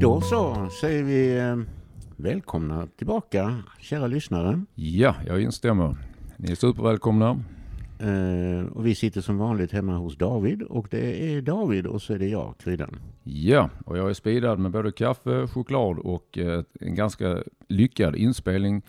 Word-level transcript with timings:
Då 0.00 0.20
så 0.20 0.68
säger 0.80 1.02
vi 1.02 1.38
eh, 1.38 1.56
välkomna 2.16 2.86
tillbaka, 2.96 3.62
kära 3.80 4.06
lyssnare. 4.06 4.64
Ja, 4.74 5.14
jag 5.26 5.42
instämmer. 5.42 5.96
Ni 6.36 6.50
är 6.50 6.54
supervälkomna. 6.54 7.30
Eh, 7.98 8.66
och 8.72 8.86
vi 8.86 8.94
sitter 8.94 9.20
som 9.20 9.38
vanligt 9.38 9.72
hemma 9.72 9.96
hos 9.96 10.16
David 10.18 10.62
och 10.62 10.86
det 10.90 11.32
är 11.34 11.42
David 11.42 11.86
och 11.86 12.02
så 12.02 12.14
är 12.14 12.18
det 12.18 12.28
jag, 12.28 12.54
Kryddan. 12.58 12.96
Ja, 13.22 13.70
och 13.86 13.98
jag 13.98 14.10
är 14.10 14.14
speedad 14.14 14.58
med 14.58 14.70
både 14.70 14.92
kaffe, 14.92 15.46
choklad 15.46 15.98
och 15.98 16.38
eh, 16.38 16.62
en 16.80 16.94
ganska 16.94 17.38
lyckad 17.68 18.16
inspelning 18.16 18.82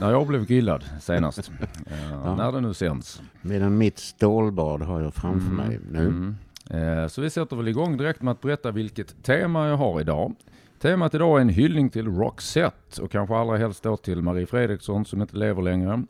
när 0.00 0.10
jag 0.10 0.26
blev 0.26 0.46
grillad 0.46 0.84
senast. 1.00 1.50
Eh, 1.86 1.96
Ja. 2.24 2.36
När 2.36 2.52
det 2.52 2.60
nu 2.60 2.74
sänds. 2.74 3.22
Medan 3.42 3.78
mitt 3.78 3.98
stålbad 3.98 4.82
har 4.82 5.00
jag 5.00 5.14
framför 5.14 5.50
Mm, 5.50 5.66
mig 5.66 5.80
nu. 5.90 5.98
Mm. 5.98 6.36
Eh, 6.72 7.06
så 7.06 7.22
vi 7.22 7.30
sätter 7.30 7.56
väl 7.56 7.68
igång 7.68 7.96
direkt 7.96 8.22
med 8.22 8.32
att 8.32 8.40
berätta 8.40 8.70
vilket 8.70 9.24
tema 9.24 9.68
jag 9.68 9.76
har 9.76 10.00
idag. 10.00 10.34
Temat 10.78 11.14
idag 11.14 11.36
är 11.36 11.40
en 11.40 11.48
hyllning 11.48 11.90
till 11.90 12.06
Roxette 12.06 13.02
och 13.02 13.10
kanske 13.10 13.36
allra 13.36 13.56
helst 13.56 13.82
då 13.82 13.96
till 13.96 14.22
Marie 14.22 14.46
Fredriksson 14.46 15.04
som 15.04 15.22
inte 15.22 15.36
lever 15.36 15.62
längre. 15.62 16.04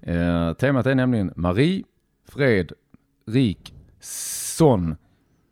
Eh, 0.00 0.52
temat 0.52 0.86
är 0.86 0.94
nämligen 0.94 1.32
Marie, 1.36 1.84
Fred, 2.28 2.72
Rik, 3.26 3.74
Son, 4.00 4.96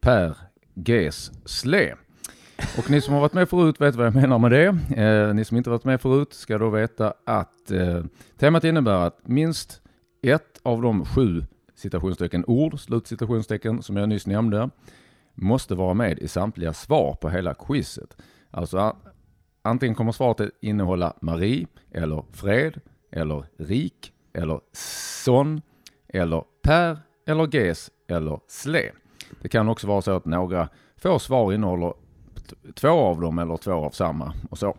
Per, 0.00 0.36
Gs 0.74 1.32
Sle. 1.44 1.94
Och 2.78 2.90
ni 2.90 3.00
som 3.00 3.14
har 3.14 3.20
varit 3.20 3.32
med 3.32 3.48
förut 3.48 3.80
vet 3.80 3.94
vad 3.94 4.06
jag 4.06 4.14
menar 4.14 4.38
med 4.38 4.50
det. 4.50 4.66
Eh, 5.02 5.34
ni 5.34 5.44
som 5.44 5.56
inte 5.56 5.70
varit 5.70 5.84
med 5.84 6.00
förut 6.00 6.32
ska 6.32 6.58
då 6.58 6.70
veta 6.70 7.14
att 7.24 7.70
eh, 7.70 8.04
temat 8.38 8.64
innebär 8.64 9.06
att 9.06 9.28
minst 9.28 9.82
ett 10.22 10.60
av 10.62 10.82
de 10.82 11.04
sju 11.04 11.42
citationstecken 11.74 12.44
ord, 12.46 12.80
slutcitationstecken 12.80 13.82
som 13.82 13.96
jag 13.96 14.08
nyss 14.08 14.26
nämnde, 14.26 14.70
måste 15.34 15.74
vara 15.74 15.94
med 15.94 16.18
i 16.18 16.28
samtliga 16.28 16.72
svar 16.72 17.14
på 17.14 17.28
hela 17.28 17.54
quizet. 17.54 18.16
Alltså 18.50 18.96
antingen 19.62 19.94
kommer 19.94 20.12
svaret 20.12 20.40
att 20.40 20.50
innehålla 20.60 21.16
Marie, 21.20 21.66
eller 21.90 22.24
Fred, 22.32 22.80
eller 23.10 23.44
Rik, 23.58 24.12
eller 24.32 24.60
Son, 25.24 25.62
eller 26.08 26.44
Per, 26.62 26.98
eller 27.26 27.54
Ges, 27.56 27.90
eller 28.08 28.40
Sle. 28.48 28.90
Det 29.40 29.48
kan 29.48 29.68
också 29.68 29.86
vara 29.86 30.02
så 30.02 30.16
att 30.16 30.24
några 30.24 30.68
få 30.96 31.18
svar 31.18 31.52
innehåller 31.52 31.94
två 32.74 32.88
av 32.88 33.20
dem 33.20 33.38
eller 33.38 33.56
två 33.56 33.72
av 33.72 33.90
samma 33.90 34.34
och 34.50 34.58
så. 34.58 34.76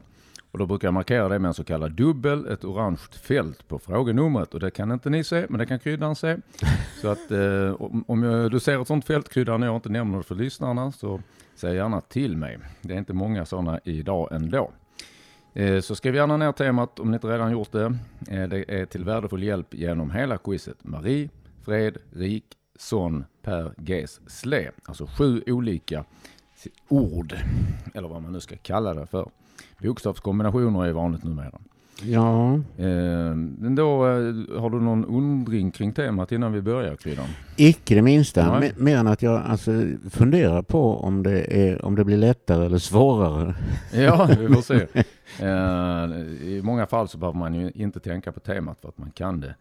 Och 0.55 0.59
då 0.59 0.65
brukar 0.65 0.87
jag 0.87 0.93
markera 0.93 1.29
det 1.29 1.39
med 1.39 1.47
en 1.47 1.53
så 1.53 1.63
kallad 1.63 1.91
dubbel, 1.91 2.47
ett 2.47 2.63
orange 2.63 2.97
fält 3.21 3.67
på 3.67 3.79
frågenumret. 3.79 4.53
Och 4.53 4.59
det 4.59 4.71
kan 4.71 4.91
inte 4.91 5.09
ni 5.09 5.23
se, 5.23 5.45
men 5.49 5.59
det 5.59 5.65
kan 5.65 5.79
kryddan 5.79 6.15
se. 6.15 6.37
Så 7.01 7.07
att 7.07 7.31
eh, 7.31 7.81
om, 7.81 8.03
om 8.07 8.23
jag, 8.23 8.51
du 8.51 8.59
ser 8.59 8.81
ett 8.81 8.87
sånt 8.87 9.05
fält 9.05 9.29
kryddan 9.29 9.63
och 9.63 9.69
jag 9.69 9.75
inte 9.75 9.89
nämner 9.89 10.17
det 10.17 10.23
för 10.23 10.35
lyssnarna 10.35 10.91
så 10.91 11.21
säg 11.55 11.75
gärna 11.75 12.01
till 12.01 12.37
mig. 12.37 12.57
Det 12.81 12.93
är 12.93 12.97
inte 12.97 13.13
många 13.13 13.45
sådana 13.45 13.79
idag 13.83 14.29
ändå. 14.31 14.71
Eh, 15.53 15.81
så 15.81 15.95
skriv 15.95 16.15
gärna 16.15 16.37
ner 16.37 16.51
temat 16.51 16.99
om 16.99 17.11
ni 17.11 17.15
inte 17.15 17.27
redan 17.27 17.51
gjort 17.51 17.71
det. 17.71 17.97
Eh, 18.29 18.47
det 18.47 18.81
är 18.81 18.85
till 18.85 19.03
värdefull 19.03 19.43
hjälp 19.43 19.73
genom 19.73 20.11
hela 20.11 20.37
quizet. 20.37 20.83
Marie, 20.83 21.29
Fred, 21.65 21.97
Rik, 22.13 22.45
Son, 22.79 23.25
Per, 23.41 23.73
Ges, 23.77 24.21
Sle. 24.27 24.71
Alltså 24.85 25.07
sju 25.17 25.43
olika 25.47 26.05
ord, 26.87 27.35
eller 27.93 28.07
vad 28.07 28.21
man 28.21 28.31
nu 28.31 28.39
ska 28.39 28.55
kalla 28.55 28.93
det 28.93 29.05
för. 29.05 29.29
Bokstavskombinationer 29.81 30.85
är 30.85 30.91
vanligt 30.91 31.23
numera. 31.23 31.59
Ja, 32.01 32.53
Eh, 32.77 33.35
men 33.35 33.75
då, 33.75 34.05
eh, 34.05 34.61
har 34.61 34.69
du 34.69 34.79
någon 34.81 35.05
undring 35.05 35.71
kring 35.71 35.93
temat 35.93 36.31
innan 36.31 36.53
vi 36.53 36.61
börjar, 36.61 36.95
Kryddan? 36.95 37.25
icke 37.55 37.95
det 37.95 38.01
minsta. 38.01 38.59
Nej. 38.59 38.69
Me- 38.71 38.81
Mer 38.83 38.97
än 38.97 39.07
att 39.07 39.21
jag 39.21 39.41
alltså, 39.45 39.71
funderar 40.09 40.61
på 40.61 40.97
om 40.97 41.23
det, 41.23 41.67
är, 41.69 41.85
om 41.85 41.95
det 41.95 42.03
blir 42.05 42.17
lättare 42.17 42.65
eller 42.65 42.77
svårare. 42.77 43.55
Ja, 43.93 44.29
vi 44.39 44.47
får 44.47 44.61
se. 44.61 44.87
Eh, 45.39 46.05
I 46.47 46.61
många 46.63 46.85
fall 46.85 47.07
så 47.07 47.17
behöver 47.17 47.39
man 47.39 47.53
ju 47.53 47.71
inte 47.75 47.99
tänka 47.99 48.31
på 48.31 48.39
temat 48.39 48.81
för 48.81 48.89
att 48.89 48.97
man 48.97 49.11
kan 49.11 49.39
det 49.39 49.55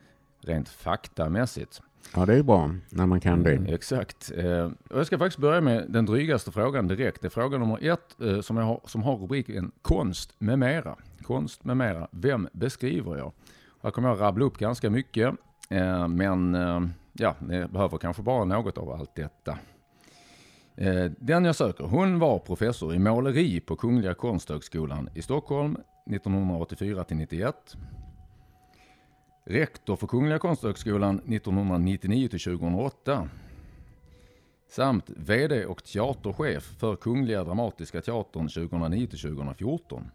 rent 0.47 0.69
faktamässigt. 0.69 1.81
Ja, 2.15 2.27
det 2.27 2.35
är 2.35 2.43
bra 2.43 2.71
när 2.91 3.07
man 3.07 3.21
kan 3.21 3.43
det. 3.43 3.53
Mm, 3.53 3.75
exakt. 3.75 4.33
Eh, 4.37 4.65
och 4.91 4.99
jag 4.99 5.07
ska 5.07 5.19
faktiskt 5.19 5.39
börja 5.39 5.61
med 5.61 5.87
den 5.89 6.07
drygaste 6.07 6.53
frågan 6.53 6.89
direkt. 6.89 7.21
Det 7.21 7.29
är 7.29 7.31
fråga 7.31 7.59
nummer 7.59 7.93
ett 7.93 8.21
eh, 8.21 8.41
som, 8.41 8.57
jag 8.57 8.65
har, 8.65 8.81
som 8.85 9.03
har 9.03 9.17
rubriken 9.17 9.73
konst 9.83 10.35
med 10.39 10.59
mera. 10.59 10.97
Konst 11.23 11.65
med 11.65 11.77
mera. 11.77 12.09
Vem 12.11 12.49
beskriver 12.53 13.17
jag? 13.17 13.33
Här 13.83 13.91
kommer 13.91 14.09
jag 14.09 14.21
rabbla 14.21 14.45
upp 14.45 14.59
ganska 14.59 14.91
mycket. 14.91 15.35
Eh, 15.71 16.09
men 16.09 16.55
eh, 16.55 16.81
ja, 17.13 17.35
ni 17.41 17.67
behöver 17.67 17.99
kanske 17.99 18.23
bara 18.23 18.45
något 18.45 18.79
av 18.79 18.91
allt 18.91 19.15
detta. 19.15 19.59
Eh, 20.77 21.11
den 21.19 21.45
jag 21.45 21.57
söker, 21.57 21.85
hon 21.85 22.19
var 22.19 22.39
professor 22.39 22.95
i 22.95 22.99
måleri 22.99 23.61
på 23.61 23.77
Kungliga 23.77 24.15
Konsthögskolan 24.15 25.09
i 25.15 25.23
Stockholm 25.23 25.77
1984 26.11 27.05
till 27.05 27.17
91. 27.17 27.77
Rektor 29.47 29.97
för 29.97 30.07
Kungliga 30.07 30.39
Konsthögskolan 30.39 31.19
1999 31.19 32.29
till 32.29 32.41
2008. 32.41 33.29
Samt 34.69 35.11
VD 35.11 35.67
och 35.67 35.85
teaterchef 35.85 36.63
för 36.79 36.97
Kungliga 36.97 37.45
Dramatiska 37.45 38.01
Teatern 38.01 38.49
2009 38.49 39.07
till 39.07 39.19
2014. 39.19 40.11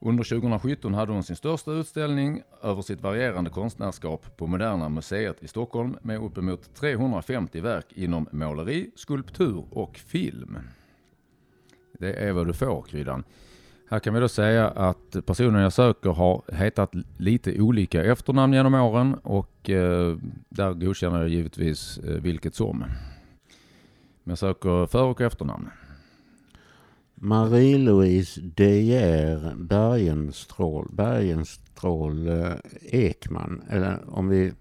Under 0.00 0.24
2017 0.24 0.94
hade 0.94 1.12
hon 1.12 1.22
sin 1.22 1.36
största 1.36 1.72
utställning 1.72 2.42
över 2.62 2.82
sitt 2.82 3.00
varierande 3.00 3.50
konstnärskap 3.50 4.36
på 4.36 4.46
Moderna 4.46 4.88
Museet 4.88 5.42
i 5.42 5.48
Stockholm 5.48 5.96
med 6.02 6.22
uppemot 6.22 6.74
350 6.74 7.60
verk 7.60 7.86
inom 7.94 8.28
måleri, 8.30 8.90
skulptur 8.94 9.64
och 9.70 9.96
film. 9.96 10.58
Det 11.98 12.12
är 12.12 12.32
vad 12.32 12.46
du 12.46 12.52
får, 12.52 12.82
Kryddan. 12.82 13.24
Här 13.88 13.98
kan 13.98 14.14
vi 14.14 14.20
då 14.20 14.28
säga 14.28 14.68
att 14.68 15.26
personen 15.26 15.62
jag 15.62 15.72
söker 15.72 16.10
har 16.10 16.42
hetat 16.52 16.92
lite 17.16 17.60
olika 17.60 18.04
efternamn 18.04 18.52
genom 18.52 18.74
åren 18.74 19.14
och 19.14 19.70
eh, 19.70 20.16
där 20.48 20.74
godkänner 20.74 21.20
jag 21.20 21.28
givetvis 21.28 21.98
eh, 21.98 22.14
vilket 22.14 22.54
som. 22.54 22.78
Men 22.78 22.88
jag 24.24 24.38
söker 24.38 24.86
för 24.86 25.02
och 25.02 25.20
efternamn. 25.20 25.70
Marie-Louise 27.14 28.40
De 28.40 28.80
Geer 28.80 29.54
Bergenstrål, 29.56 30.88
Bergenstrål 30.92 32.28
eh, 32.28 32.52
Ekman. 32.82 33.62
Eller 33.68 33.98
om 34.08 34.28
vi... 34.28 34.52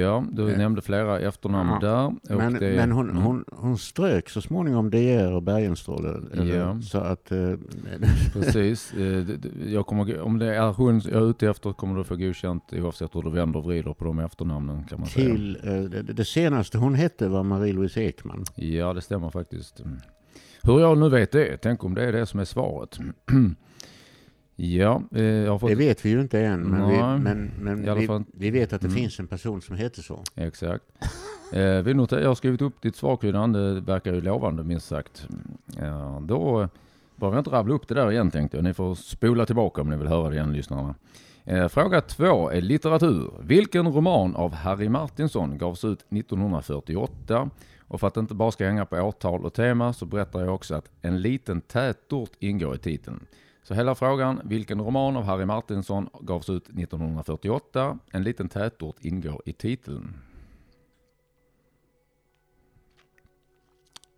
Ja, 0.00 0.24
du 0.32 0.50
Eh, 0.52 0.58
nämnde 0.58 0.82
flera 0.82 1.20
efternamn 1.20 1.70
ja. 1.82 1.88
där. 2.22 2.36
Men, 2.36 2.52
det- 2.52 2.76
men 2.76 2.92
hon, 2.92 3.10
mm. 3.10 3.22
hon, 3.22 3.44
hon 3.52 3.78
strök 3.78 4.28
så 4.30 4.40
småningom 4.40 4.90
De 4.90 4.98
Geer 5.02 5.32
och 5.32 5.42
Bergenstrål. 5.42 6.06
eller- 6.32 6.56
Ja. 6.56 6.80
Så 6.80 6.98
att... 6.98 7.32
eh, 7.32 7.52
Precis. 8.32 8.92
Eh, 8.94 9.24
Jag 9.66 9.86
kommer, 9.86 10.20
om 10.20 10.38
det 10.38 10.54
är 10.56 10.72
hon 10.72 11.00
jag 11.04 11.22
är 11.22 11.30
ute 11.30 11.48
efter 11.48 11.72
kommer 11.72 11.96
du 11.98 12.04
få 12.04 12.16
godkänt 12.16 12.62
oavsett 12.72 13.14
hur 13.14 13.22
du 13.22 13.30
vänder 13.30 13.58
och 13.58 13.64
vrider 13.64 13.92
på 13.94 14.04
de 14.04 14.18
efternamnen 14.18 14.84
kan 14.84 15.00
man 15.00 15.08
säga. 15.08 15.34
till, 15.34 15.58
eh, 15.64 15.72
det, 15.80 16.02
det 16.02 16.24
senaste 16.24 16.78
hon 16.78 16.94
hette 16.94 17.28
var 17.28 17.42
Marie-Louise 17.42 18.00
Ekman. 18.00 18.44
Ja, 18.54 18.92
det 18.92 19.00
stämmer 19.00 19.30
faktiskt. 19.30 19.80
Mm. 19.80 19.96
Hur 20.62 20.80
jag 20.80 20.98
nu 20.98 21.08
vet 21.08 21.32
det, 21.32 21.56
tänk 21.56 21.84
om 21.84 21.94
det 21.94 22.04
är 22.04 22.12
det 22.12 22.26
som 22.26 22.40
är 22.40 22.44
svaret. 22.44 22.98
ja, 24.56 25.02
eh, 25.12 25.58
fått... 25.58 25.68
Det 25.70 25.74
vet 25.74 26.04
vi 26.04 26.10
ju 26.10 26.20
inte 26.20 26.40
än, 26.40 26.60
men, 26.62 26.88
vi, 26.90 26.96
Nej, 26.96 27.18
men, 27.18 27.50
men 27.60 27.82
alla 27.88 28.00
vi, 28.00 28.06
fall- 28.06 28.24
vi 28.32 28.50
vet 28.50 28.72
att 28.72 28.80
det 28.80 28.86
Mm. 28.86 28.96
finns 28.98 29.20
en 29.20 29.26
person 29.26 29.62
som 29.62 29.76
heter 29.76 30.02
så. 30.02 30.22
Exakt. 30.34 30.84
Eh, 31.52 31.82
vi 31.82 31.94
noterar, 31.94 32.20
jag 32.20 32.28
har 32.28 32.34
skrivit 32.34 32.62
upp 32.62 32.82
ditt 32.82 32.96
svar 32.96 33.16
Kryddan, 33.16 33.52
det 33.52 33.80
verkar 33.80 34.12
ju 34.14 34.20
lovande 34.20 34.64
minst 34.64 34.86
sagt. 34.86 35.28
Ja, 35.80 36.22
då 36.26 36.60
eh, 36.62 36.68
behöver 37.16 37.36
jag 37.36 37.40
inte 37.40 37.50
rabbla 37.50 37.74
upp 37.74 37.88
det 37.88 37.94
där 37.94 38.10
igen 38.12 38.30
tänkte 38.30 38.56
jag. 38.56 38.64
Ni 38.64 38.74
får 38.74 38.94
spola 38.94 39.46
tillbaka 39.46 39.80
om 39.80 39.90
ni 39.90 39.96
vill 39.96 40.06
höra 40.08 40.28
det 40.28 40.34
igen 40.34 40.52
lyssnarna. 40.52 40.94
Eh, 41.44 41.68
fråga 41.68 42.00
två 42.00 42.50
är 42.50 42.60
litteratur. 42.60 43.30
Vilken 43.42 43.92
roman 43.92 44.36
av 44.36 44.54
Harry 44.54 44.88
Martinsson 44.88 45.58
gavs 45.58 45.84
ut 45.84 46.04
1948? 46.10 47.50
Och 47.88 48.00
för 48.00 48.06
att 48.06 48.14
det 48.14 48.20
inte 48.20 48.34
bara 48.34 48.50
ska 48.50 48.64
hänga 48.66 48.84
på 48.86 48.96
årtal 48.96 49.44
och 49.44 49.54
tema 49.54 49.92
så 49.92 50.06
berättar 50.06 50.40
jag 50.44 50.54
också 50.54 50.74
att 50.74 50.90
en 51.02 51.22
liten 51.22 51.60
tätort 51.60 52.30
ingår 52.38 52.74
i 52.74 52.78
titeln. 52.78 53.26
Så 53.64 53.74
hela 53.74 53.94
frågan, 53.94 54.40
vilken 54.44 54.80
roman 54.80 55.16
av 55.16 55.22
Harry 55.22 55.44
Martinsson 55.44 56.08
gavs 56.20 56.50
ut 56.50 56.68
1948? 56.68 57.98
En 58.10 58.22
liten 58.22 58.48
tätort 58.48 58.96
ingår 59.00 59.42
i 59.44 59.52
titeln. 59.52 60.14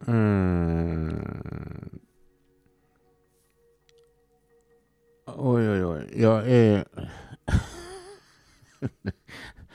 Mm. 0.06 1.10
Oj, 5.26 5.70
oj, 5.70 5.84
oj. 5.84 6.10
Jag 6.16 6.50
är... 6.50 6.84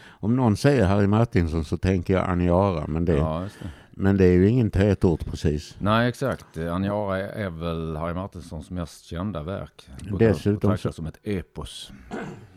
Om 0.09 0.35
någon 0.35 0.57
säger 0.57 0.85
Harry 0.85 1.07
Martinsson 1.07 1.65
så 1.65 1.77
tänker 1.77 2.13
jag 2.13 2.29
Aniara, 2.29 2.87
men 2.87 3.05
det, 3.05 3.15
Ja, 3.15 3.47
det. 3.61 3.71
Men 4.01 4.17
det 4.17 4.25
är 4.25 4.33
ju 4.33 4.49
ingen 4.49 4.71
tätort 4.71 5.25
precis. 5.25 5.75
Nej, 5.79 6.09
exakt. 6.09 6.57
Aniara 6.57 7.19
är, 7.19 7.49
väl 7.49 7.95
Harry 7.95 8.13
Martinsons 8.13 8.69
mest 8.69 9.05
kända 9.05 9.43
verk. 9.43 9.89
Dessutom 10.19 10.77
så- 10.77 10.91
som 10.91 11.05
ett 11.05 11.19
epos. 11.23 11.91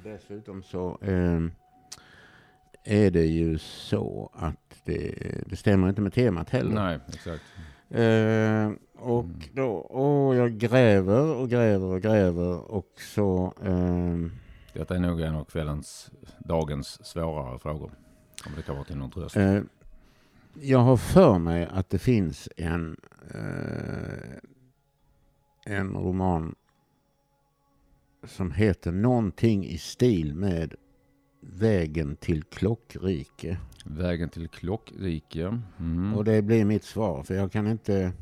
Dessutom 0.05 0.62
så 0.62 0.99
eh, 1.02 1.41
är 2.85 3.11
det 3.11 3.26
ju 3.26 3.58
så 3.58 4.31
att 4.35 4.81
det, 4.85 5.14
det 5.46 5.56
stämmer 5.56 5.88
inte 5.88 6.00
med 6.00 6.12
temat 6.12 6.50
heller. 6.50 6.75
Nej, 6.75 6.99
exakt. 7.08 7.43
Eh, 7.91 8.70
och 9.05 9.26
då, 9.52 9.87
åh, 9.91 10.37
jag 10.37 10.58
gräver 10.58 11.35
och 11.37 11.49
gräver 11.50 11.87
och 11.87 12.02
gräver 12.02 12.73
och 12.73 12.88
så... 13.14 13.55
ehm, 13.64 14.32
Detta 14.73 14.94
är 14.94 14.99
nog 15.00 15.20
en 15.20 15.35
av 15.35 15.44
kvällens, 15.44 16.11
dagens 16.38 17.06
svårare 17.06 17.58
frågor. 17.58 17.91
Om 18.46 18.52
det 18.56 18.62
kan 18.62 18.75
vara 18.75 18.85
till 18.85 18.96
någon 18.96 19.11
tröst. 19.11 19.37
Eh, 19.37 19.61
jag 20.61 20.79
har 20.79 20.97
för 20.97 21.39
mig 21.39 21.69
att 21.71 21.91
det 21.91 21.99
finns 21.99 22.49
en, 22.56 22.97
eh, 23.35 24.39
en 25.65 25.93
roman 25.95 26.55
som 28.25 28.53
heter 28.53 28.93
någonting 28.93 29.67
i 29.67 29.79
stil 29.79 30.35
med 30.35 30.75
Vägen 31.41 32.17
till 32.17 32.45
klockrike. 32.45 33.59
Vägen 33.85 34.29
till 34.29 34.49
Klockrike. 34.49 35.61
Mm. 35.79 36.15
Och 36.15 36.25
det 36.25 36.43
blir 36.43 36.65
mitt 36.65 36.85
svar, 36.85 37.23
för 37.23 37.35
jag 37.35 37.53
kan 37.53 37.67
inte... 37.67 38.12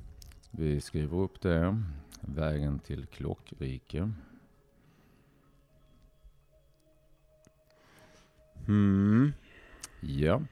Vi 0.50 0.81
skriver 0.81 1.19
upp 1.19 1.40
det. 1.40 1.82
Vägen 2.20 2.79
till 2.79 3.06
Klockrike. 3.06 4.12
Mm, 8.69 9.32
Ja. 10.00 10.43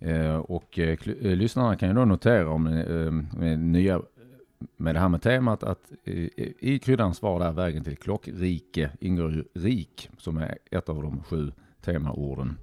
Eh, 0.00 0.36
och 0.36 0.78
eh, 0.78 0.98
eh, 1.06 1.36
lyssnarna 1.36 1.76
kan 1.76 1.88
ju 1.88 1.94
då 1.94 2.04
notera 2.04 2.50
om 2.50 2.64
nya 3.58 4.02
med 4.76 4.94
det 4.94 4.98
här 4.98 5.08
med 5.08 5.22
temat 5.22 5.62
att 5.62 5.92
i 6.58 6.78
kryddans 6.78 7.16
svar 7.16 7.40
där 7.40 7.52
vägen 7.52 7.84
till 7.84 7.96
klockrike 7.96 8.90
ingår 9.00 9.32
ju 9.32 9.44
rik 9.54 10.10
som 10.18 10.36
är 10.36 10.58
ett 10.70 10.88
av 10.88 11.02
de 11.02 11.22
sju 11.22 11.52
temaorden. 11.84 12.58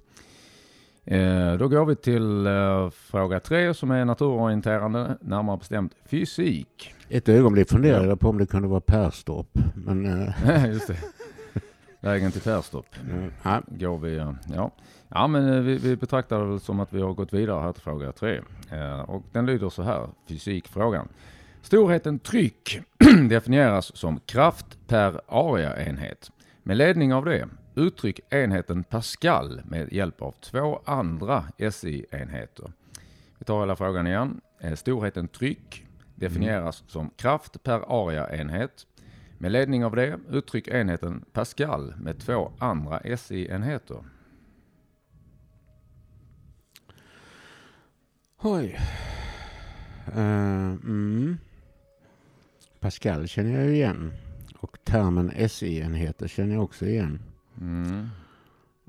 Då 1.58 1.68
går 1.68 1.84
vi 1.84 1.96
till 1.96 2.46
fråga 2.92 3.40
tre 3.40 3.74
som 3.74 3.90
är 3.90 4.04
naturorienterande, 4.04 5.18
närmare 5.20 5.56
bestämt 5.56 5.94
fysik. 6.04 6.94
ett 7.08 7.28
ögonblick 7.28 7.68
funderade 7.68 8.08
jag 8.08 8.20
på 8.20 8.28
om 8.28 8.38
det 8.38 8.46
kunde 8.46 8.68
vara 8.68 8.80
Perstorp. 8.80 9.58
Men 9.74 10.04
Just 10.66 10.86
det. 10.86 10.98
Vägen 12.00 12.32
till 12.32 12.40
Perstorp. 12.40 12.96
ja, 13.42 13.62
går 13.66 13.98
vi, 13.98 14.16
eh, 14.16 14.32
ja. 14.54 14.70
Ja, 15.08 15.26
men 15.26 15.52
eh, 15.52 15.60
vi, 15.60 15.78
vi 15.78 15.96
betraktar 15.96 16.46
det 16.46 16.60
som 16.60 16.80
att 16.80 16.92
vi 16.92 17.00
har 17.00 17.12
gått 17.12 17.32
vidare 17.32 17.62
här 17.62 17.72
till 17.72 17.82
fråga 17.82 18.12
tre. 18.12 18.40
Eh, 18.70 19.00
och 19.00 19.22
den 19.32 19.46
lyder 19.46 19.68
så 19.68 19.82
här, 19.82 20.08
fysikfrågan. 20.28 21.08
Storheten 21.62 22.18
tryck 22.18 22.80
definieras 23.28 23.96
som 23.96 24.20
kraft 24.20 24.78
per 24.86 25.20
areaenhet. 25.28 26.30
Med 26.62 26.76
ledning 26.76 27.14
av 27.14 27.24
det, 27.24 27.48
uttryck 27.74 28.20
enheten 28.30 28.84
Pascal 28.84 29.60
med 29.64 29.92
hjälp 29.92 30.22
av 30.22 30.34
två 30.40 30.80
andra 30.84 31.44
SI-enheter. 31.72 32.72
Vi 33.38 33.44
tar 33.44 33.60
hela 33.60 33.76
frågan 33.76 34.06
igen. 34.06 34.40
Storheten 34.74 35.28
tryck 35.28 35.86
definieras 36.14 36.84
som 36.86 37.10
kraft 37.16 37.62
per 37.62 38.08
areaenhet. 38.08 38.86
Med 39.40 39.52
ledning 39.52 39.84
av 39.84 39.96
det, 39.96 40.18
uttryck 40.28 40.68
enheten 40.68 41.24
Pascal 41.32 41.94
med 42.00 42.18
två 42.18 42.52
andra 42.58 43.16
SI-enheter. 43.16 44.04
oj. 48.38 48.78
Eh, 50.06 50.72
mm. 50.84 51.38
Pascal 52.80 53.28
känner 53.28 53.60
jag 53.60 53.74
igen. 53.74 54.12
Och 54.60 54.78
termen 54.84 55.48
SI-enheter 55.48 56.28
känner 56.28 56.54
jag 56.54 56.64
också 56.64 56.86
igen. 56.86 57.22
Mm. 57.60 58.08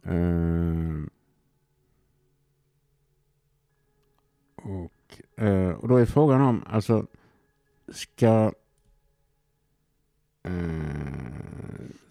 Eh, 0.04 1.10
och, 4.56 5.42
eh, 5.44 5.70
och 5.70 5.88
då 5.88 5.98
är 5.98 6.06
frågan 6.06 6.42
om, 6.42 6.64
alltså, 6.68 7.08
ska... 7.88 8.54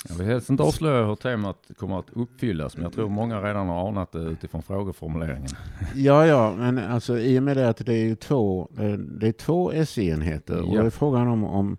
Jag 0.08 0.14
vill 0.16 0.26
helst 0.26 0.50
inte 0.50 0.62
avslöja 0.62 1.06
hur 1.06 1.14
temat 1.16 1.56
kommer 1.76 1.98
att 1.98 2.10
uppfyllas, 2.12 2.76
men 2.76 2.84
jag 2.84 2.92
tror 2.92 3.08
många 3.08 3.40
redan 3.42 3.68
har 3.68 3.88
anat 3.88 4.12
det 4.12 4.18
utifrån 4.18 4.62
frågeformuleringen. 4.62 5.48
ja, 5.94 6.26
ja, 6.26 6.54
men 6.56 6.78
alltså 6.78 7.18
i 7.18 7.38
och 7.38 7.42
med 7.42 7.56
det 7.56 7.68
att 7.68 7.86
det 7.86 7.94
är 7.94 8.14
två, 8.14 8.68
eh, 8.78 8.92
det 8.92 9.28
är 9.28 9.32
två 9.32 9.72
SI-enheter. 9.86 10.62
Och 10.62 10.74
Ja. 10.74 10.80
då 10.80 10.86
är 10.86 10.90
frågan 10.90 11.28
om, 11.28 11.44
om, 11.44 11.76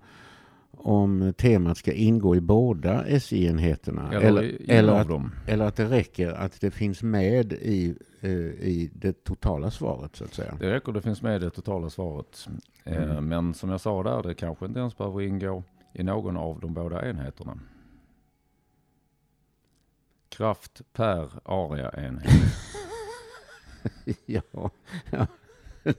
om 0.71 1.33
temat 1.38 1.77
ska 1.77 1.94
ingå 1.94 2.35
i 2.35 2.41
båda 2.41 3.19
SI-enheterna. 3.19 4.09
Eller, 4.13 4.27
Eller, 4.27 4.57
eller, 4.67 4.94
att, 4.94 5.07
dem. 5.07 5.31
eller 5.47 5.65
att 5.65 5.75
det 5.75 5.85
räcker 5.85 6.31
att 6.33 6.61
det 6.61 6.71
finns 6.71 7.03
med 7.03 7.53
i, 7.53 7.95
eh, 8.21 8.29
i 8.31 8.89
det 8.94 9.23
totala 9.23 9.71
svaret 9.71 10.15
så 10.15 10.23
att 10.23 10.33
säga. 10.33 10.53
Det 10.59 10.71
räcker, 10.71 10.91
det 10.91 11.01
finns 11.01 11.21
med 11.21 11.35
i 11.35 11.39
det 11.45 11.50
totala 11.50 11.89
svaret. 11.89 12.47
Eh, 12.83 13.03
Mm. 13.03 13.27
Men 13.29 13.53
som 13.53 13.69
jag 13.69 13.81
sa 13.81 14.03
där, 14.03 14.23
det 14.23 14.33
kanske 14.33 14.65
inte 14.65 14.79
ens 14.79 14.97
behöver 14.97 15.21
ingå 15.21 15.63
i 15.94 16.03
någon 16.03 16.38
av 16.38 16.59
de 16.59 16.74
båda 16.74 17.09
enheterna. 17.09 17.59
Kraft 20.30 20.81
per 20.94 21.30
areaenhet. 21.45 22.31
ja. 24.25 24.41
ja. 25.12 25.27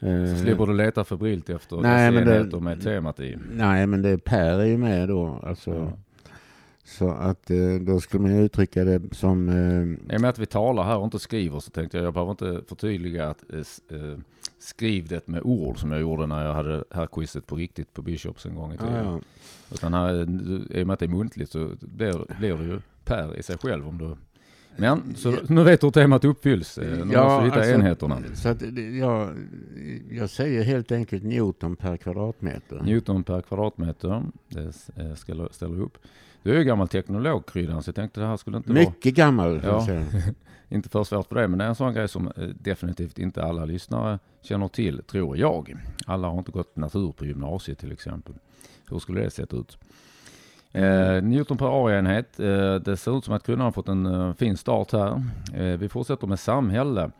Så 0.00 0.36
slipper 0.42 0.66
du 0.66 0.72
leta 0.74 1.04
febrilt 1.04 1.50
efter 1.50 1.76
Nej, 1.76 2.10
men 2.12 2.26
det- 2.26 2.36
enheter 2.38 2.60
med 2.60 2.82
temat 2.82 3.20
i. 3.20 3.38
Nej, 3.52 3.86
men 3.86 4.02
det 4.02 4.18
Per 4.24 4.58
är 4.60 4.64
ju 4.64 4.76
med 4.78 5.08
då. 5.08 5.40
Alltså, 5.42 5.70
Ja. 5.74 5.92
Så 6.84 7.10
att 7.10 7.50
eh, 7.50 7.74
då 7.80 8.00
skulle 8.00 8.22
man 8.22 8.38
uttrycka 8.38 8.84
det 8.84 9.14
som... 9.14 9.48
Eh, 9.48 10.14
I 10.14 10.16
och 10.16 10.20
med 10.20 10.30
att 10.30 10.38
vi 10.38 10.46
talar 10.46 10.82
här 10.84 10.98
och 10.98 11.04
inte 11.04 11.18
skriver 11.18 11.60
så 11.60 11.70
tänkte 11.70 11.96
jag 11.96 12.06
jag 12.06 12.14
behöver 12.14 12.30
inte 12.30 12.62
förtydliga 12.68 13.28
att 13.28 13.44
eh, 13.52 13.58
eh, 13.98 14.18
skriv 14.58 15.08
det 15.08 15.28
med 15.28 15.40
ord 15.44 15.78
som 15.78 15.92
jag 15.92 16.00
gjorde 16.00 16.26
när 16.26 16.44
jag 16.46 16.54
hade 16.54 16.84
här 16.90 17.06
quizet 17.06 17.46
på 17.46 17.56
riktigt 17.56 17.92
på 17.94 18.02
Bishops 18.02 18.46
en 18.46 18.54
gång 18.54 18.72
i 18.74 18.78
tiden. 18.78 18.94
ja, 18.94 19.02
ja. 19.12 19.20
Utan 19.74 19.94
här, 19.94 20.14
i 20.78 20.82
och 20.82 20.86
med 20.86 20.94
att 20.94 20.98
det 21.00 21.06
är 21.06 21.08
muntligt 21.08 21.50
så 21.50 21.70
blir, 21.80 22.38
blir 22.38 22.56
det 22.56 22.64
ju 22.64 22.80
per 23.04 23.38
i 23.38 23.42
sig 23.42 23.58
själv 23.58 23.88
om 23.88 23.98
du... 23.98 24.16
Men, 24.76 25.14
så 25.16 25.36
nu 25.48 25.62
vet 25.64 25.80
du 25.80 25.86
hur 25.86 25.92
temat 25.92 26.24
uppfylls. 26.24 26.78
Nu 26.78 26.84
Ja, 27.12 27.24
måste 27.24 27.38
vi 27.38 27.44
hitta 27.44 27.56
alltså- 27.58 27.74
enheterna. 27.74 28.18
Så 28.34 28.48
att 28.48 28.58
det- 28.58 28.96
jag, 30.10 30.30
säger 30.30 30.62
helt 30.62 30.92
enkelt 30.92 31.22
Newton 31.24 31.76
per 31.76 31.96
kvadratmeter. 31.96 32.80
Newton 32.84 33.24
per 33.24 33.40
kvadratmeter, 33.42 34.22
det 34.48 34.72
ställer, 35.16 35.48
ställer 35.52 35.80
upp. 35.80 35.98
Du 36.42 36.54
är 36.54 36.58
ju 36.58 36.64
gammal 36.64 36.88
teknolog 36.88 37.46
Kryddan, 37.46 37.82
så 37.82 37.88
jag 37.88 37.94
tänkte 37.94 38.20
det 38.20 38.26
här 38.26 38.36
skulle 38.36 38.56
inte 38.56 38.72
vara... 38.72 38.80
Mycket 38.80 39.14
gammal. 39.14 39.60
får 39.60 39.70
jag 39.70 39.88
Ja. 39.88 40.04
Inte 40.68 40.88
för 40.88 41.04
svårt 41.04 41.28
för 41.28 41.34
det, 41.34 41.48
men 41.48 41.58
det 41.58 41.64
är 41.64 41.68
en 41.68 41.74
sån 41.74 41.94
grej 41.94 42.08
som 42.08 42.26
eh, 42.26 42.32
definitivt 42.44 43.18
inte 43.18 43.44
alla 43.44 43.64
lyssnare 43.64 44.18
känner 44.42 44.68
till, 44.68 45.02
tror 45.02 45.36
jag. 45.36 45.76
Alla 46.06 46.28
har 46.28 46.38
inte 46.38 46.52
gått 46.52 46.76
natur 46.76 47.12
på 47.12 47.24
gymnasiet 47.26 47.78
till 47.78 47.92
exempel. 47.92 48.34
Hur 48.90 48.98
skulle 48.98 49.20
det 49.20 49.30
sett 49.30 49.54
ut? 49.54 49.78
Eh, 50.72 51.22
Newton 51.22 51.56
per 51.58 51.84
areaenhet. 51.86 52.40
Eh, 52.40 52.74
det 52.74 52.96
ser 52.96 53.18
ut 53.18 53.24
som 53.24 53.34
att 53.34 53.42
kunderna 53.42 53.64
har 53.64 53.72
fått 53.72 53.88
en 53.88 54.06
eh, 54.06 54.34
fin 54.34 54.56
start 54.56 54.92
här. 54.92 55.22
Eh, 55.54 55.78
vi 55.78 55.88
fortsätter 55.88 56.26
med 56.26 56.40
samhälle. 56.40 57.10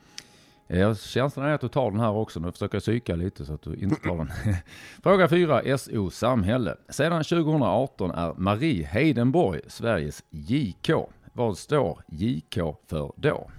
Eh, 0.68 0.80
ja, 0.80 0.94
känslan 0.94 1.46
är 1.46 1.52
att 1.54 1.60
du 1.60 1.68
tar 1.68 1.90
den 1.90 2.00
här 2.00 2.10
också. 2.10 2.40
Nu 2.40 2.52
försöker 2.52 2.76
jag 2.76 2.82
psyka 2.82 3.16
lite 3.16 3.44
så 3.44 3.54
att 3.54 3.62
du 3.62 3.74
inte 3.74 3.96
tar 3.96 4.16
den. 4.16 4.28
Fråga 5.02 5.28
4. 5.28 5.78
SO 5.78 6.10
Samhälle. 6.10 6.76
Sedan 6.88 7.24
2018 7.24 8.10
är 8.10 8.34
Marie 8.34 8.84
Heidenborg 8.86 9.60
Sveriges 9.66 10.24
JK. 10.30 10.90
Vad 11.32 11.58
står 11.58 12.02
JK 12.08 12.54
för 12.86 13.12
då? 13.16 13.50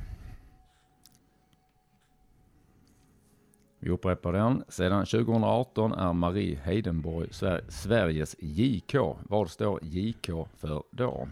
Vi 3.80 3.90
upprepar 3.90 4.34
den. 4.34 4.64
Sedan 4.68 5.06
2018 5.06 5.94
är 5.94 6.14
Marie 6.14 6.60
Heidenborg 6.64 7.28
Sver- 7.32 7.64
Sveriges 7.70 8.36
JK. 8.40 8.96
Vad 9.30 9.50
står 9.50 9.80
JK 9.84 10.30
för 10.58 10.84
då? 10.92 11.28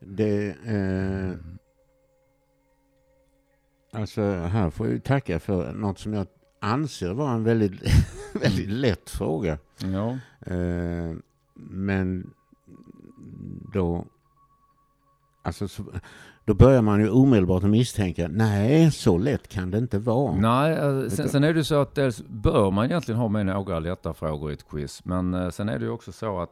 Det, 0.00 0.48
eh, 0.48 1.30
alltså 3.94 4.22
här 4.22 4.70
får 4.70 4.88
jag 4.88 5.04
tacka 5.04 5.40
för 5.40 5.72
något 5.72 5.98
som 5.98 6.12
jag 6.12 6.26
anser 6.60 7.12
vara 7.12 7.32
en 7.32 7.44
väldigt, 7.44 7.72
väldigt 8.42 8.68
lätt 8.68 9.10
fråga. 9.10 9.58
Ja, 9.78 10.18
Eh, 10.46 11.16
men 11.54 12.30
då, 13.72 14.04
alltså, 15.42 15.68
så, 15.68 15.84
då 16.44 16.54
börjar 16.54 16.82
man 16.82 17.00
ju 17.00 17.10
omedelbart 17.10 17.64
att 17.64 17.70
misstänka, 17.70 18.28
nej 18.30 18.90
så 18.90 19.18
lätt 19.18 19.48
kan 19.48 19.70
det 19.70 19.78
inte 19.78 19.98
vara. 19.98 20.36
Nej, 20.36 20.72
eh, 20.72 21.08
sen, 21.08 21.28
sen 21.28 21.44
är 21.44 21.54
det 21.54 21.64
så 21.64 21.80
att 21.80 21.94
dels 21.94 22.22
bör 22.28 22.70
man 22.70 22.84
egentligen 22.84 23.20
ha 23.20 23.28
med 23.28 23.46
några 23.46 23.78
lätta 23.78 24.14
frågor 24.14 24.50
i 24.50 24.54
ett 24.54 24.68
quiz. 24.68 25.04
Men 25.04 25.34
eh, 25.34 25.50
sen 25.50 25.68
är 25.68 25.78
det 25.78 25.84
ju 25.84 25.90
också 25.90 26.12
så 26.12 26.40
att 26.40 26.50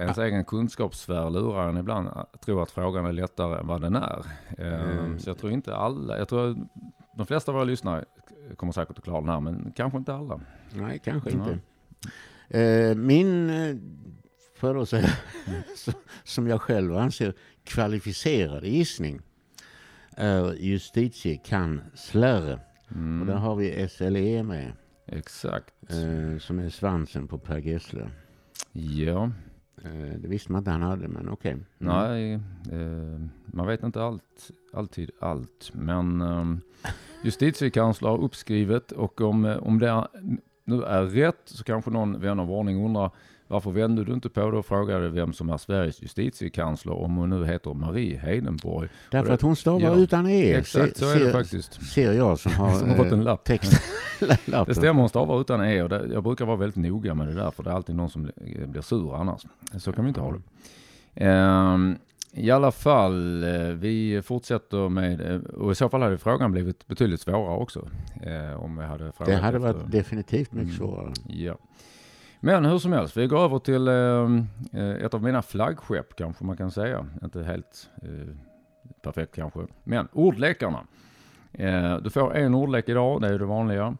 ens 0.00 0.18
egen 0.18 0.44
kunskapssfär 0.44 1.30
lurar 1.30 1.68
en 1.68 1.76
ibland 1.76 2.08
att 2.08 2.40
tro 2.42 2.60
att 2.60 2.70
frågan 2.70 3.06
är 3.06 3.12
lättare 3.12 3.58
än 3.60 3.66
vad 3.66 3.80
den 3.80 3.94
är. 3.96 4.22
Eh, 4.58 4.80
Mm. 4.98 5.18
Så 5.18 5.30
jag 5.30 5.38
tror 5.38 5.52
inte 5.52 5.76
alla, 5.76 6.18
jag 6.18 6.28
tror 6.28 6.68
de 7.16 7.26
flesta 7.26 7.50
av 7.50 7.54
våra 7.54 7.64
lyssnare 7.64 8.04
kommer 8.56 8.72
säkert 8.72 8.98
att 8.98 9.04
klara 9.04 9.20
den 9.20 9.28
här, 9.28 9.40
men 9.40 9.72
kanske 9.76 9.98
inte 9.98 10.14
alla. 10.14 10.40
Nej, 10.74 11.00
kanske 11.04 11.30
inte. 11.30 11.58
Eh, 12.58 12.94
min, 12.96 13.50
eh, 13.50 13.76
jag 14.60 14.74
då 14.74 14.86
säga, 14.86 15.08
så- 15.76 15.92
som 16.24 16.46
jag 16.46 16.60
själv 16.62 16.96
anser 16.96 17.34
kvalificerade 17.64 18.68
gissning 18.68 19.20
är 20.16 20.52
justitiekansler. 20.54 22.52
Och 22.88 22.96
där 22.96 23.22
Mm. 23.22 23.28
har 23.38 23.56
vi 23.56 23.88
SLE 23.88 24.42
med. 24.42 24.72
Exakt. 25.06 25.74
Eh, 25.88 26.38
som 26.38 26.58
är 26.58 26.70
svansen 26.70 27.28
på 27.28 27.38
Per 27.38 27.58
Gessle. 27.58 28.10
Ja, 28.72 29.30
det 30.18 30.28
visste 30.28 30.52
man 30.52 30.58
inte 30.58 30.70
han 30.70 30.82
hade, 30.82 31.08
men 31.08 31.28
okej. 31.28 31.50
Mm. 31.52 31.64
nej, 31.78 32.32
eh, 32.72 33.20
man 33.46 33.66
vet 33.66 33.82
inte 33.82 34.02
allt, 34.02 34.50
alltid 34.72 35.10
allt. 35.20 35.70
Men 35.72 36.20
eh, 36.20 36.44
justitiekansler 37.24 38.08
har 38.08 38.18
uppskrivet 38.22 38.92
och 38.92 39.20
om, 39.20 39.44
eh, 39.44 39.56
om 39.56 39.78
det 39.78 39.88
är, 39.88 40.06
nu 40.64 40.82
är 40.82 41.02
rätt 41.02 41.42
så 41.44 41.64
kanske 41.64 41.90
någon 41.90 42.20
vän 42.20 42.40
av 42.40 42.50
ordning 42.52 42.84
undrar 42.84 43.10
varför 43.46 43.70
vände 43.70 44.04
du 44.04 44.12
inte 44.12 44.28
på 44.28 44.50
det 44.50 44.56
och 44.58 44.66
frågade 44.66 45.08
vem 45.08 45.32
som 45.32 45.50
är 45.50 45.56
Sveriges 45.56 46.02
justitiekansler 46.02 46.92
om 46.92 47.16
hon 47.16 47.30
nu 47.30 47.46
heter 47.46 47.74
Marie 47.74 48.18
Heidenborg? 48.18 48.88
Därför 49.10 49.28
det- 49.28 49.34
att 49.34 49.42
hon 49.42 49.56
stavar 49.56 49.80
ja, 49.80 49.94
utan 49.94 50.26
e. 50.26 50.52
Exakt 50.54 50.96
så 50.96 51.10
är 51.10 51.20
det 51.20 51.32
faktiskt. 51.32 51.82
Ser 51.92 52.12
jag 52.12 52.38
som 52.38 52.52
har, 52.52 52.74
Som 52.78 52.88
har 52.88 52.96
fått 52.96 53.12
en 53.12 53.18
eh, 53.18 53.24
lapp. 53.24 53.44
text. 53.44 53.82
Det 54.66 54.74
stämmer, 54.74 55.00
hon 55.00 55.08
stavar 55.08 55.40
utan 55.40 55.64
e 55.64 55.82
och 55.82 55.88
det, 55.88 56.06
jag 56.12 56.22
brukar 56.22 56.44
vara 56.46 56.56
väldigt 56.56 56.76
noga 56.90 57.14
med 57.14 57.26
det 57.28 57.34
där 57.34 57.50
för 57.50 57.62
det 57.62 57.70
är 57.70 57.74
alltid 57.74 57.96
någon 57.96 58.10
som 58.10 58.30
blir 58.66 58.80
sur 58.82 59.14
annars. 59.16 59.42
Så 59.78 59.92
kan 59.92 60.04
vi 60.04 60.08
inte 60.08 60.20
ha 60.20 60.32
det. 60.32 60.40
Ehm, 61.14 61.96
I 62.32 62.50
alla 62.50 62.72
fall, 62.72 63.44
eh, 63.44 63.50
vi 63.60 64.22
fortsätter 64.22 64.88
med, 64.88 65.20
eh, 65.34 65.40
och 65.40 65.72
i 65.72 65.74
så 65.74 65.88
fall 65.88 66.02
hade 66.02 66.18
frågan 66.18 66.52
blivit 66.52 66.86
betydligt 66.86 67.20
svårare 67.20 67.56
också. 67.56 67.88
eh, 68.22 68.62
Om 68.64 68.76
vi 68.76 68.84
hade 68.84 69.04
Det 69.04 69.12
frågat 69.12 69.40
hade 69.42 69.56
efter- 69.56 69.72
varit 69.72 69.92
definitivt 69.92 70.52
mycket 70.52 70.78
Mm. 70.80 70.88
svårare. 70.88 71.12
Ja. 71.28 71.56
Men 72.40 72.64
hur 72.64 72.78
som 72.78 72.92
helst, 72.92 73.16
vi 73.16 73.26
går 73.26 73.38
över 73.40 73.58
till 73.58 73.88
eh, 73.88 75.04
ett 75.04 75.14
av 75.14 75.22
mina 75.22 75.42
flaggskepp 75.42 76.16
kanske 76.16 76.44
man 76.44 76.56
kan 76.56 76.70
säga. 76.70 77.06
Inte 77.22 77.42
helt 77.42 77.88
eh, 78.02 78.34
perfekt 79.02 79.34
kanske. 79.34 79.60
Men 79.84 80.08
ordlekarna. 80.12 80.80
Eh, 81.52 81.96
du 81.96 82.10
får 82.10 82.36
en 82.36 82.54
ordlek 82.54 82.88
idag, 82.88 83.20
det 83.20 83.28
är 83.28 83.38
det 83.38 83.44
vanliga. 83.44 83.96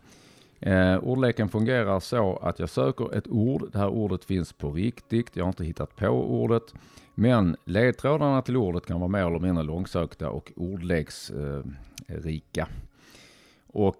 Eh, 0.61 0.99
ordleken 0.99 1.49
fungerar 1.49 2.00
så 2.00 2.37
att 2.37 2.59
jag 2.59 2.69
söker 2.69 3.14
ett 3.14 3.28
ord. 3.28 3.69
Det 3.73 3.78
här 3.78 3.88
ordet 3.88 4.25
finns 4.25 4.52
på 4.52 4.71
riktigt. 4.71 5.37
Jag 5.37 5.45
har 5.45 5.49
inte 5.49 5.64
hittat 5.64 5.97
på 5.97 6.09
ordet. 6.09 6.75
Men 7.14 7.57
ledtrådarna 7.64 8.42
till 8.42 8.57
ordet 8.57 8.87
kan 8.87 9.00
vara 9.00 9.09
mer 9.09 9.26
eller 9.26 9.38
mindre 9.38 9.64
långsökta 9.64 10.30
och 10.30 10.52
ordleksrika. 10.57 12.61
Eh, 12.61 12.66
och 13.66 13.97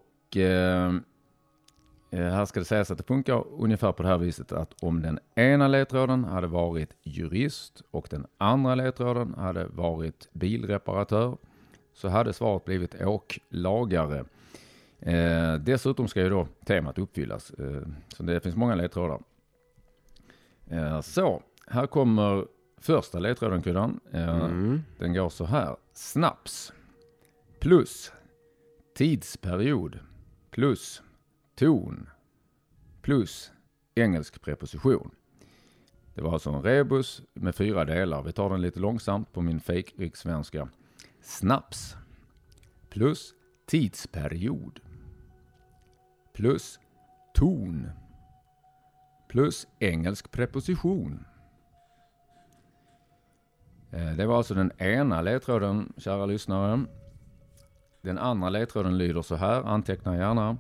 Eh, 2.11 2.23
Här 2.23 2.45
ska 2.45 2.61
det 2.61 2.67
sägas 2.67 2.91
att 2.91 2.99
det 2.99 3.05
funkar 3.05 3.45
ungefär 3.59 3.93
på 3.93 4.03
det 4.03 4.09
här 4.09 4.19
viset 4.19 4.53
att 4.53 4.83
om 4.83 5.03
den 5.03 5.19
ena 5.35 5.69
ledtråden 5.69 6.25
hade 6.25 6.47
varit 6.47 6.91
jurist 7.03 7.83
och 7.91 8.07
den 8.11 8.27
andra 8.39 8.75
ledtråden 8.75 9.35
hade 9.35 9.67
varit 9.67 10.29
bilreparatör 10.33 11.37
så 11.93 12.09
hade 12.09 12.33
svaret 12.33 12.65
blivit 12.65 13.03
åklagare. 13.03 14.25
Eh, 15.01 15.55
dessutom 15.55 16.09
ska 16.09 16.23
ju 16.23 16.29
då 16.31 16.49
temat 16.65 16.99
uppfyllas. 16.99 17.51
Eh, 17.51 17.83
så 18.09 18.23
det 18.23 18.41
finns 18.41 18.57
många 18.57 18.75
ledtrådar. 18.75 19.21
Eh, 20.71 21.01
så, 21.01 21.43
här 21.67 21.87
kommer 21.87 22.47
första 22.79 23.19
ledtråden 23.19 23.63
Kryddan. 23.63 24.01
Eh, 24.13 24.29
Mm. 24.45 24.83
den 24.99 25.15
går 25.15 25.29
så 25.29 25.45
här. 25.45 25.77
Snaps 25.93 26.73
plus 27.59 28.13
tidsperiod 28.95 29.99
plus 30.51 31.03
ton 31.55 32.09
plus 33.03 33.53
engelsk 33.95 34.41
preposition. 34.43 35.11
Det 36.15 36.23
var 36.23 36.33
alltså 36.33 36.51
en 36.51 36.63
rebus 36.63 37.23
med 37.35 37.55
fyra 37.55 37.85
delar. 37.85 38.23
Vi 38.23 38.33
tar 38.33 38.51
den 38.51 38.63
lite 38.63 38.81
långsamt 38.81 39.33
på 39.33 39.41
min 39.43 39.61
fake 39.61 39.91
rikssvenska. 39.97 40.69
Snaps 41.23 41.97
plus 42.89 43.35
tidsperiod 43.67 44.81
plus 46.35 46.81
ton 47.35 47.91
plus 49.29 49.67
engelsk 49.79 50.31
preposition. 50.31 51.25
Eh, 53.91 54.13
det 54.13 54.27
var 54.27 54.37
alltså 54.37 54.55
den 54.55 54.73
ena 54.79 55.23
ledtråden, 55.23 55.93
kära 55.97 56.27
lyssnare. 56.27 56.85
Den 58.03 58.19
andra 58.19 58.49
ledtråden 58.49 58.99
lyder 58.99 59.23
så 59.23 59.37
här, 59.37 59.63
anteckna 59.63 60.17
gärna. 60.17 60.59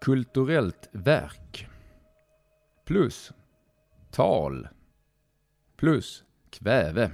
Kulturellt 0.00 0.88
verk 0.92 1.68
plus 2.84 3.32
tal 4.10 4.68
plus 5.76 6.24
kväve. 6.50 7.10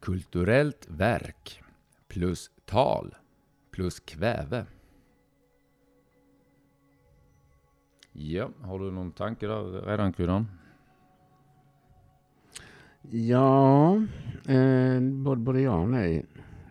Kulturellt 0.00 0.86
verk 0.90 1.62
plus 2.08 2.50
tal 2.64 3.14
plus 3.70 4.00
kväve. 4.00 4.66
Ja, 8.12 8.50
har 8.60 8.78
du 8.78 8.90
någon 8.90 9.12
tanke 9.12 9.46
där 9.46 9.82
redan 9.86 10.12
Kryddan? 10.12 10.46
Ja, 13.10 13.94
eh, 14.46 15.00
både, 15.00 15.40
både 15.40 15.60
ja 15.60 15.74
och 15.80 15.88
nej. 15.88 16.26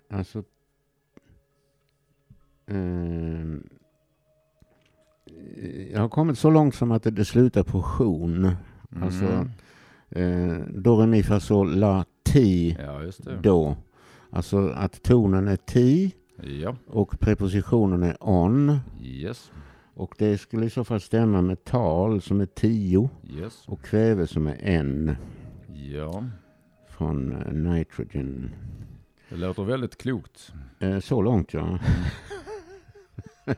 Alltså... 0.09 0.43
Eh, 2.65 3.45
jag 5.91 5.99
har 6.01 6.09
kommit 6.09 6.37
så 6.39 6.49
långt 6.49 6.75
som 6.75 6.91
att 6.91 7.03
det, 7.03 7.11
det 7.11 7.25
slutar 7.25 7.63
på 7.63 7.81
tion. 7.81 8.51
Alltså, 9.01 9.25
Mm. 9.25 9.49
eh, 10.09 10.67
do, 10.67 11.01
re, 11.01 11.07
mi, 11.07 11.23
fa, 11.23 11.39
sol, 11.39 11.75
la, 11.79 12.05
ti, 12.33 12.77
Ja, 12.79 13.11
do. 13.41 13.75
Alltså 14.29 14.69
att 14.69 15.03
tonen 15.03 15.47
är 15.47 15.55
ti 15.55 16.15
Ja, 16.61 16.75
och 16.87 17.19
prepositionen 17.19 18.03
är 18.03 18.17
on. 18.19 18.79
yes, 19.01 19.51
Och 19.93 20.15
det 20.17 20.37
skulle 20.37 20.65
i 20.65 20.69
så 20.69 20.83
fall 20.83 21.01
stämma 21.01 21.41
med 21.41 21.63
tal 21.63 22.21
som 22.21 22.41
är 22.41 22.45
tio 22.45 23.09
yes, 23.29 23.67
och 23.67 23.81
kväve 23.81 24.27
som 24.27 24.47
är 24.47 24.57
en 24.61 25.15
ja. 25.91 26.23
från 26.87 27.31
eh, 27.31 27.53
nitrogen. 27.53 28.51
Det 29.29 29.35
låter 29.35 29.63
väldigt 29.63 29.97
klokt. 29.97 30.53
Eh, 30.79 30.99
så 30.99 31.21
långt 31.21 31.53
ja. 31.53 31.79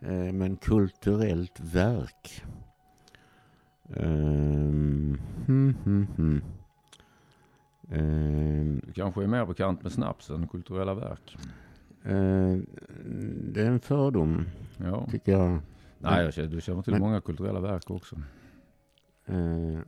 eh, 0.00 0.32
men 0.32 0.56
kulturellt 0.56 1.60
verk. 1.60 2.44
Hmm, 3.86 5.18
hmm. 5.46 5.76
Ehm, 6.18 6.42
Du 7.88 8.92
kanske 8.94 9.22
är 9.22 9.26
mer 9.26 9.46
bekant 9.46 9.82
med 9.82 9.92
snaps 9.92 10.30
än 10.30 10.48
kulturella 10.48 10.94
verk. 10.94 11.36
eh, 12.02 12.58
det 13.52 13.62
är 13.62 13.66
en 13.66 13.80
fördom 13.80 14.46
Ja. 14.76 15.06
tycker 15.10 15.32
jag. 15.32 15.58
Nej, 15.98 16.24
jag 16.24 16.34
känner, 16.34 16.48
du 16.48 16.60
känner 16.60 16.82
till 16.82 16.92
Men- 16.92 17.02
många 17.02 17.20
kulturella 17.20 17.60
verk 17.60 17.90
också. 17.90 18.16
Eh, 19.26 19.78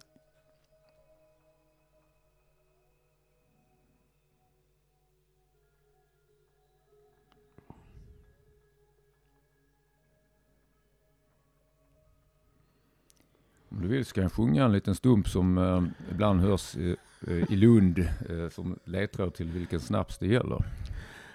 Om 13.68 13.80
du 13.82 13.88
vill 13.88 14.04
ska 14.04 14.20
jag 14.22 14.32
sjunga 14.32 14.64
en 14.64 14.72
liten 14.72 14.94
stump 14.94 15.28
som 15.28 15.58
eh, 15.58 15.82
ibland 16.10 16.40
hörs 16.40 16.76
i, 16.76 16.96
i 17.48 17.56
Lund 17.56 17.98
eh, 17.98 18.48
som 18.50 18.78
ledtråd 18.84 19.34
till 19.34 19.46
vilken 19.50 19.80
snaps 19.80 20.18
det 20.18 20.26
gäller. 20.26 20.64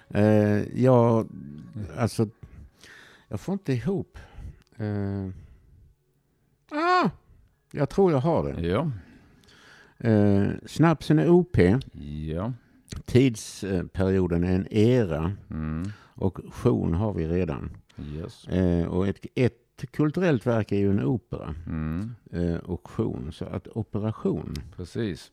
eh, 0.08 0.82
ja, 0.82 1.24
alltså 1.96 2.28
jag 3.28 3.40
får 3.40 3.52
inte 3.52 3.72
ihop. 3.72 4.18
Eh, 4.76 5.28
ah, 6.70 7.10
jag 7.72 7.88
tror 7.90 8.12
jag 8.12 8.18
har 8.18 8.52
det. 8.52 8.60
Ja, 8.68 8.90
Eh, 10.04 10.48
snapsen 10.66 11.18
är 11.18 11.28
OP. 11.28 11.56
ja, 12.28 12.52
Tidsperioden 13.04 14.44
är 14.44 14.54
en 14.54 14.66
era 14.72 15.32
mm. 15.50 15.92
och 16.14 16.38
tion 16.62 16.94
har 16.94 17.12
vi 17.14 17.28
redan. 17.28 17.70
yes. 18.14 18.48
Eh, 18.48 18.86
och 18.86 19.08
ett, 19.08 19.26
ett 19.34 19.84
kulturellt 19.90 20.46
verk 20.46 20.72
är 20.72 20.76
ju 20.76 20.90
en 20.90 21.04
opera 21.04 21.54
Mm. 21.66 22.14
eh, 22.32 22.54
och 22.56 22.84
tion. 22.84 23.32
Så 23.32 23.44
att 23.44 23.68
operation. 23.68 24.54
Precis. 24.76 25.32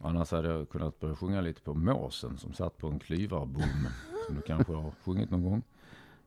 Annars 0.00 0.30
hade 0.30 0.48
jag 0.48 0.68
kunnat 0.68 1.00
börja 1.00 1.16
sjunga 1.16 1.40
lite 1.40 1.60
på 1.60 1.74
måsen 1.74 2.38
som 2.38 2.52
satt 2.52 2.78
på 2.78 2.86
en 2.88 2.98
klyvarbom. 2.98 3.62
som 4.26 4.34
du 4.36 4.42
kanske 4.42 4.72
har 4.72 4.92
sjungit 5.04 5.30
någon 5.30 5.44
gång. 5.44 5.62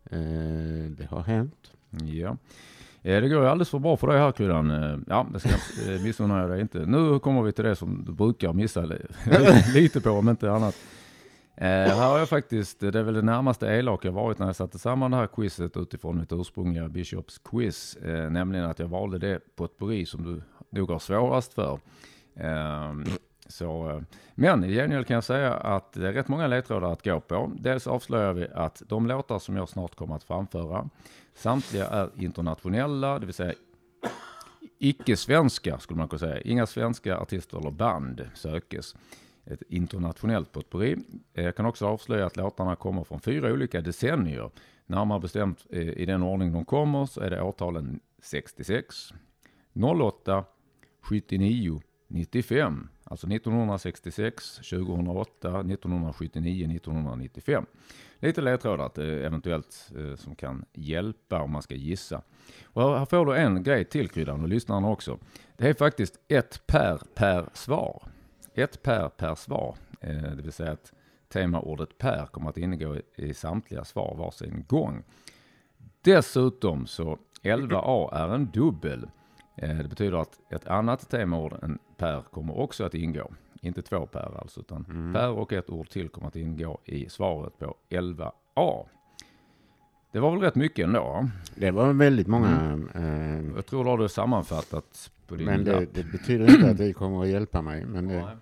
Eh, 0.03 0.89
det 0.98 1.08
har 1.10 1.22
hänt. 1.22 1.72
Ja. 1.89 2.38
Eh, 3.01 3.22
Det 3.22 3.30
går 3.30 3.42
ju 3.42 3.48
alldeles 3.48 3.70
för 3.70 3.80
bra 3.80 3.98
för 3.98 4.08
dig 4.08 4.20
här 4.20 4.32
Kryddan. 4.32 4.72
Eh, 4.72 4.98
Ja, 5.08 5.27
det 5.34 5.39
ska 5.39 5.50
jag 5.50 5.96
eh, 5.96 6.01
missunna 6.03 6.39
jag 6.42 6.50
dig 6.50 6.62
inte. 6.62 6.80
Nu 6.86 7.20
kommer 7.20 7.42
vi 7.42 7.51
till 7.51 7.63
det 7.65 7.75
som 7.75 8.03
du 8.06 8.12
brukar 8.12 8.53
missa 8.53 8.82
li- 8.86 9.01
lite 9.74 10.01
på, 10.01 10.10
om 10.10 10.30
inte 10.30 10.51
annat. 10.51 10.75
Eh, 11.56 11.65
här 11.68 12.10
har 12.10 12.20
jag 12.20 12.30
faktiskt, 12.30 12.80
det 12.80 12.96
är 13.00 13.03
väl 13.03 13.13
det 13.13 13.22
närmaste 13.22 13.68
elak 13.68 14.06
jag 14.06 14.12
varit 14.12 14.39
när 14.39 14.46
jag 14.46 14.56
satte 14.56 14.80
samman 14.80 15.12
det 15.12 15.18
här 15.18 15.27
quizet 15.27 15.77
utifrån 15.77 16.18
mitt 16.18 16.32
ursprungliga 16.32 16.89
Bishops 16.89 17.38
quiz. 17.38 17.96
Eh, 17.96 18.30
nämligen 18.30 18.65
att 18.65 18.80
jag 18.80 18.88
valde 18.88 19.18
det 19.18 19.39
på 19.56 19.65
ett 19.65 19.77
potpurri 19.77 20.06
som 20.06 20.24
du 20.24 20.42
nog 20.80 20.89
har 20.92 21.00
svårast 21.00 21.53
för. 21.53 21.80
Så, 23.53 23.89
eh, 23.89 24.01
men 24.36 24.63
i 24.63 24.74
gengäld 24.74 25.07
kan 25.07 25.15
jag 25.15 25.24
säga 25.24 25.53
att 25.53 25.93
det 25.93 26.07
är 26.07 26.13
rätt 26.13 26.27
många 26.27 26.48
ledtrådar 26.48 26.91
att 26.91 27.03
gå 27.03 27.19
på. 27.19 27.51
Dels 27.60 27.88
avslöjar 27.88 28.33
vi 28.33 28.48
att 28.53 28.81
de 28.88 29.07
låtar 29.07 29.39
som 29.39 29.57
jag 29.57 29.69
snart 29.69 29.95
kommer 29.95 30.15
att 30.15 30.24
framföra, 30.24 30.89
samtliga 31.33 31.88
är 31.88 32.10
internationella, 32.17 33.19
det 33.19 33.25
vill 33.25 33.36
säga 33.36 33.53
icke-svenska 34.79 35.79
skulle 35.79 35.98
man 35.98 36.07
kunna 36.07 36.19
säga. 36.19 36.41
Inga 36.41 36.65
svenska 36.65 37.17
artister 37.17 37.57
eller 37.57 37.72
band 37.72 38.29
sökes. 38.33 38.95
Ett 39.45 39.62
internationellt 39.69 40.51
potpurri. 40.51 40.98
Eh, 41.33 41.43
jag 41.43 41.55
kan 41.55 41.65
också 41.65 41.88
avslöja 41.88 42.25
att 42.25 42.38
låtarna 42.38 42.75
kommer 42.75 43.03
från 43.03 43.19
fyra 43.19 43.51
olika 43.51 43.81
decennier. 43.81 44.50
Närmare 44.86 45.19
bestämt 45.19 45.65
eh, 45.69 45.79
i 45.89 46.05
den 46.05 46.24
ordning 46.24 46.53
de 46.53 46.65
kommer 46.65 47.05
så 47.05 47.22
är 47.22 47.29
det 47.29 47.41
årtalen 47.41 48.00
66, 48.22 49.13
08, 49.74 50.43
79, 51.01 51.81
95. 52.07 52.89
Alltså 53.13 53.27
1966, 53.27 54.55
2008, 54.55 55.60
1979, 55.60 56.67
1995. 56.75 57.65
Lite 58.20 58.41
ledtrådar 58.41 58.86
att, 58.86 58.98
eh, 58.98 59.05
eventuellt 59.05 59.91
eh, 59.98 60.15
som 60.15 60.36
kan 60.36 60.65
hjälpa 60.74 61.41
om 61.41 61.51
man 61.51 61.62
ska 61.62 61.75
gissa. 61.75 62.22
Och 62.63 63.00
här 63.00 63.05
får 63.05 63.25
du 63.25 63.38
en 63.38 63.63
grej 63.63 63.86
till 63.86 64.10
kryddan 64.10 64.41
och 64.41 64.48
lyssnarna 64.48 64.89
också. 64.89 65.20
Det 65.58 65.70
är 65.70 65.74
faktiskt 65.74 66.20
ett 66.27 66.67
per 66.67 67.01
per 67.15 67.50
svar. 67.53 68.03
Ett 68.53 68.84
per 68.84 69.10
per 69.10 69.36
svar. 69.36 69.75
Eh, 70.01 70.22
det 70.22 70.43
vill 70.43 70.51
säga 70.51 70.72
att 70.72 70.93
temaordet 71.29 71.98
per 71.98 72.25
kommer 72.25 72.50
att 72.50 72.58
ingå 72.58 72.98
i 73.15 73.34
samtliga 73.34 73.84
svar 73.84 74.15
varsin 74.17 74.65
gång. 74.67 75.03
Dessutom 76.01 76.88
så 76.88 77.17
11a 77.43 78.15
är 78.15 78.36
en 78.36 78.51
dubbel. 78.51 79.08
Eh, 79.55 79.77
det 79.77 79.88
betyder 79.88 80.17
att 80.17 80.39
ett 80.50 80.67
annat 80.67 81.10
temaord 81.10 81.63
än 81.63 81.79
per 81.98 82.22
kommer 82.22 82.60
också 82.60 82.83
att 82.83 82.93
ingå. 82.93 83.31
Inte 83.62 83.81
två 83.81 84.05
per 84.05 84.39
alltså, 84.41 84.60
utan 84.60 84.86
mm. 84.89 85.13
per 85.13 85.29
och 85.29 85.53
ett 85.53 85.69
ord 85.69 85.89
till 85.89 86.10
kommer 86.10 86.27
att 86.27 86.36
ingå 86.36 86.79
i 86.86 87.10
svaret 87.10 87.60
på 87.60 87.75
11a. 87.89 88.86
Det 90.12 90.19
var 90.19 90.31
väl 90.31 90.41
rätt 90.41 90.55
mycket 90.55 90.86
ändå? 90.86 91.29
Det 91.55 91.72
var 91.72 91.93
väldigt 91.93 92.27
många. 92.27 92.48
Mm. 92.48 92.89
Eh, 92.95 93.55
jag 93.55 93.65
tror 93.65 93.83
du 93.83 93.89
har 93.89 93.98
det 93.98 94.10
sammanfattat 94.10 95.12
på 95.27 95.36
din 95.36 95.45
Men 95.45 95.63
det, 95.63 95.86
det, 95.93 96.03
betyder 96.03 96.55
inte 96.55 96.69
att 96.69 96.77
det 96.77 96.93
kommer 96.93 97.22
att 97.22 97.27
hjälpa 97.29 97.62
mig. 97.62 97.86
Men 97.86 98.07
det... 98.07 98.38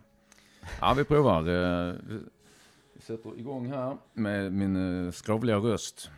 Ja, 0.81 0.93
vi 0.97 1.03
provar. 1.03 1.41
Vi 2.93 3.01
sätter 3.01 3.39
igång 3.39 3.71
här 3.71 3.97
med 4.13 4.53
min 4.53 5.05
eh, 5.05 5.11
skrovliga 5.11 5.57
röst. 5.57 6.11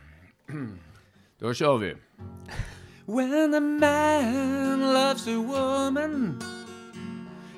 Då 1.38 1.54
kör 1.54 1.78
vi. 1.78 1.94
When 3.06 3.52
a 3.52 3.60
man 3.60 4.80
loves 4.80 5.28
a 5.28 5.38
woman 5.38 6.40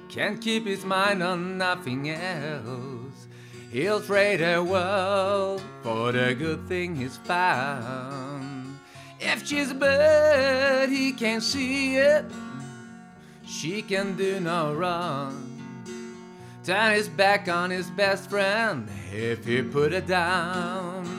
Can't 0.08 0.40
keep 0.40 0.66
his 0.66 0.84
mind 0.84 1.22
on 1.22 1.56
nothing 1.56 2.10
else. 2.10 3.28
He'll 3.70 4.00
trade 4.00 4.40
the 4.40 4.64
world 4.64 5.62
for 5.84 6.10
the 6.10 6.34
good 6.34 6.66
thing 6.66 6.96
he's 6.96 7.18
found. 7.18 8.80
If 9.20 9.46
she's 9.46 9.70
a 9.70 9.74
bird, 9.74 10.88
he 10.88 11.12
can't 11.12 11.42
see 11.42 11.96
it. 11.96 12.24
She 13.44 13.82
can 13.82 14.16
do 14.16 14.40
no 14.40 14.74
wrong. 14.74 15.42
Turn 16.64 16.94
his 16.94 17.08
back 17.08 17.48
on 17.48 17.70
his 17.70 17.88
best 17.90 18.28
friend 18.28 18.88
if 19.12 19.44
he 19.44 19.62
put 19.62 19.92
it 19.92 20.08
down 20.08 21.15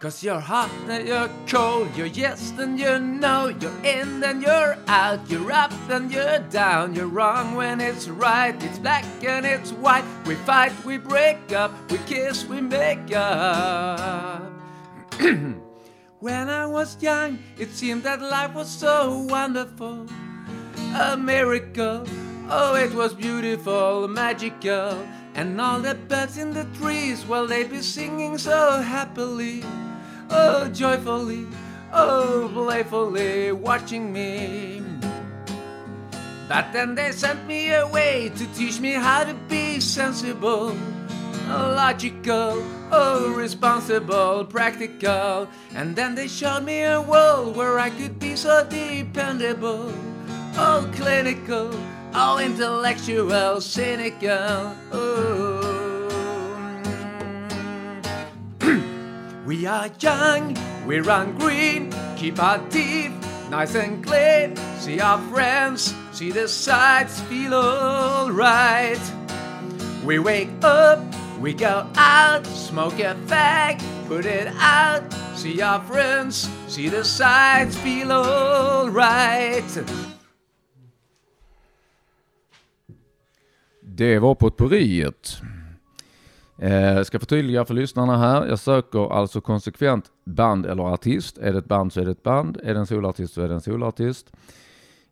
Cause 0.00 0.22
you're 0.22 0.38
hot 0.38 0.70
and 0.88 1.08
you're 1.08 1.28
cold, 1.48 1.88
you're 1.96 2.06
yes 2.06 2.52
and 2.56 2.78
you're 2.78 3.00
no, 3.00 3.48
you're 3.48 3.84
in 3.84 4.22
and 4.22 4.40
you're 4.40 4.78
out, 4.86 5.28
you're 5.28 5.50
up 5.50 5.72
and 5.90 6.12
you're 6.12 6.38
down, 6.50 6.94
you're 6.94 7.08
wrong 7.08 7.56
when 7.56 7.80
it's 7.80 8.06
right, 8.06 8.54
it's 8.62 8.78
black 8.78 9.04
and 9.24 9.44
it's 9.44 9.72
white. 9.72 10.04
We 10.24 10.36
fight, 10.36 10.72
we 10.84 10.98
break 10.98 11.52
up, 11.52 11.72
we 11.90 11.98
kiss, 12.06 12.44
we 12.44 12.60
make 12.60 13.12
up. 13.12 14.52
when 16.20 16.48
I 16.48 16.64
was 16.64 17.02
young, 17.02 17.40
it 17.58 17.70
seemed 17.72 18.04
that 18.04 18.22
life 18.22 18.54
was 18.54 18.68
so 18.70 19.26
wonderful, 19.28 20.06
a 20.94 21.16
miracle. 21.16 22.06
Oh, 22.48 22.76
it 22.76 22.94
was 22.94 23.14
beautiful, 23.14 24.06
magical. 24.06 25.08
And 25.38 25.60
all 25.60 25.78
the 25.78 25.94
birds 25.94 26.36
in 26.36 26.52
the 26.52 26.66
trees, 26.78 27.24
well, 27.24 27.46
they'd 27.46 27.70
be 27.70 27.80
singing 27.80 28.38
so 28.38 28.82
happily 28.82 29.62
oh 30.30 30.68
joyfully, 30.68 31.46
oh 31.92 32.50
playfully 32.52 33.52
watching 33.52 34.12
me. 34.12 34.82
But 36.48 36.72
then 36.72 36.94
they 36.94 37.12
sent 37.12 37.46
me 37.46 37.72
away 37.72 38.32
to 38.34 38.46
teach 38.54 38.80
me 38.80 38.92
how 38.92 39.24
to 39.24 39.34
be 39.48 39.80
sensible, 39.80 40.74
logical, 41.46 42.64
oh 42.90 43.32
responsible, 43.36 44.44
practical. 44.46 45.48
And 45.74 45.94
then 45.94 46.14
they 46.14 46.26
showed 46.26 46.64
me 46.64 46.82
a 46.82 47.00
world 47.00 47.54
where 47.56 47.78
I 47.78 47.90
could 47.90 48.18
be 48.18 48.34
so 48.34 48.66
dependable, 48.68 49.92
oh 50.56 50.90
clinical, 50.94 51.70
oh 52.14 52.38
intellectual, 52.38 53.60
cynical. 53.60 54.74
We 59.46 59.64
are 59.64 59.88
young, 59.98 60.56
we 60.86 61.00
run 61.00 61.38
green, 61.38 61.90
keep 62.16 62.38
our 62.38 62.58
teeth 62.68 63.14
nice 63.50 63.74
and 63.74 64.04
clean. 64.04 64.56
See 64.78 65.00
our 65.00 65.18
friends, 65.30 65.94
see 66.12 66.30
the 66.30 66.48
sights, 66.48 67.20
feel 67.22 67.54
alright. 67.54 69.00
We 70.04 70.18
wake 70.18 70.50
up, 70.62 71.00
we 71.40 71.54
go 71.54 71.86
out, 71.96 72.46
smoke 72.46 72.98
a 73.00 73.14
fag, 73.26 73.82
put 74.06 74.26
it 74.26 74.48
out. 74.58 75.02
See 75.34 75.60
our 75.60 75.80
friends, 75.80 76.48
see 76.66 76.88
the 76.88 77.04
sights, 77.04 77.76
feel 77.78 78.12
alright. 78.12 79.64
Det 83.98 84.18
var 84.18 84.34
potpurriet. 84.34 85.42
Eh, 86.58 87.02
ska 87.02 87.18
förtydliga 87.18 87.64
för 87.64 87.74
lyssnarna 87.74 88.18
här. 88.18 88.46
Jag 88.46 88.58
söker 88.58 89.12
alltså 89.12 89.40
konsekvent 89.40 90.10
band 90.24 90.66
eller 90.66 90.82
artist. 90.82 91.38
Är 91.38 91.52
det 91.52 91.58
ett 91.58 91.64
band 91.64 91.92
så 91.92 92.00
är 92.00 92.04
det 92.04 92.10
ett 92.10 92.22
band. 92.22 92.56
Är 92.62 92.74
det 92.74 92.80
en 92.80 92.86
solartist 92.86 93.34
så 93.34 93.42
är 93.42 93.48
det 93.48 93.54
en 93.54 93.60
solartist. 93.60 94.32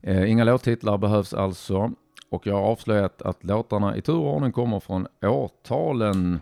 Eh, 0.01 0.31
inga 0.31 0.45
låttitlar 0.45 0.99
behövs 0.99 1.35
alltså. 1.35 1.93
Och 2.29 2.47
jag 2.47 2.55
har 2.55 2.63
avslöjat 2.63 3.23
att 3.23 3.45
låtarna 3.45 3.97
i 3.97 4.03
turordning 4.03 4.53
kommer 4.53 4.81
från 4.81 5.07
årtalen 5.23 6.41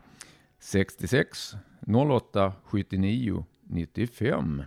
66, 0.58 1.54
08, 1.86 2.52
79, 2.64 3.44
95. 3.62 4.62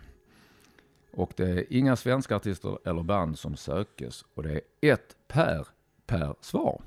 Och 1.14 1.34
det 1.36 1.50
är 1.50 1.66
inga 1.70 1.96
svenska 1.96 2.36
artister 2.36 2.78
eller 2.86 3.04
band 3.04 3.40
som 3.40 3.56
sökes. 3.56 4.26
Och 4.34 4.44
det 4.44 4.62
är 4.82 4.94
ett 4.94 5.16
per 5.28 5.68
per 6.06 6.36
svar. 6.42 6.82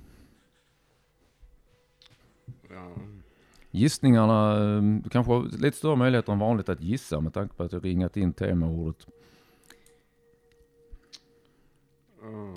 Ja. 2.71 2.93
Gissningarna, 3.71 4.59
du 4.59 4.97
eh, 4.97 5.11
kanske 5.11 5.33
har 5.33 5.43
lite 5.59 5.77
större 5.77 5.97
möjligheter 5.97 6.33
än 6.33 6.39
vanligt 6.39 6.69
att 6.69 6.81
gissa 6.81 7.21
med 7.21 7.35
tanke 7.35 7.55
på 7.55 7.63
att 7.63 7.71
du 7.71 7.81
ringat 7.81 8.17
in 8.17 8.33
temaordet. 8.33 9.07
Mm. 12.23 12.55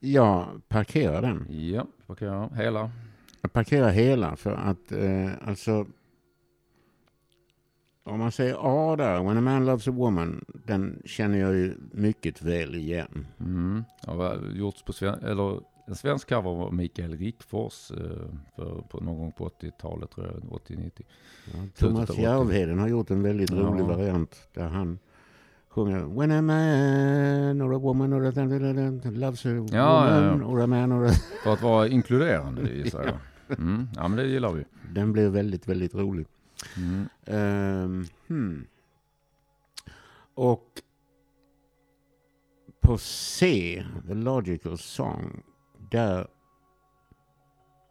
Ja, 0.00 0.48
parkera 0.68 1.20
den. 1.20 1.46
Ja, 1.50 1.86
parkera 2.06 2.48
hela. 2.54 2.90
Jag 3.40 3.52
parkerar 3.52 3.90
hela 3.90 4.36
för 4.36 4.52
att 4.52 4.92
eh, 4.92 5.30
alltså 5.48 5.86
om 8.06 8.18
man 8.18 8.32
säger 8.32 8.56
A 8.60 8.96
där, 8.96 9.24
When 9.24 9.38
a 9.38 9.40
man 9.40 9.66
loves 9.66 9.88
a 9.88 9.90
woman, 9.90 10.44
den 10.48 11.02
känner 11.04 11.38
jag 11.38 11.54
ju 11.54 11.74
mycket 11.92 12.42
väl 12.42 12.74
igen. 12.74 13.26
Mm. 13.40 13.84
Ja, 14.06 14.36
gjorts 14.54 14.82
på 14.82 14.92
sven 14.92 15.24
eller 15.24 15.60
en 15.86 15.94
svensk 15.94 16.28
cover 16.28 16.50
av 16.50 16.74
Mikael 16.74 17.16
Rickfors 17.16 17.90
eh, 17.90 17.96
för, 18.56 18.82
på 18.88 19.00
någon 19.00 19.18
gång 19.18 19.32
på 19.32 19.48
80-talet, 19.48 20.10
tror 20.10 20.26
jag, 20.26 20.60
80-90. 20.60 20.90
Ja, 21.44 21.52
Thomas 21.74 22.18
Järvheden 22.18 22.78
har 22.78 22.88
gjort 22.88 23.10
en 23.10 23.22
väldigt 23.22 23.50
ja. 23.50 23.56
rolig 23.56 23.84
variant 23.84 24.48
där 24.52 24.68
han 24.68 24.98
sjunger 25.68 26.00
When 26.00 26.30
a 26.30 26.42
man 26.42 27.62
or 27.62 27.74
a 27.74 27.78
woman 27.78 28.14
or 28.14 28.26
a 28.26 29.10
loves 29.10 29.46
a 29.46 29.48
ja, 29.48 29.54
woman 29.54 30.40
ja, 30.40 30.46
or 30.46 30.60
a 30.60 30.66
man 30.66 30.92
or 30.92 31.06
a... 31.06 31.10
För 31.44 31.52
att 31.52 31.62
vara 31.62 31.88
inkluderande 31.88 32.70
gissar 32.70 33.04
jag. 33.04 33.18
Mm. 33.58 33.88
Ja 33.96 34.08
men 34.08 34.16
det 34.16 34.26
gillar 34.26 34.52
vi. 34.52 34.64
Den 34.94 35.12
blev 35.12 35.30
väldigt, 35.30 35.68
väldigt 35.68 35.94
rolig. 35.94 36.26
Mm. 36.76 37.08
Um, 37.26 38.06
hmm. 38.28 38.66
Och 40.34 40.82
på 42.80 42.98
C, 42.98 43.84
The 44.08 44.14
Logical 44.14 44.78
Song, 44.78 45.42
där 45.90 46.26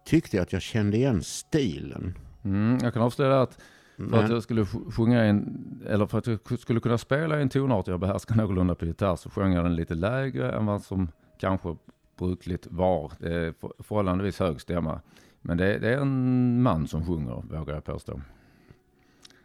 tyckte 0.04 0.36
jag 0.36 0.42
att 0.42 0.52
jag 0.52 0.62
kände 0.62 0.96
igen 0.96 1.22
stilen. 1.22 2.14
Mm, 2.44 2.78
jag 2.82 2.92
kan 2.92 3.02
avslöja 3.02 3.40
att 3.42 3.58
för 4.10 4.24
att 4.24 4.30
jag 4.30 4.42
skulle 4.42 4.66
sjunga 4.66 5.22
en, 5.24 5.64
eller 5.88 6.06
för 6.06 6.18
att 6.18 6.26
jag 6.26 6.38
skulle 6.58 6.80
kunna 6.80 6.98
spela 6.98 7.40
en 7.40 7.48
tonart 7.48 7.86
jag 7.86 8.00
behärskar 8.00 8.34
någorlunda 8.36 8.74
på 8.74 8.86
gitarr 8.86 9.16
så 9.16 9.30
sjöng 9.30 9.52
jag 9.52 9.64
den 9.64 9.76
lite 9.76 9.94
lägre 9.94 10.52
än 10.52 10.66
vad 10.66 10.82
som 10.82 11.08
kanske 11.38 11.76
brukligt 12.18 12.66
var. 12.70 13.12
Det 13.18 13.34
är 13.34 13.52
för- 13.52 13.72
förhållandevis 13.78 14.38
hög 14.40 14.60
stämma. 14.60 15.00
Men 15.42 15.56
det, 15.56 15.78
det 15.78 15.88
är 15.94 16.00
en 16.00 16.62
man 16.62 16.86
som 16.88 17.06
sjunger, 17.06 17.42
vågar 17.58 17.74
jag 17.74 17.84
påstå. 17.84 18.20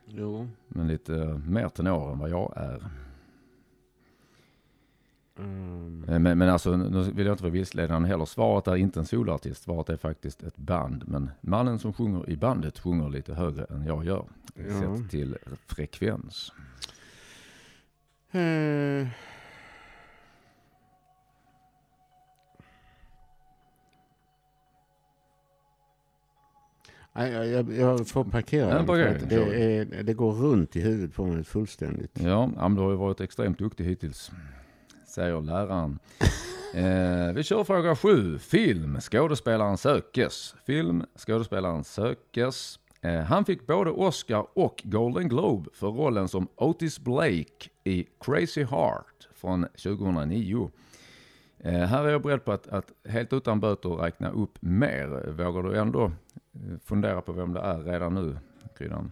Jo. 0.08 0.48
Men 0.68 0.88
lite 0.88 1.42
mer 1.48 1.70
tenor 1.70 2.12
än 2.12 2.20
vad 2.20 2.30
jag 2.30 2.54
är. 2.56 2.84
Mm. 5.42 6.24
Men, 6.24 6.38
men 6.38 6.50
alltså, 6.50 6.78
nu 6.78 7.02
vill 7.02 7.26
jag 7.26 7.34
inte 7.34 7.44
vara 7.44 7.54
vilseledande 7.54 8.08
heller. 8.10 8.26
Svaret 8.26 8.68
är 8.68 8.76
inte 8.76 9.00
en 9.00 9.06
soloartist. 9.06 9.64
Svaret 9.64 9.90
är 9.90 9.98
faktiskt 9.98 10.44
ett 10.44 10.58
band. 10.58 11.04
Men 11.08 11.32
mannen 11.42 11.80
som 11.80 11.94
sjunger 11.94 12.30
i 12.30 12.38
bandet 12.38 12.80
sjunger 12.80 13.10
lite 13.10 13.34
högre 13.34 13.66
än 13.70 13.86
jag 13.86 14.06
gör. 14.06 14.26
Ja. 14.56 14.98
Sett 14.98 15.10
till 15.10 15.38
frekvens. 15.68 16.52
Nej, 27.14 27.32
jag, 27.32 27.48
jag, 27.48 27.74
jag 27.74 28.08
får 28.08 28.24
parkera 28.24 28.74
den, 28.74 28.88
kör 28.88 29.20
det, 29.30 29.76
är, 29.78 30.04
det 30.04 30.14
går 30.14 30.32
runt 30.32 30.76
i 30.76 30.82
huvudet 30.82 31.16
på 31.16 31.26
mig 31.26 31.44
fullständigt. 31.44 32.12
Ja, 32.22 32.48
men 32.48 32.76
du 32.76 32.82
har 32.82 32.92
ju 32.92 32.98
varit 32.98 33.22
extremt 33.22 33.60
duktig 33.60 33.86
hittills. 33.86 34.32
Säger 35.12 35.42
läraren. 35.42 36.00
Eh, 36.74 37.34
vi 37.34 37.44
kör 37.44 37.64
fråga 37.64 37.96
sju. 37.96 38.40
Film. 38.40 39.00
Skådespelaren 39.00 39.78
sökes. 39.78 40.56
Film. 40.66 41.04
Skådespelaren 41.16 41.84
sökes. 41.84 42.80
Eh, 43.02 43.20
han 43.20 43.46
fick 43.46 43.68
både 43.68 43.92
Oscar 43.92 44.48
och 44.54 44.82
Golden 44.84 45.30
Globe 45.30 45.70
för 45.74 45.88
rollen 45.88 46.28
som 46.28 46.48
Otis 46.56 47.00
Blake 47.00 47.70
i 47.84 48.08
Crazy 48.20 48.64
Heart 48.64 49.30
från 49.36 49.64
2009. 49.64 50.72
Eh, 51.60 51.74
här 51.74 52.06
är 52.06 52.12
jag 52.12 52.22
beredd 52.22 52.46
på 52.46 52.52
att, 52.52 52.68
att 52.68 52.92
helt 53.10 53.34
utan 53.34 53.60
böter 53.60 53.90
räkna 53.90 54.30
upp 54.30 54.58
mer. 54.62 55.32
Vågar 55.32 55.64
du 55.64 55.78
ändå 55.78 56.04
eh, 56.06 56.78
fundera 56.84 57.22
på 57.22 57.32
vem 57.32 57.54
det 57.54 57.60
är 57.60 57.80
redan 57.80 58.14
nu, 58.14 58.38
Kryddan? 58.78 59.12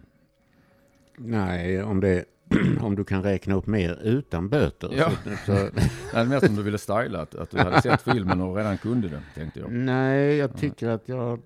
Nej, 1.18 1.82
om, 1.82 2.00
det, 2.00 2.24
om 2.80 2.94
du 2.96 3.04
kan 3.04 3.22
räkna 3.22 3.54
upp 3.54 3.66
mer 3.66 3.98
utan 4.02 4.48
böter. 4.48 4.90
Ja. 4.96 5.10
Så, 5.10 5.36
så, 5.46 5.68
Nej, 6.14 6.26
mest 6.26 6.48
om 6.48 6.56
du 6.56 6.62
ville 6.62 6.78
styla, 6.78 7.20
att, 7.20 7.34
att 7.34 7.50
du 7.50 7.58
hade 7.58 7.82
sett 7.82 8.02
filmen 8.02 8.40
och 8.40 8.56
redan 8.56 8.78
kunde 8.78 9.08
den, 9.08 9.22
tänkte 9.34 9.60
jag. 9.60 9.72
nej, 9.72 10.36
jag 10.36 10.56
tycker 10.56 10.88
att 10.88 11.08
jag 11.08 11.40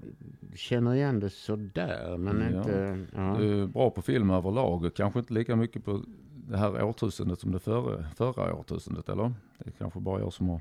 känner 0.54 0.94
igen 0.94 1.20
det 1.20 1.30
sådär, 1.30 2.16
men 2.16 2.40
Ja. 2.52 2.58
inte... 2.58 3.06
Ja. 3.14 3.36
Du 3.40 3.62
är 3.62 3.66
bra 3.66 3.90
på 3.90 4.02
film 4.02 4.30
överlag 4.30 4.90
kanske 4.96 5.18
inte 5.18 5.34
lika 5.34 5.56
mycket 5.56 5.84
på 5.84 6.04
det 6.48 6.56
här 6.58 6.82
årtusendet 6.82 7.40
som 7.40 7.52
det 7.52 7.58
förra, 7.58 8.04
förra 8.16 8.54
årtusendet, 8.54 9.08
eller? 9.08 9.32
Det 9.58 9.68
är 9.68 9.72
kanske 9.78 10.00
bara 10.00 10.20
jag 10.20 10.32
som 10.32 10.48
har 10.48 10.60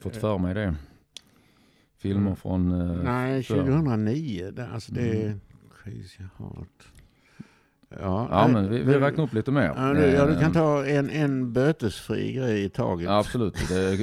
fått 0.00 0.16
för 0.16 0.38
mig 0.38 0.54
det. 0.54 0.74
Filmer 1.98 2.20
Mm. 2.20 2.36
från... 2.36 2.72
eh, 2.80 3.02
Nej, 3.02 3.42
förr. 3.42 3.56
2009. 3.56 4.50
Det, 4.52 4.68
alltså 4.68 4.92
det 4.94 5.00
är 5.22 5.26
Mm. 5.26 5.40
crazy 5.82 6.22
heart. 6.38 6.88
Ja, 8.00 8.28
Ja, 8.30 8.46
nej, 8.46 8.52
men 8.54 8.70
vi, 8.70 8.82
vi 8.82 8.94
räknar 8.98 9.24
upp 9.24 9.32
lite 9.34 9.50
mer. 9.50 9.72
Ja, 9.76 9.92
du, 9.92 10.06
ja, 10.06 10.26
du 10.26 10.34
kan 10.34 10.44
Eh, 10.44 10.52
ta 10.52 10.86
en, 10.86 11.10
en 11.10 11.52
bötesfri 11.52 12.32
grej 12.32 12.64
i 12.64 12.68
taget. 12.68 13.04
Ja, 13.04 13.18
absolut. 13.18 13.68
Det, 13.68 13.96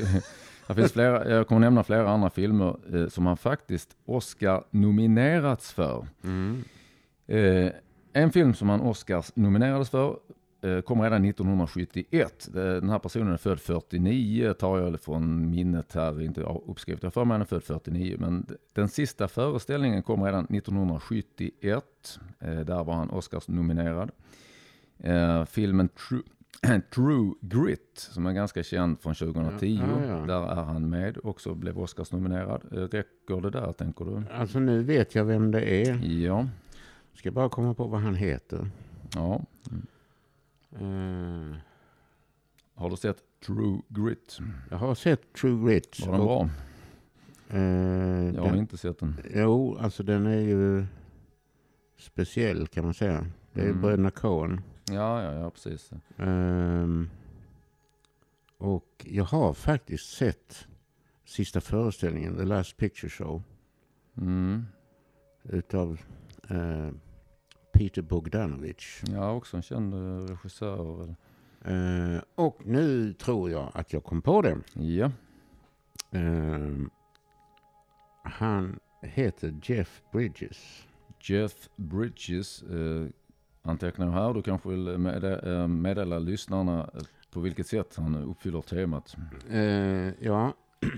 det 0.67 0.73
finns 0.75 0.91
flera, 0.91 1.29
jag 1.29 1.47
kommer 1.47 1.61
nämna 1.61 1.83
flera 1.83 2.09
andra 2.09 2.29
filmer 2.29 2.75
eh, 2.93 3.07
som 3.07 3.25
han 3.25 3.37
faktiskt 3.37 3.89
Oscar-nominerats 4.05 5.73
för. 5.73 6.07
Mm. 6.23 6.63
Eh, 7.27 7.71
en 8.13 8.31
film 8.31 8.53
som 8.53 8.69
han 8.69 8.81
Oscars 8.81 9.31
nominerades 9.35 9.89
för 9.89 10.07
eh, 10.09 10.13
kom 10.85 11.01
redan 11.01 11.25
1971. 11.25 12.49
Det- 12.53 12.79
Den 12.79 12.89
här 12.89 12.99
personen 12.99 13.33
är 13.33 13.37
född 13.37 13.59
49, 13.59 14.53
tar 14.53 14.79
jag 14.79 14.99
från 14.99 15.49
minnet 15.49 15.93
här, 15.93 16.21
inte 16.21 16.41
uppskrivet. 16.41 17.03
Jag 17.03 17.13
för 17.13 17.25
mig 17.25 17.33
han 17.35 17.41
är 17.41 17.45
född 17.45 17.63
49, 17.63 18.17
men 18.19 18.45
den 18.73 18.89
sista 18.89 19.27
föreställningen 19.27 20.03
kom 20.03 20.23
redan 20.23 20.45
1971. 20.49 22.19
Eh, 22.39 22.59
där 22.59 22.83
var 22.83 22.93
han 22.93 23.09
Oscars 23.09 23.47
nominerad. 23.47 24.11
Eh, 24.97 25.45
filmen 25.45 25.89
True, 26.09 26.21
True 26.95 27.33
Grit, 27.41 28.07
som 28.11 28.25
är 28.25 28.33
ganska 28.33 28.63
känd 28.63 28.99
från 28.99 29.15
2010. 29.15 29.81
Ja, 29.81 30.05
ja, 30.07 30.19
ja. 30.19 30.25
Där 30.25 30.51
är 30.51 30.63
han 30.63 30.89
med, 30.89 31.17
också 31.23 31.53
blev 31.55 31.79
Oscars 31.79 32.11
nominerad. 32.11 32.61
Eh, 32.71 32.75
räcker 32.77 33.41
det 33.41 33.49
där, 33.49 33.71
tänker 33.73 34.05
du? 34.05 34.23
Alltså 34.33 34.59
nu 34.59 34.83
vet 34.83 35.15
jag 35.15 35.25
vem 35.25 35.51
det 35.51 35.61
är. 35.89 36.05
Ja, 36.25 36.47
Ska 37.13 37.31
bara 37.31 37.49
komma 37.49 37.73
på 37.73 37.87
vad 37.87 38.01
han 38.01 38.15
heter. 38.15 38.69
ja. 39.15 39.41
Eh, 40.71 41.55
Har 42.75 42.89
du 42.89 42.95
sett 42.97 43.17
True 43.45 43.81
Grit? 43.87 44.37
jag 44.69 44.77
har 44.77 44.95
sett 44.95 45.33
True 45.33 45.65
Grit. 45.69 45.99
Var 46.07 46.11
den 46.17 46.25
bra? 46.25 46.49
Eh, 47.49 48.35
Jag 48.35 48.41
har 48.41 48.49
den, 48.49 48.59
inte 48.59 48.77
sett 48.77 48.99
den. 48.99 49.15
jo, 49.35 49.77
alltså 49.77 50.03
den 50.03 50.25
är 50.25 50.39
ju 50.39 50.85
speciell 51.97 52.67
kan 52.67 52.83
man 52.85 52.93
säga. 52.93 53.25
Det 53.53 53.61
är 53.61 53.65
Mm. 53.69 53.81
bröderna 53.81 54.11
Coen. 54.11 54.61
Ja, 54.91 55.23
ja, 55.23 55.33
ja, 55.33 55.49
precis. 55.49 55.91
Ehm, 56.17 57.09
och 58.57 59.05
jag 59.09 59.23
har 59.23 59.53
faktiskt 59.53 60.09
sett 60.17 60.67
sista 61.25 61.61
föreställningen, 61.61 62.35
The 62.37 62.43
Last 62.45 62.77
Picture 62.77 63.09
Show, 63.09 63.43
Mm. 64.17 64.65
utav 65.43 66.01
eh, 66.49 66.89
Peter 67.79 68.01
Bogdanovich. 68.01 69.03
Ja, 69.07 69.31
också 69.31 69.57
en 69.57 69.63
känd 69.63 69.93
eh, 69.93 70.27
regissör. 70.27 71.15
Eh, 71.65 72.21
och 72.35 72.65
nu 72.65 73.13
tror 73.13 73.51
jag 73.51 73.71
att 73.73 73.93
jag 73.93 74.03
kom 74.03 74.21
på 74.21 74.41
det. 74.41 74.57
Ja, 74.73 75.11
Ehm, 76.11 76.89
han 78.23 78.79
heter 79.01 79.55
Jeff 79.63 80.01
Bridges. 80.11 80.85
Jeff 81.21 81.69
Bridges 81.75 82.63
eh, 82.63 83.07
antecknar 83.61 84.05
jag 84.05 84.13
här. 84.13 84.33
Du 84.33 84.41
kanske 84.41 84.69
vill 84.69 84.97
med, 84.97 85.23
eh, 85.23 85.67
meddela 85.67 86.19
lyssnarna 86.19 86.89
eh, 86.93 87.01
på 87.31 87.39
vilket 87.39 87.67
sätt 87.67 87.95
han 87.95 88.15
uppfyller 88.15 88.61
temat. 88.61 89.15
Eh, 89.49 90.25
ja. 90.25 90.53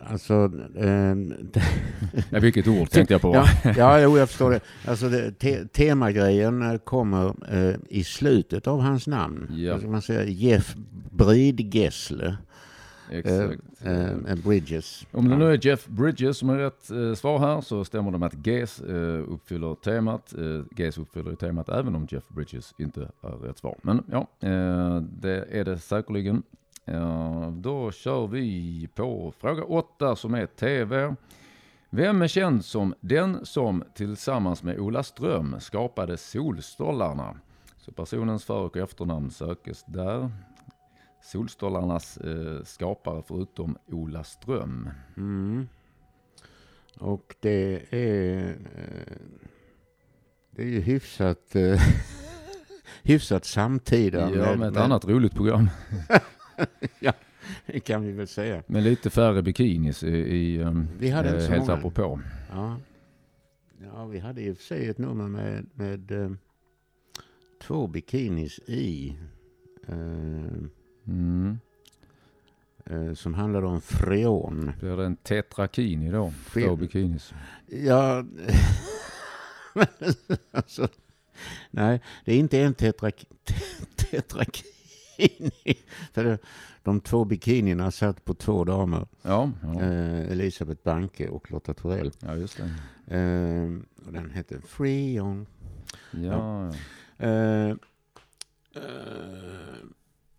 Eh, 0.00 0.12
alltså... 0.12 0.34
Eh, 0.76 1.14
Ja, 2.30 2.40
vilket 2.40 2.68
ord 2.68 2.90
tänkte 2.90 3.14
jag 3.14 3.20
på? 3.20 3.34
ja, 3.34 3.48
ja, 3.76 4.00
jo, 4.00 4.18
jag 4.18 4.28
förstår 4.28 4.50
det. 4.50 4.60
Alltså 4.86 5.08
det, 5.08 5.32
te, 5.32 5.64
temagrejen 5.64 6.62
eh, 6.62 6.78
kommer 6.78 7.34
eh, 7.50 7.74
i 7.88 8.04
slutet 8.04 8.66
av 8.66 8.80
hans 8.80 9.06
namn. 9.06 9.48
Ja. 9.56 9.72
Alltså 9.72 9.88
man 9.88 10.02
säger 10.02 10.24
Jeff 10.24 10.74
Bridgessle. 11.10 12.36
Exakt. 13.10 13.60
Eh, 13.84 14.08
eh, 14.10 14.36
Bridges. 14.44 15.06
Om 15.12 15.28
det 15.28 15.36
nu 15.36 15.52
är 15.52 15.66
Jeff 15.66 15.86
Bridges 15.86 16.38
som 16.38 16.50
är 16.50 16.56
rätt 16.58 16.90
eh, 16.90 17.14
svar 17.14 17.38
här 17.38 17.60
så 17.60 17.84
stämmer 17.84 18.10
det 18.10 18.18
med 18.18 18.26
att 18.26 18.46
eh, 18.88 19.32
uppfyller 19.32 19.74
temat. 19.74 20.34
Eh, 20.38 20.64
Gaze 20.70 21.00
uppfyller 21.00 21.34
temat 21.34 21.68
även 21.68 21.94
om 21.94 22.06
Jeff 22.10 22.28
Bridges 22.28 22.74
inte 22.78 23.10
är 23.22 23.46
rätt 23.46 23.58
svar. 23.58 23.76
Men 23.82 24.02
ja, 24.10 24.28
eh, 24.40 25.00
det 25.00 25.44
är 25.50 25.64
det 25.64 25.78
säkerligen. 25.78 26.42
Då 27.52 27.90
kör 27.92 28.26
vi 28.26 28.88
på 28.94 29.32
fråga 29.38 29.64
åtta 29.64 30.16
som 30.16 30.34
är 30.34 30.46
TV. 30.46 31.14
Vem 31.90 32.22
är 32.22 32.28
känd 32.28 32.64
som 32.64 32.94
den 33.00 33.46
som 33.46 33.84
tillsammans 33.94 34.62
med 34.62 34.78
Ola 34.78 35.02
Ström 35.02 35.56
skapade 35.60 36.16
Solstollarna? 36.16 37.36
Så 37.76 37.92
personens 37.92 38.44
för 38.44 38.58
och 38.60 38.76
efternamn 38.76 39.30
sökes 39.30 39.84
där. 39.86 40.30
Solstollarnas 41.22 42.16
eh, 42.18 42.62
skapare 42.64 43.22
förutom 43.26 43.78
Ola 43.86 44.24
Ström. 44.24 44.90
Mm. 45.16 45.68
Och 46.98 47.34
det 47.40 47.82
är... 47.94 48.48
eh, 48.48 49.16
Det 50.50 50.62
är 50.62 50.66
ju 50.66 50.80
hyfsat... 50.80 51.56
eh, 51.56 51.80
hyfsat 53.02 53.44
samtida. 53.44 54.30
Ja, 54.30 54.56
med 54.56 54.68
ett 54.68 54.76
annat 54.76 55.04
roligt 55.04 55.34
program. 55.34 55.70
Det 57.66 57.80
kan 57.80 58.02
vi 58.04 58.12
väl 58.12 58.28
säga. 58.28 58.62
Med 58.66 58.82
lite 58.82 59.10
färre 59.10 59.42
bikinis 59.42 60.02
i, 60.02 60.08
i 60.16 60.62
um, 60.62 60.88
Vi 60.98 61.10
hade 61.10 61.28
inte 61.28 61.40
så 61.46 61.50
helt 61.52 61.66
många. 61.66 61.78
apropå. 61.78 62.20
Ja. 62.50 62.76
ja, 63.94 64.04
vi 64.06 64.18
hade 64.18 64.42
i 64.42 64.52
och 64.52 64.56
för 64.56 64.64
sig 64.64 64.88
ett 64.88 64.98
nummer 64.98 65.28
med, 65.28 65.66
med 65.74 66.10
eh, 66.10 66.30
två 67.62 67.86
bikinis 67.86 68.58
i. 68.66 69.16
eh, 69.88 69.94
Mm. 71.06 71.58
eh, 72.86 73.14
som 73.14 73.34
handlade 73.34 73.66
om 73.66 73.80
freon. 73.80 74.72
Blir 74.80 74.96
det 74.96 75.04
en 75.06 75.16
tetrakini 75.16 76.10
då? 76.10 76.32
Två 76.44 76.60
Fel. 76.60 76.76
bikinis. 76.76 77.32
Ja, 77.66 78.24
alltså, 80.50 80.88
nej, 81.70 82.00
det 82.24 82.32
är 82.32 82.38
inte 82.38 82.60
en 82.60 82.74
tetrak 82.74 83.26
tetrakini. 85.16 85.78
För 86.12 86.38
de 86.82 87.00
två 87.00 87.24
bikinierna 87.24 87.90
satt 87.90 88.24
på 88.24 88.34
två 88.34 88.64
damer. 88.64 89.06
Ja, 89.22 89.50
ja. 89.62 89.80
Eh, 89.80 90.32
Elisabeth 90.32 90.82
Banke 90.84 91.28
och 91.28 91.50
Lotta 91.50 91.74
Torell. 91.74 92.10
ja 92.18 92.36
just 92.36 92.60
det. 93.06 93.16
Eh, 93.16 94.06
och 94.06 94.12
den 94.12 94.30
hette 94.30 94.60
Freon. 94.60 95.46
Ja, 96.10 96.70
ja. 97.18 97.26
Eh, 97.26 97.70
eh, 97.70 97.76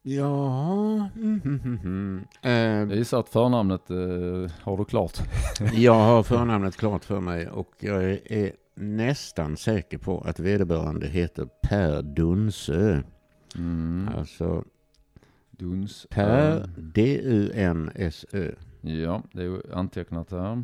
Ja... 0.07 1.09
Mm, 1.15 1.41
mm, 1.45 1.59
mm, 1.63 1.79
mm. 1.83 2.89
Jag 2.89 2.97
gissar 2.97 3.19
att 3.19 3.29
förnamnet 3.29 3.89
eh, 3.89 4.51
har 4.61 4.77
du 4.77 4.85
klart. 4.85 5.19
jag 5.73 5.93
har 5.93 6.23
förnamnet 6.23 6.77
klart 6.77 7.05
för 7.05 7.19
mig 7.19 7.49
och 7.49 7.71
jag 7.79 8.03
är, 8.03 8.31
är 8.31 8.51
nästan 8.75 9.57
säker 9.57 9.97
på 9.97 10.21
att 10.21 10.39
vederbörande 10.39 11.07
heter 11.07 11.47
Per 11.61 12.01
Dunsö. 12.01 13.01
Mm. 13.57 14.09
Alltså 14.17 14.63
Duns. 15.51 16.07
Per 16.09 16.69
D-U-N-S-Ö. 16.77 18.51
Ja, 18.81 19.23
det 19.31 19.43
är 19.43 19.75
antecknat 19.75 20.31
här. 20.31 20.63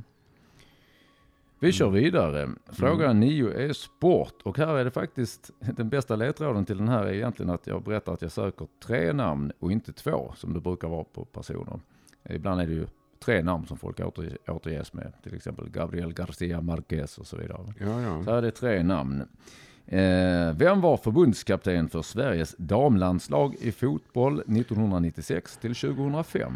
Vi 1.60 1.72
kör 1.72 1.90
vidare. 1.90 2.50
Fråga 2.66 3.14
nio 3.14 3.54
är 3.54 3.74
sport 3.74 4.42
och 4.44 4.58
här 4.58 4.78
är 4.78 4.86
det 4.86 4.92
faktiskt 4.92 5.52
den 5.60 5.90
bästa 5.90 6.16
ledtråden 6.16 6.66
till 6.66 6.78
den 6.78 6.88
här 6.88 7.06
är 7.06 7.14
egentligen 7.14 7.50
att 7.50 7.68
jag 7.68 7.84
berättar 7.84 8.14
att 8.14 8.22
jag 8.22 8.32
söker 8.32 8.68
tre 8.84 9.14
namn 9.14 9.52
och 9.60 9.72
inte 9.72 9.94
två 9.94 10.34
som 10.36 10.54
det 10.54 10.60
brukar 10.60 10.88
vara 10.88 11.04
på 11.04 11.26
personer. 11.26 11.80
Ibland 12.30 12.62
är 12.62 12.66
det 12.68 12.74
ju 12.74 12.86
tre 13.20 13.42
namn 13.44 13.68
som 13.68 13.78
folk 13.78 14.00
åter, 14.00 14.38
återges 14.48 14.94
med, 14.94 15.14
till 15.24 15.36
exempel 15.36 15.70
Gabriel 15.70 16.14
Garcia 16.14 16.62
Marquez 16.62 17.18
och 17.18 17.28
så 17.28 17.38
vidare. 17.38 17.74
Ja, 17.80 18.02
ja. 18.02 18.24
Så 18.24 18.30
här 18.30 18.38
är 18.38 18.42
det 18.42 18.52
tre 18.52 18.84
namn. 18.84 19.24
Eh, 19.92 20.54
vem 20.56 20.82
var 20.82 20.98
förbundskapten 20.98 21.90
för 21.90 22.02
Sveriges 22.02 22.56
damlandslag 22.58 23.56
i 23.60 23.72
fotboll 23.72 24.40
1996 24.40 25.58
till 25.58 25.76
2005? 25.76 26.54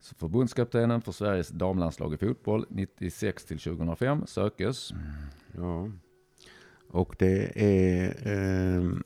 Så 0.00 0.14
förbundskaptenen 0.14 1.00
för 1.02 1.12
Sveriges 1.12 1.48
damlandslag 1.48 2.14
i 2.14 2.16
fotboll 2.16 2.66
96 2.68 3.44
till 3.44 3.58
2005 3.58 4.26
sökes. 4.26 4.90
ja. 5.56 5.90
Och 6.90 7.16
det 7.18 7.62
är... 7.62 8.16
ehm, 8.24 9.02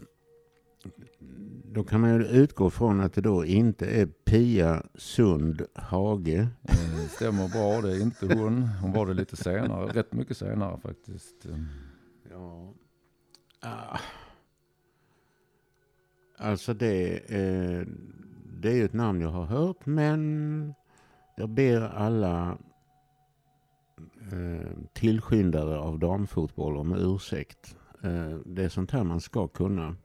då 1.64 1.84
kan 1.84 2.00
man 2.00 2.14
ju 2.14 2.26
utgå 2.26 2.70
från 2.70 3.00
att 3.00 3.12
det 3.12 3.20
då 3.20 3.44
inte 3.44 3.86
är 3.86 4.06
Pia 4.06 4.82
Sund 4.94 5.62
Hage. 5.74 6.48
Eh, 6.68 7.08
stämmer 7.10 7.48
bra, 7.48 7.80
det 7.80 7.96
är 7.96 8.02
inte 8.02 8.34
hon. 8.34 8.62
Hon 8.62 8.92
var 8.92 9.06
det 9.06 9.14
lite 9.14 9.36
senare, 9.36 9.86
rätt 9.92 10.12
mycket 10.12 10.36
senare 10.36 10.80
faktiskt. 10.82 11.46
Ja. 12.30 12.74
Ah. 13.60 13.98
Alltså 16.38 16.74
det, 16.74 17.18
eh, 17.18 17.86
det 18.60 18.68
är 18.68 18.74
ju 18.74 18.84
ett 18.84 18.92
namn 18.92 19.20
jag 19.20 19.28
har 19.28 19.44
hört 19.44 19.86
men 19.86 20.74
jag 21.36 21.48
ber 21.48 21.80
alla 21.80 22.58
eh, 24.32 24.68
tillskyndare 24.92 25.78
av 25.78 25.98
damfotboll 25.98 26.76
om 26.76 26.92
ursäkt. 26.92 27.76
Eh, 28.02 28.38
det 28.46 28.64
är 28.64 28.68
sånt 28.68 28.90
här 28.90 29.04
man 29.04 29.20
ska 29.20 29.48
kunna. 29.48 29.96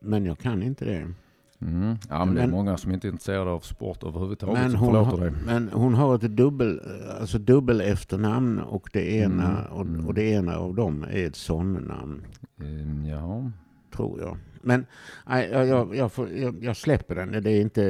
Men 0.00 0.24
jag 0.24 0.38
kan 0.38 0.62
inte 0.62 0.84
det. 0.84 1.14
Mm. 1.62 1.96
Ja, 2.08 2.24
men 2.24 2.34
det 2.34 2.40
är 2.40 2.46
Men- 2.46 2.50
många 2.56 2.76
som 2.76 2.92
inte 2.92 3.06
är 3.08 3.10
intresserade 3.12 3.50
av 3.50 3.60
sport 3.60 4.04
överhuvudtaget 4.04 4.62
Men 4.62 4.70
som 4.70 4.80
hon, 4.80 4.94
har, 4.94 5.18
dig. 5.20 5.32
men 5.46 5.68
hon 5.72 5.94
har 5.94 6.14
ett 6.14 6.20
dubbel, 6.20 6.80
alltså 7.20 7.38
dubbel 7.38 7.80
efternamn 7.80 8.58
och 8.58 8.90
det 8.92 9.10
ena, 9.12 9.58
Mm, 9.58 9.72
och, 9.72 9.80
mm. 9.86 10.06
och 10.06 10.14
det 10.14 10.22
ena 10.22 10.56
av 10.56 10.74
dem 10.74 11.04
är 11.10 11.26
ett 11.26 11.36
sonnamn. 11.36 12.22
Eh, 12.60 13.10
Ja, 13.10 13.50
tror 13.96 14.20
jag. 14.20 14.36
Men 14.62 14.86
nej, 15.26 15.48
jag, 15.52 15.66
jag, 15.66 15.96
jag, 15.96 16.12
får, 16.12 16.30
jag, 16.30 16.64
jag 16.64 16.76
släpper 16.76 17.14
den. 17.14 17.42
Det 17.42 17.50
är 17.50 17.60
inte, 17.60 17.82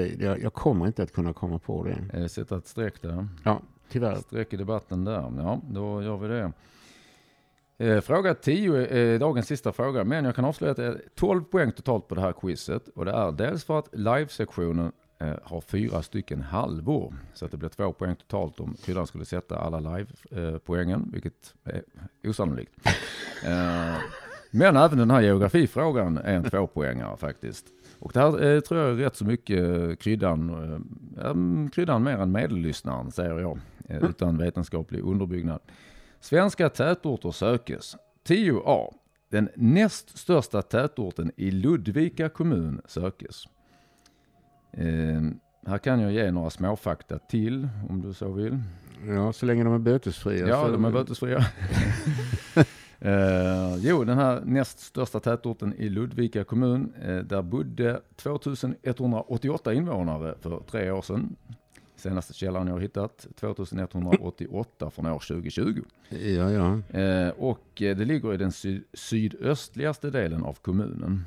jag, 0.43 0.53
kommer 0.55 0.87
inte 0.87 1.03
att 1.03 1.13
kunna 1.13 1.33
komma 1.33 1.59
på 1.59 1.85
det. 2.13 2.29
sätta 2.29 2.57
ett 2.57 2.67
streck 2.67 3.03
där. 3.03 3.29
Ja, 3.45 3.61
tyvärr. 3.91 4.15
Streck 4.17 4.53
i 4.53 4.57
debatten 4.57 5.05
där. 5.05 5.33
Ja, 5.39 5.61
då 5.71 6.03
gör 6.03 6.17
vi 6.17 6.29
det. 6.29 6.53
Eh, 7.81 8.01
Fråga 8.01 8.35
10 8.35 8.87
är 8.87 9.19
dagens 9.19 9.47
sista 9.47 9.73
fråga, 9.73 10.05
men 10.05 10.25
jag 10.25 10.35
kan 10.37 10.45
avslöja 10.45 10.71
att 10.71 10.77
det 10.77 10.85
är 10.85 11.01
12 11.15 11.45
poäng 11.45 11.73
totalt 11.73 12.09
på 12.09 12.15
det 12.15 12.21
här 12.21 12.33
quizet. 12.33 12.89
Och 12.89 13.05
det 13.05 13.11
är 13.11 13.33
dels 13.33 13.65
för 13.65 13.79
att 13.79 13.89
live-sektionen 13.93 14.93
eh, 15.19 15.35
har 15.43 15.61
fyra 15.61 16.03
stycken 16.03 16.41
halvor. 16.43 17.15
Så 17.35 17.45
att 17.45 17.51
det 17.51 17.57
blir 17.57 17.69
två 17.69 17.93
poäng 17.93 18.17
totalt 18.17 18.61
om 18.61 18.77
kryddan 18.85 19.07
skulle 19.07 19.25
sätta 19.25 19.59
alla 19.59 19.81
live-poängen, 19.81 21.11
vilket 21.13 21.55
är 21.65 21.83
osannolikt. 22.25 22.73
Eh, 23.45 23.95
Men 24.51 24.77
även 24.77 24.99
den 24.99 25.11
här 25.11 25.21
geografifrågan 25.21 26.19
är 26.19 26.35
en 26.35 26.51
tvåpoängare 26.51 27.17
faktiskt. 27.17 27.67
Och 27.99 28.13
det 28.13 28.21
här 28.21 28.45
eh, 28.45 28.61
tror 28.61 28.81
jag 28.81 28.91
är 28.91 28.95
rätt 28.95 29.17
så 29.17 29.25
mycket 29.25 29.59
eh, 29.69 29.95
kryddan, 29.95 30.51
eh, 31.19 31.31
mm, 31.31 31.71
kryddan 31.71 32.03
mer 32.03 32.19
än 32.19 32.33
medellyssnaren 32.33 33.11
säger 33.11 33.39
jag, 33.41 33.59
eh, 33.89 34.05
utan 34.05 34.39
vetenskaplig 34.39 35.01
underbyggnad. 35.05 35.61
Svenska 36.21 36.69
tätorter 36.69 37.31
sökes. 37.31 37.97
10A. 38.29 38.95
Den 39.31 39.49
näst 39.57 40.19
största 40.19 40.63
tätorten 40.63 41.33
i 41.37 41.51
Ludvika 41.51 42.29
kommun 42.29 42.81
sökes. 42.87 43.45
Eh, 44.73 45.23
här 45.67 45.79
kan 45.79 46.01
jag 46.01 46.13
ge 46.13 46.31
några 46.31 46.51
småfakta 46.51 47.19
till 47.19 47.69
om 47.89 48.03
du 48.03 48.15
så 48.15 48.33
vill. 48.33 48.59
Ja, 49.07 49.33
så 49.33 49.47
länge 49.47 49.65
de 49.65 49.73
är 49.75 49.79
bötesfria. 49.79 50.49
Ja, 50.49 50.69
de 50.69 50.85
är 50.85 50.91
bötesfria. 50.91 51.45
Eh, 53.03 53.77
jo, 53.79 54.05
den 54.05 54.19
här 54.19 54.41
näst 54.45 54.81
största 54.81 55.21
tätorten 55.21 55.75
i 55.75 55.89
Ludvika 55.89 56.45
kommun, 56.45 56.95
eh, 57.03 57.17
där 57.17 57.43
bodde 57.43 58.01
2188 58.17 59.75
invånare 59.75 60.35
för 60.41 60.63
tre 60.71 60.91
år 60.91 61.03
sedan. 61.03 61.37
Senaste 62.01 62.35
källan 62.35 62.67
jag 62.67 62.75
har 62.75 62.81
hittat, 62.81 63.27
2188 63.41 64.91
från 64.91 65.07
år 65.07 65.19
2020. 65.29 65.83
Ja, 66.09 66.51
ja. 66.51 66.99
Eh, 67.01 67.29
och 67.29 67.83
eh, 67.83 67.97
det 67.97 68.05
ligger 68.05 68.35
i 68.35 68.37
den 68.37 68.53
sy- 68.53 68.83
sydöstligaste 68.95 70.11
delen 70.11 70.43
av 70.43 70.53
kommunen. 70.63 71.25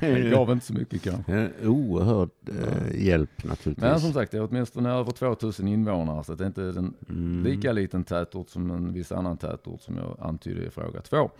Det 0.00 0.30
gav 0.30 0.50
inte 0.50 0.66
så 0.66 0.72
mycket 0.72 1.02
kanske. 1.02 1.32
En 1.32 1.52
oerhörd 1.68 2.30
eh, 2.48 3.04
hjälp 3.06 3.44
naturligtvis. 3.44 3.82
Men 3.90 4.00
som 4.00 4.12
sagt, 4.12 4.32
det 4.32 4.38
är 4.38 4.48
åtminstone 4.50 4.90
över 4.90 5.10
2000 5.12 5.68
invånare, 5.68 6.24
så 6.24 6.34
det 6.34 6.44
är 6.44 6.46
inte 6.46 6.72
den 6.72 6.94
Mm. 7.08 7.44
lika 7.44 7.72
liten 7.72 8.04
tätort 8.04 8.48
som 8.48 8.70
en 8.70 8.92
viss 8.92 9.12
annan 9.12 9.36
tätort 9.36 9.80
som 9.80 9.96
jag 9.96 10.16
antydde 10.20 10.66
i 10.66 10.70
fråga 10.70 11.00
två. 11.00 11.30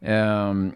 Ehm, 0.00 0.72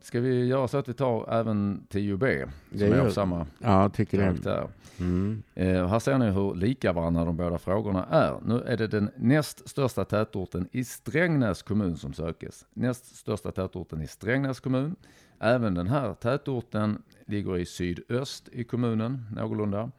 ska 0.00 0.20
vi 0.20 0.46
göra 0.46 0.68
så 0.68 0.78
att 0.78 0.88
vi 0.88 0.92
tar 0.92 1.32
även 1.32 1.86
10B, 1.90 2.50
som 2.70 2.92
är 2.92 2.98
av 2.98 3.10
samma 3.10 3.46
Ja, 3.58 3.88
tycker 3.88 4.18
karaktär. 4.18 4.68
Mm. 4.98 5.42
Eh, 5.54 5.86
här 5.86 5.98
ser 5.98 6.18
ni 6.18 6.30
hur 6.30 6.54
lika 6.54 6.92
varandra 6.92 7.24
de 7.24 7.36
båda 7.36 7.58
frågorna 7.58 8.04
är. 8.10 8.40
Nu 8.46 8.62
är 8.66 8.76
det 8.76 8.86
den 8.86 9.10
näst 9.16 9.68
största 9.68 10.04
tätorten 10.04 10.68
i 10.72 10.84
Strängnäs 10.84 11.62
kommun 11.62 11.96
som 11.96 12.12
sökes. 12.12 12.66
Näst 12.74 13.16
största 13.16 13.52
tätorten 13.52 14.02
i 14.02 14.06
Strängnäs 14.06 14.60
kommun. 14.60 14.96
Även 15.38 15.74
den 15.74 15.86
här 15.88 16.14
tätorten 16.14 17.02
ligger 17.26 17.58
i 17.58 17.66
sydöst 17.66 18.48
i 18.52 18.64
kommunen, 18.64 19.26
någorlunda. 19.36 19.90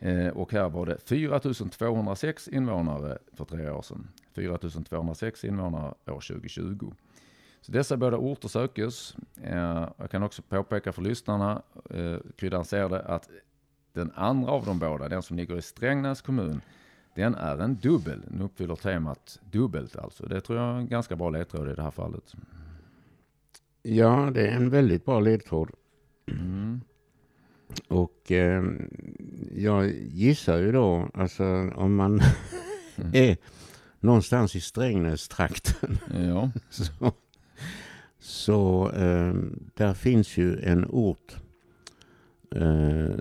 Eh, 0.00 0.28
och 0.28 0.52
här 0.52 0.68
var 0.68 0.86
det 0.86 0.98
4206 1.04 2.48
invånare 2.48 3.18
för 3.32 3.44
tre 3.44 3.70
år 3.70 3.82
sedan. 3.82 4.08
4206 4.34 5.44
invånare 5.44 5.94
år 6.06 6.20
2020. 6.20 6.92
Så 7.62 7.72
dessa 7.72 7.96
båda 7.96 8.16
orter 8.16 8.48
sökes. 8.48 9.16
Eh, 9.42 9.88
jag 9.96 10.10
kan 10.10 10.22
också 10.22 10.42
påpeka 10.42 10.92
för 10.92 11.02
lyssnarna, 11.02 11.62
eh, 11.90 12.16
kryddan 12.36 12.64
ser 12.64 12.88
det, 12.88 13.02
att 13.02 13.28
den 13.92 14.12
andra 14.14 14.50
av 14.50 14.64
de 14.64 14.78
båda, 14.78 15.08
den 15.08 15.22
som 15.22 15.36
ligger 15.36 15.56
i 15.56 15.62
Strängnäs 15.62 16.22
kommun, 16.22 16.60
den 17.14 17.34
är 17.34 17.58
en 17.58 17.76
dubbel. 17.76 18.22
Den 18.28 18.42
uppfyller 18.42 18.76
temat 18.76 19.40
dubbelt 19.50 19.96
alltså. 19.96 20.26
Det 20.26 20.40
tror 20.40 20.58
jag 20.58 20.68
är 20.68 20.78
en 20.78 20.88
ganska 20.88 21.16
bra 21.16 21.30
ledtråd 21.30 21.70
i 21.70 21.74
det 21.74 21.82
här 21.82 21.90
fallet. 21.90 22.34
Ja, 23.82 24.30
det 24.34 24.48
är 24.48 24.56
en 24.56 24.70
väldigt 24.70 25.04
bra 25.04 25.20
ledtråd. 25.20 25.70
Mm. 26.26 26.80
Och 27.88 28.32
eh, 28.32 28.64
jag 29.52 29.90
gissar 29.90 30.58
ju 30.58 30.72
då, 30.72 31.08
alltså 31.14 31.44
om 31.74 31.94
man 31.94 32.20
är 33.12 33.36
någonstans 34.00 34.56
i 34.56 34.60
Strängnäs-trakten 34.60 35.98
Ja, 36.14 36.50
så, 36.70 37.12
så 38.22 38.90
eh, 38.90 39.34
där 39.74 39.94
finns 39.94 40.36
ju 40.36 40.60
en 40.62 40.86
ort 40.90 41.36
eh, 42.54 43.16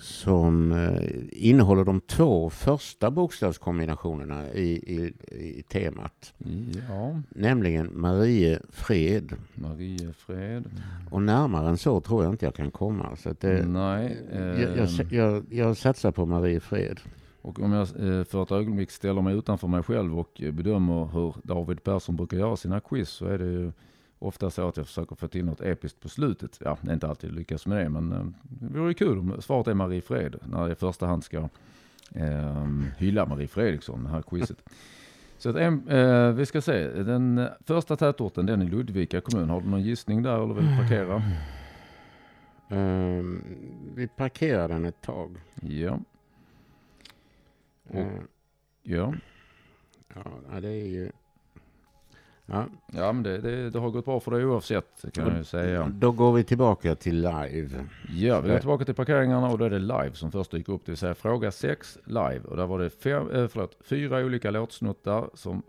som 0.00 0.72
eh, 0.72 1.10
innehåller 1.30 1.84
de 1.84 2.00
två 2.00 2.50
första 2.50 3.10
bokstavskombinationerna 3.10 4.52
i, 4.52 4.70
i, 4.70 5.12
i 5.58 5.62
temat. 5.62 6.34
ja. 6.88 7.20
Nämligen 7.28 7.90
Mariefred. 8.00 9.32
Mariefred. 9.54 10.64
Och 11.10 11.22
närmare 11.22 11.68
än 11.68 11.78
så 11.78 12.00
tror 12.00 12.24
jag 12.24 12.32
inte 12.32 12.44
jag 12.44 12.54
kan 12.54 12.70
komma. 12.70 13.16
Så 13.16 13.34
det, 13.40 13.66
Nej. 13.66 14.16
jag, 14.32 14.60
jag, 14.60 15.00
ehm, 15.00 15.08
jag, 15.10 15.44
jag 15.50 15.76
satsar 15.76 16.12
på 16.12 16.26
Mariefred. 16.26 17.00
Och 17.46 17.60
om 17.60 17.72
jag 17.72 17.82
eh, 17.82 18.24
för 18.24 18.42
ett 18.42 18.52
ögonblick 18.52 18.90
ställer 18.90 19.22
mig 19.22 19.36
utanför 19.36 19.68
mig 19.68 19.82
själv 19.82 20.18
och 20.18 20.42
eh, 20.42 20.52
bedömer 20.52 21.06
hur 21.06 21.34
David 21.42 21.82
Persson 21.82 22.16
brukar 22.16 22.36
göra 22.36 22.56
sina 22.56 22.80
quiz 22.80 23.08
så 23.08 23.26
är 23.26 23.38
det 23.38 23.44
ju 23.44 23.72
ofta 24.26 24.50
så 24.50 24.68
att 24.68 24.76
jag 24.76 24.86
försöker 24.86 25.16
få 25.16 25.28
till 25.28 25.44
något 25.44 25.60
episkt 25.60 26.00
på 26.00 26.08
slutet. 26.08 26.58
Ja, 26.64 26.78
det 26.80 26.90
är 26.90 26.94
inte 26.94 27.08
alltid 27.08 27.32
lyckas 27.32 27.66
med 27.66 27.78
det, 27.84 27.88
men 27.88 28.12
eh, 28.12 28.26
det 28.42 28.78
vore 28.78 28.94
kul 28.94 29.18
om 29.18 29.36
svaret 29.42 29.66
är 29.66 29.74
Marie 29.74 30.00
Fred 30.00 30.36
när 30.44 30.60
jag 30.60 30.70
i 30.70 30.74
första 30.74 31.06
hand 31.06 31.24
ska 31.24 31.48
eh, 32.14 32.66
hylla 32.98 33.26
Marie 33.26 33.48
Fredriksson, 33.48 34.04
det 34.04 34.10
här 34.10 34.22
quizet. 34.22 34.62
Så 35.38 35.50
att 35.50 35.56
eh, 35.56 36.30
vi 36.32 36.46
ska 36.46 36.60
se, 36.60 36.88
den 36.88 37.48
första 37.66 37.96
tätorten 37.96 38.46
den 38.46 38.62
är 38.62 38.66
Ludvika 38.66 39.20
kommun. 39.20 39.50
Har 39.50 39.60
du 39.60 39.68
någon 39.68 39.82
gissning 39.82 40.22
där 40.22 40.42
eller 40.44 40.54
vill 40.54 40.66
du 40.66 40.76
parkera? 40.76 41.22
Ehm, 42.68 43.44
vi 43.94 44.08
parkerar 44.08 44.68
den 44.68 44.84
ett 44.84 45.00
tag. 45.02 45.36
Ja, 45.62 46.00
Och- 47.88 47.94
Eh, 47.96 48.06
ja. 48.82 49.14
ja, 50.14 50.60
det 50.60 50.68
är 50.68 50.86
ju... 50.86 51.10
Ja, 52.46 52.66
Ja 52.92 53.12
men 53.12 53.22
det, 53.22 53.38
det, 53.38 53.70
det 53.70 53.78
har 53.78 53.90
gått 53.90 54.04
bra 54.04 54.20
för 54.20 54.30
dig 54.30 54.44
oavsett 54.44 55.04
kan 55.12 55.28
jag 55.28 55.38
ju 55.38 55.44
säga. 55.44 55.92
Då 55.94 56.12
går 56.12 56.32
vi 56.32 56.44
tillbaka 56.44 56.94
till 56.94 57.16
live. 57.16 57.84
Ja, 58.08 58.40
vi 58.40 58.48
går 58.50 58.58
tillbaka 58.58 58.84
till 58.84 58.94
parkeringarna 58.94 59.48
och 59.48 59.58
då 59.58 59.64
är 59.64 59.70
det 59.70 59.78
live 59.78 60.12
som 60.12 60.32
först 60.32 60.50
dyker 60.50 60.72
upp. 60.72 60.82
Det 60.84 60.92
vill 60.92 60.98
säga 60.98 61.14
fråga 61.14 61.50
6 61.50 61.98
live. 62.04 62.40
Och 62.40 62.56
där 62.56 62.66
var 62.66 62.78
det 62.78 62.90
fem, 62.90 63.30
eh, 63.30 63.48
förlåt, 63.48 63.76
fyra 63.80 64.18
olika 64.18 64.50
låtsnuttar 64.50 65.30
som 65.34 65.62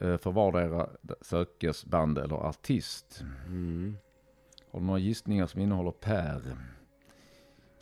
eh, 0.00 0.16
för 0.16 0.30
vardera 0.30 0.88
sökes 1.20 1.84
band 1.84 2.18
eller 2.18 2.36
artist. 2.36 3.24
Mm. 3.46 3.96
Har 4.72 4.80
du 4.80 4.86
några 4.86 4.98
gissningar 4.98 5.46
som 5.46 5.60
innehåller 5.60 5.90
Per? 5.90 6.40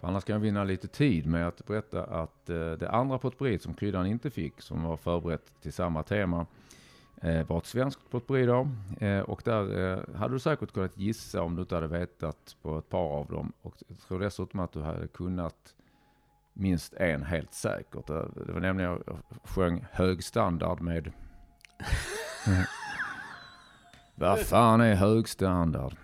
För 0.00 0.08
annars 0.08 0.24
kan 0.24 0.34
jag 0.34 0.40
vinna 0.40 0.64
lite 0.64 0.88
tid 0.88 1.26
med 1.26 1.48
att 1.48 1.66
berätta 1.66 2.04
att 2.04 2.50
eh, 2.50 2.72
det 2.72 2.90
andra 2.90 3.18
potpurriet 3.18 3.62
som 3.62 3.74
kryddan 3.74 4.06
inte 4.06 4.30
fick, 4.30 4.60
som 4.62 4.82
var 4.82 4.96
förberett 4.96 5.52
till 5.62 5.72
samma 5.72 6.02
tema, 6.02 6.46
eh, 7.22 7.46
var 7.46 7.58
ett 7.58 7.66
svenskt 7.66 8.10
potpurri 8.10 8.46
då. 8.46 8.68
Eh, 9.00 9.20
och 9.20 9.42
där 9.44 9.92
eh, 9.92 10.16
hade 10.16 10.34
du 10.34 10.38
säkert 10.38 10.72
kunnat 10.72 10.98
gissa 10.98 11.42
om 11.42 11.56
du 11.56 11.62
inte 11.62 11.74
hade 11.74 11.86
vetat 11.86 12.56
på 12.62 12.78
ett 12.78 12.88
par 12.88 13.08
av 13.18 13.26
dem. 13.26 13.52
Och 13.62 13.74
jag 13.88 13.98
tror 13.98 14.20
dessutom 14.20 14.60
att 14.60 14.72
du 14.72 14.82
hade 14.82 15.08
kunnat 15.08 15.74
minst 16.52 16.94
en 16.94 17.22
helt 17.22 17.54
säkert. 17.54 18.06
Det, 18.06 18.52
var 18.52 18.60
nämligen 18.60 18.90
jag 18.90 19.18
sjöng 19.44 19.86
hög 19.90 20.24
standard 20.24 20.80
med... 20.80 21.12
Vad 24.14 24.38
fan 24.38 24.80
är 24.80 24.94
hög 24.94 25.28
standard? 25.28 25.96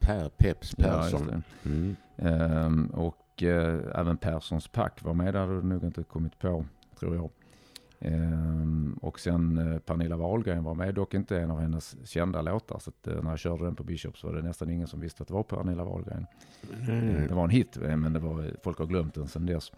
Per 0.00 0.28
Peps 0.28 0.74
Ja, 0.76 0.84
Persson. 0.84 1.26
det. 1.26 1.68
Mm. 1.68 1.96
Ehm, 2.16 2.86
och 2.86 3.42
eh, 3.42 4.00
även 4.00 4.16
Perssons 4.16 4.68
pack 4.68 5.02
var 5.02 5.14
med, 5.14 5.34
det 5.34 5.38
hade 5.40 5.54
du 5.54 5.62
nog 5.62 5.84
inte 5.84 6.02
kommit 6.02 6.38
på, 6.38 6.64
tror 6.98 7.14
jag. 7.16 7.30
Ehm, 8.00 8.98
och 9.02 9.20
sen 9.20 9.58
eh, 9.58 9.78
Pernilla 9.78 10.16
Wahlgren 10.16 10.64
var 10.64 10.74
med, 10.74 10.94
dock 10.94 11.14
inte 11.14 11.38
en 11.38 11.50
av 11.50 11.60
hennes 11.60 11.96
kända 12.04 12.42
låtar. 12.42 12.78
Så 12.78 12.90
att, 12.90 13.06
eh, 13.06 13.22
när 13.22 13.30
jag 13.30 13.38
körde 13.38 13.64
den 13.64 13.76
på 13.76 13.84
Bishop 13.84 14.18
så 14.18 14.26
var 14.26 14.34
det 14.34 14.42
nästan 14.42 14.70
ingen 14.70 14.86
som 14.86 15.00
visste 15.00 15.22
att 15.22 15.28
det 15.28 15.34
var 15.34 15.42
Pernilla 15.42 15.84
Wahlgren. 15.84 16.26
Mm. 16.88 17.28
Det 17.28 17.34
var 17.34 17.44
en 17.44 17.50
hit, 17.50 17.76
eh, 17.76 17.96
men 17.96 18.12
det 18.12 18.18
var, 18.18 18.50
folk 18.62 18.78
har 18.78 18.86
glömt 18.86 19.14
den 19.14 19.28
sedan 19.28 19.46
dess. 19.46 19.72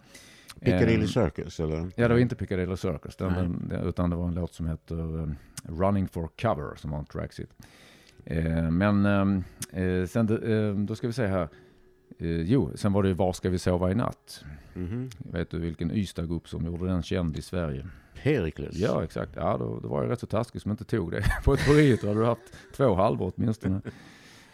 Piccadilly 0.59 1.01
Ehm, 1.01 1.07
Circus 1.07 1.59
eller? 1.59 1.91
Ja, 1.95 2.07
det 2.07 2.13
var 2.13 2.21
inte 2.21 2.35
Piccadilly 2.35 2.77
Circus, 2.77 3.15
den, 3.15 3.71
utan 3.85 4.09
det 4.09 4.15
var 4.15 4.27
en 4.27 4.33
låt 4.33 4.53
som 4.53 4.67
heter 4.67 4.95
um, 4.95 5.35
Running 5.63 6.07
for 6.07 6.29
Cover 6.41 6.75
som 6.75 6.91
var 6.91 6.99
en 6.99 7.05
tracksit. 7.05 7.49
Eh, 8.25 8.71
men 8.71 9.05
ehm, 9.05 9.43
eh, 9.71 10.07
sen, 10.07 10.43
eh, 10.43 10.75
då 10.85 10.95
ska 10.95 11.07
vi 11.07 11.13
se 11.13 11.27
här. 11.27 11.49
Eh, 12.19 12.41
jo, 12.41 12.71
sen 12.75 12.93
var 12.93 13.03
det 13.03 13.09
ju 13.09 13.15
Var 13.15 13.33
ska 13.33 13.49
vi 13.49 13.59
sova 13.59 13.91
i 13.91 13.95
natt? 13.95 14.43
Mhm. 14.73 15.09
Vet 15.17 15.49
du 15.49 15.59
vilken 15.59 15.91
Ystadgrupp 15.91 16.49
som 16.49 16.65
gjorde 16.65 16.85
den 16.85 17.03
känd 17.03 17.37
i 17.37 17.41
Sverige? 17.41 17.87
Pericles. 18.23 18.75
Ja, 18.75 19.03
exakt. 19.03 19.31
Ja, 19.35 19.57
då, 19.57 19.79
då 19.79 19.87
var 19.87 20.03
jag 20.03 20.11
rätt 20.11 20.19
så 20.19 20.25
taskig 20.27 20.61
som 20.61 20.71
inte 20.71 20.83
tog 20.85 21.11
det. 21.11 21.23
På 21.45 21.53
ett 21.53 21.59
hade 22.01 22.19
du 22.19 22.25
haft 22.25 22.53
två 22.75 22.95
halvor 22.95 23.33
åtminstone. 23.35 23.81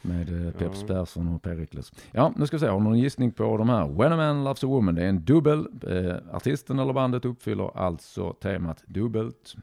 Med 0.01 0.45
eh, 0.45 0.51
Peps. 0.51 0.83
Persson 0.83 1.27
och 1.27 1.41
Pericles. 1.41 1.91
Ja, 2.11 2.33
nu 2.35 2.47
ska 2.47 2.57
vi 2.57 2.59
se. 2.61 2.67
Har 2.67 2.77
du 2.77 2.83
någon 2.83 2.99
gissning 2.99 3.31
på 3.31 3.57
de 3.57 3.69
här? 3.69 3.87
When 3.87 4.13
a 4.13 4.17
man 4.17 4.43
loves 4.43 4.63
a 4.63 4.67
woman. 4.67 4.95
Det 4.95 5.03
är 5.03 5.09
en 5.09 5.25
dubbel. 5.25 5.67
Eh, 5.87 6.35
artisten 6.35 6.79
eller 6.79 6.93
bandet 6.93 7.25
uppfyller 7.25 7.77
alltså 7.77 8.33
temat 8.33 8.83
dubbelt. 8.85 9.55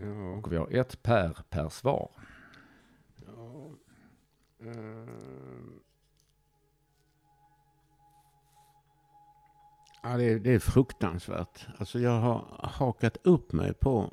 Ja. 0.00 0.30
Och 0.36 0.52
vi 0.52 0.56
har 0.56 0.68
ett 0.70 1.02
per 1.02 1.38
per 1.50 1.68
svar. 1.68 2.10
Ja. 3.26 3.70
Ehm. 4.62 5.80
Ja, 10.10 10.16
det, 10.16 10.24
är, 10.24 10.38
det 10.38 10.54
är 10.54 10.58
fruktansvärt. 10.58 11.66
Alltså 11.78 11.98
jag 11.98 12.20
har 12.20 12.44
hakat 12.62 13.16
upp 13.22 13.52
mig 13.52 13.74
på 13.74 14.12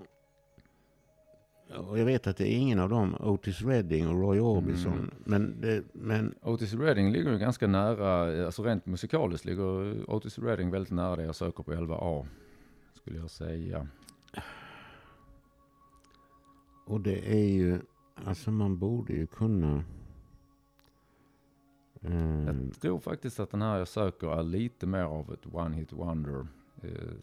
och 1.78 2.00
jag 2.00 2.06
vet 2.06 2.28
att 2.28 2.38
det 2.38 2.54
är 2.54 2.58
ingen 2.58 2.80
av 2.80 2.90
dem, 2.90 3.16
Otis 3.20 3.62
Redding 3.62 4.08
och 4.08 4.22
Roy 4.22 4.40
Orbison. 4.40 4.94
Mm. 4.94 5.12
Men, 5.24 5.62
det, 5.62 5.84
men 5.94 6.36
Otis 6.42 6.74
Redding 6.74 7.12
ligger 7.12 7.32
ju 7.32 7.38
ganska 7.38 7.68
nära, 7.68 8.46
alltså 8.46 8.64
rent 8.64 8.86
musikaliskt 8.86 9.46
ligger 9.46 10.10
Otis 10.10 10.40
Redding 10.40 10.72
väldigt 10.72 10.92
nära 10.92 11.16
det 11.16 11.24
jag 11.24 11.36
söker 11.36 11.64
på 11.64 11.74
11A. 11.74 12.26
Skulle 12.94 13.18
jag 13.18 13.32
säga. 13.32 13.88
och 16.86 17.02
det 17.02 17.32
är 17.34 17.48
ju, 17.48 17.80
alltså 18.26 18.52
man 18.52 18.78
borde 18.78 19.14
ju 19.14 19.28
kunna... 19.28 19.84
ehm, 22.06 22.68
Jag 22.74 22.82
tror 22.82 23.00
faktiskt 23.00 23.40
att 23.40 23.52
den 23.52 23.62
här 23.62 23.78
jag 23.78 23.88
söker 23.88 24.40
är 24.40 24.44
lite 24.44 24.88
mer 24.88 25.04
av 25.04 25.34
ett 25.34 25.54
one 25.54 25.76
hit 25.76 25.94
wonder. 25.94 26.48
Eh, 26.82 27.14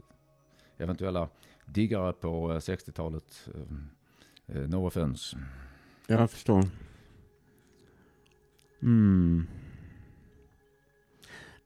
eventuella 0.79 1.29
diggare 1.67 2.13
på 2.13 2.53
eh, 2.53 2.57
60-talet. 2.57 3.49
Eh, 3.55 4.57
eh, 4.57 4.69
no 4.69 4.87
offense. 4.87 5.39
Jag 6.07 6.31
förstår. 6.31 6.65
Mm. 8.83 9.47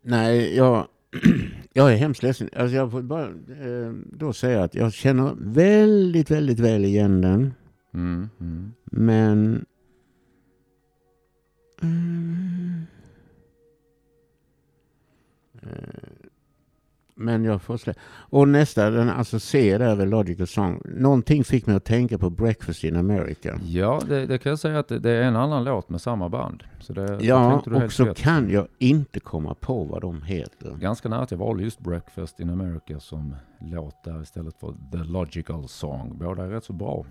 Nej, 0.02 0.56
jag, 0.56 0.88
jag 1.72 1.92
är 1.92 1.96
hemskt 1.96 2.22
ledsen. 2.22 2.50
Alltså 2.56 2.76
jag 2.76 2.90
får 2.90 3.02
bara 3.02 3.28
eh, 3.28 3.92
då 4.12 4.32
säga 4.32 4.62
att 4.62 4.74
jag 4.74 4.92
känner 4.92 5.34
väldigt, 5.38 6.30
väldigt 6.30 6.60
väl 6.60 6.84
igen 6.84 7.20
den. 7.20 7.54
Mm, 7.94 8.28
mm. 8.40 8.72
Men... 8.84 9.64
Mm. 11.82 12.86
Eh, 15.64 15.70
Men 17.16 17.44
jag 17.44 17.62
får 17.62 17.76
slä. 17.76 17.94
Och 18.30 18.48
nästa, 18.48 18.90
den 18.90 19.10
alltså 19.10 19.40
C 19.40 19.78
där 19.78 20.00
är 20.02 20.06
Logical 20.06 20.46
Song. 20.46 20.82
Någonting 20.84 21.44
fick 21.44 21.66
mig 21.66 21.76
att 21.76 21.84
tänka 21.84 22.18
på 22.18 22.30
Breakfast 22.30 22.84
in 22.84 22.96
America. 22.96 23.58
Ja, 23.64 24.00
det, 24.08 24.26
det 24.26 24.38
kan 24.38 24.50
jag 24.50 24.58
säga 24.58 24.78
att 24.78 24.88
det, 24.88 25.10
är 25.10 25.22
en 25.22 25.36
annan 25.36 25.64
låt 25.64 25.88
med 25.88 26.00
samma 26.00 26.28
band. 26.28 26.64
Så 26.80 26.92
det, 26.92 27.18
Ja, 27.20 27.54
och 27.84 27.92
så 27.92 28.04
rätt. 28.04 28.16
kan 28.16 28.50
jag 28.50 28.66
inte 28.78 29.20
komma 29.20 29.54
på 29.54 29.84
vad 29.84 30.00
de 30.00 30.22
heter. 30.22 30.74
Ganska 30.76 31.08
nära 31.08 31.20
att 31.20 31.30
jag 31.30 31.38
valde 31.38 31.62
just 31.62 31.78
Breakfast 31.80 32.40
in 32.40 32.50
America 32.50 33.00
som 33.00 33.36
låt 33.60 34.04
där 34.04 34.22
istället 34.22 34.54
för 34.60 34.74
The 34.92 34.98
Logical 35.04 35.68
Song. 35.68 36.18
Båda 36.18 36.44
är 36.44 36.48
rätt 36.48 36.64
så 36.64 36.72
bra. 36.72 37.06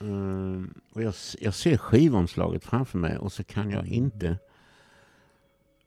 Mm, 0.00 0.74
och 0.94 1.02
jag, 1.02 1.14
jag 1.40 1.54
ser 1.54 1.76
skivomslaget 1.76 2.64
framför 2.64 2.98
mig 2.98 3.18
och 3.18 3.32
så 3.32 3.44
kan 3.44 3.70
jag 3.70 3.86
inte... 3.86 4.36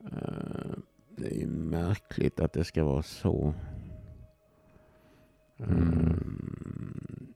eh, 0.04 0.70
det 1.20 1.42
är 1.42 1.46
märkligt 1.46 2.40
att 2.40 2.52
det 2.52 2.64
ska 2.64 2.84
vara 2.84 3.02
så. 3.02 3.54
Mm. 5.58 7.26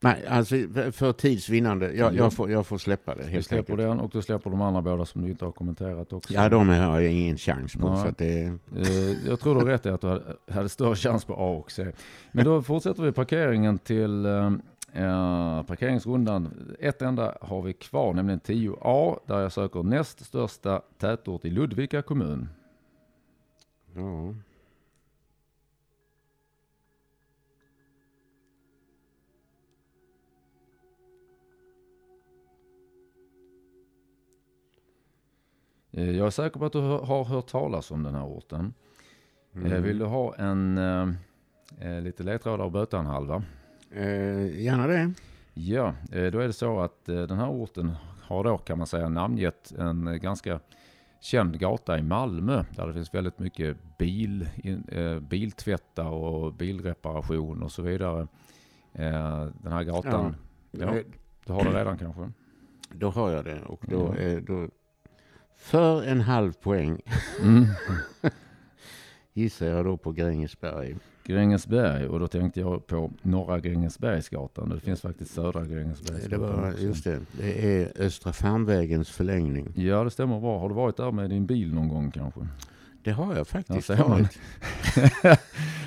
Nej, 0.00 0.26
alltså 0.26 0.54
för- 0.92 1.12
tids 1.12 1.48
vinnande. 1.48 1.92
Jag, 1.92 2.14
jag, 2.14 2.32
får, 2.32 2.50
jag 2.50 2.66
får 2.66 2.78
släppa 2.78 3.14
det 3.14 3.24
helt 3.24 3.46
släpper 3.46 3.72
enkelt. 3.72 3.88
den 3.88 4.00
och 4.00 4.10
du 4.12 4.22
släpper 4.22 4.50
de 4.50 4.60
andra 4.62 4.82
båda 4.82 5.04
som 5.04 5.22
du 5.22 5.30
inte 5.30 5.44
har 5.44 5.52
kommenterat 5.52 6.12
också. 6.12 6.34
Ja, 6.34 6.48
de 6.48 6.68
har 6.68 7.00
jag 7.00 7.12
ingen 7.12 7.36
chans 7.36 7.72
på. 7.74 7.88
Nej. 7.88 8.02
Så 8.02 8.08
att 8.08 8.18
det, 8.18 8.42
Eh, 8.76 9.26
jag 9.28 9.40
tror 9.40 9.54
du 9.54 9.60
har 9.60 9.66
rätt 9.66 9.86
i 9.86 9.88
att 9.88 10.00
du 10.00 10.06
hade, 10.06 10.36
hade 10.50 10.68
större 10.68 10.96
chans 10.96 11.24
på 11.24 11.32
A 11.34 11.50
och 11.58 11.70
C. 11.72 11.92
Men 12.32 12.44
då 12.44 12.62
fortsätter 12.62 13.02
vi 13.02 13.12
parkeringen 13.12 13.78
till 13.78 14.26
eh, 14.92 15.62
parkeringsrundan. 15.62 16.74
Ett 16.80 17.02
enda 17.02 17.38
har 17.40 17.62
vi 17.62 17.72
kvar, 17.72 18.14
nämligen 18.14 18.40
10A, 18.40 19.18
där 19.26 19.40
jag 19.40 19.52
söker 19.52 19.82
näst 19.82 20.24
största 20.26 20.82
tätort 20.98 21.44
i 21.44 21.50
Ludvika 21.50 22.02
kommun. 22.02 22.48
ja. 23.94 24.34
Eh, 35.90 36.10
jag 36.10 36.26
är 36.26 36.30
säker 36.30 36.58
på 36.58 36.64
att 36.66 36.72
du 36.72 36.80
har 36.80 37.24
hört 37.24 37.46
talas 37.46 37.90
om 37.90 38.02
den 38.02 38.14
här 38.14 38.24
orten. 38.24 38.74
Eh, 39.54 39.60
Mm. 39.60 39.82
vill 39.82 39.98
du 39.98 40.04
ha 40.04 40.34
en 40.34 40.78
eh, 40.78 41.08
eh, 41.80 42.00
lite 42.02 42.22
ledtrådar 42.22 42.64
och 42.64 42.72
böta 42.72 42.98
en 42.98 43.06
halva? 43.06 43.42
Eh, 43.94 44.62
gärna 44.62 44.86
det. 44.86 45.12
Ja, 45.54 45.94
eh, 46.12 46.30
då 46.30 46.38
är 46.38 46.46
det 46.46 46.52
så 46.52 46.80
att 46.80 47.08
eh, 47.08 47.22
den 47.22 47.38
här 47.38 47.48
orten 47.50 47.92
har 48.22 48.44
då 48.44 48.58
kan 48.58 48.78
man 48.78 48.86
säga 48.86 49.08
namngett 49.08 49.72
en 49.78 50.18
ganska 50.22 50.60
känd 51.20 51.58
gata 51.58 51.98
i 51.98 52.02
Malmö 52.02 52.64
där 52.76 52.86
det 52.86 52.92
finns 52.92 53.14
väldigt 53.14 53.38
mycket 53.38 53.76
bil, 53.98 54.48
eh, 54.88 55.18
biltvättar 55.20 56.08
och 56.08 56.54
bilreparation 56.54 57.62
och 57.62 57.72
så 57.72 57.82
vidare. 57.82 58.26
Den 58.92 59.72
här 59.72 59.82
gatan, 59.84 60.36
Ja. 60.70 60.94
Eh, 60.96 61.02
du 61.46 61.52
har 61.52 61.64
det 61.64 61.78
redan 61.80 61.98
kanske? 61.98 62.30
Då 62.94 63.10
har 63.10 63.30
jag 63.30 63.44
det. 63.44 63.62
Och 63.62 63.84
då, 63.88 64.14
Ja. 64.16 64.22
är, 64.22 64.40
då 64.40 64.68
för 65.56 66.02
en 66.02 66.20
halv 66.20 66.52
poäng 66.52 67.00
Mm. 67.42 67.64
gissar 69.32 69.66
jag 69.66 69.84
då 69.84 69.96
på 69.96 70.12
Grängesberg. 70.12 70.96
Grängesberg 71.24 72.06
och 72.08 72.20
då 72.20 72.26
tänkte 72.28 72.60
jag 72.60 72.86
på 72.86 73.10
Norra 73.22 73.60
Grängesbergsgatan. 73.60 74.68
Det 74.68 74.80
finns 74.80 75.00
faktiskt 75.00 75.34
Södra 75.34 75.60
Det 75.60 75.74
Grängesbergsgatan 75.74 76.60
var, 76.62 76.70
också. 76.70 76.82
just 76.82 77.04
det, 77.04 77.18
det 77.32 77.80
är 77.82 77.92
Östra 77.98 78.32
Färnvägens 78.32 79.10
förlängning. 79.10 79.72
Ja, 79.76 80.04
det 80.04 80.10
stämmer 80.10 80.40
bra. 80.40 80.58
Har 80.58 80.68
du 80.68 80.74
varit 80.74 80.96
där 80.96 81.12
med 81.12 81.30
din 81.30 81.46
bil 81.46 81.74
någon 81.74 81.88
gång 81.88 82.10
kanske? 82.10 82.40
Det 83.04 83.10
har 83.10 83.36
jag 83.36 83.48
faktiskt 83.48 83.88
man. 83.88 84.10
varit. 84.10 84.38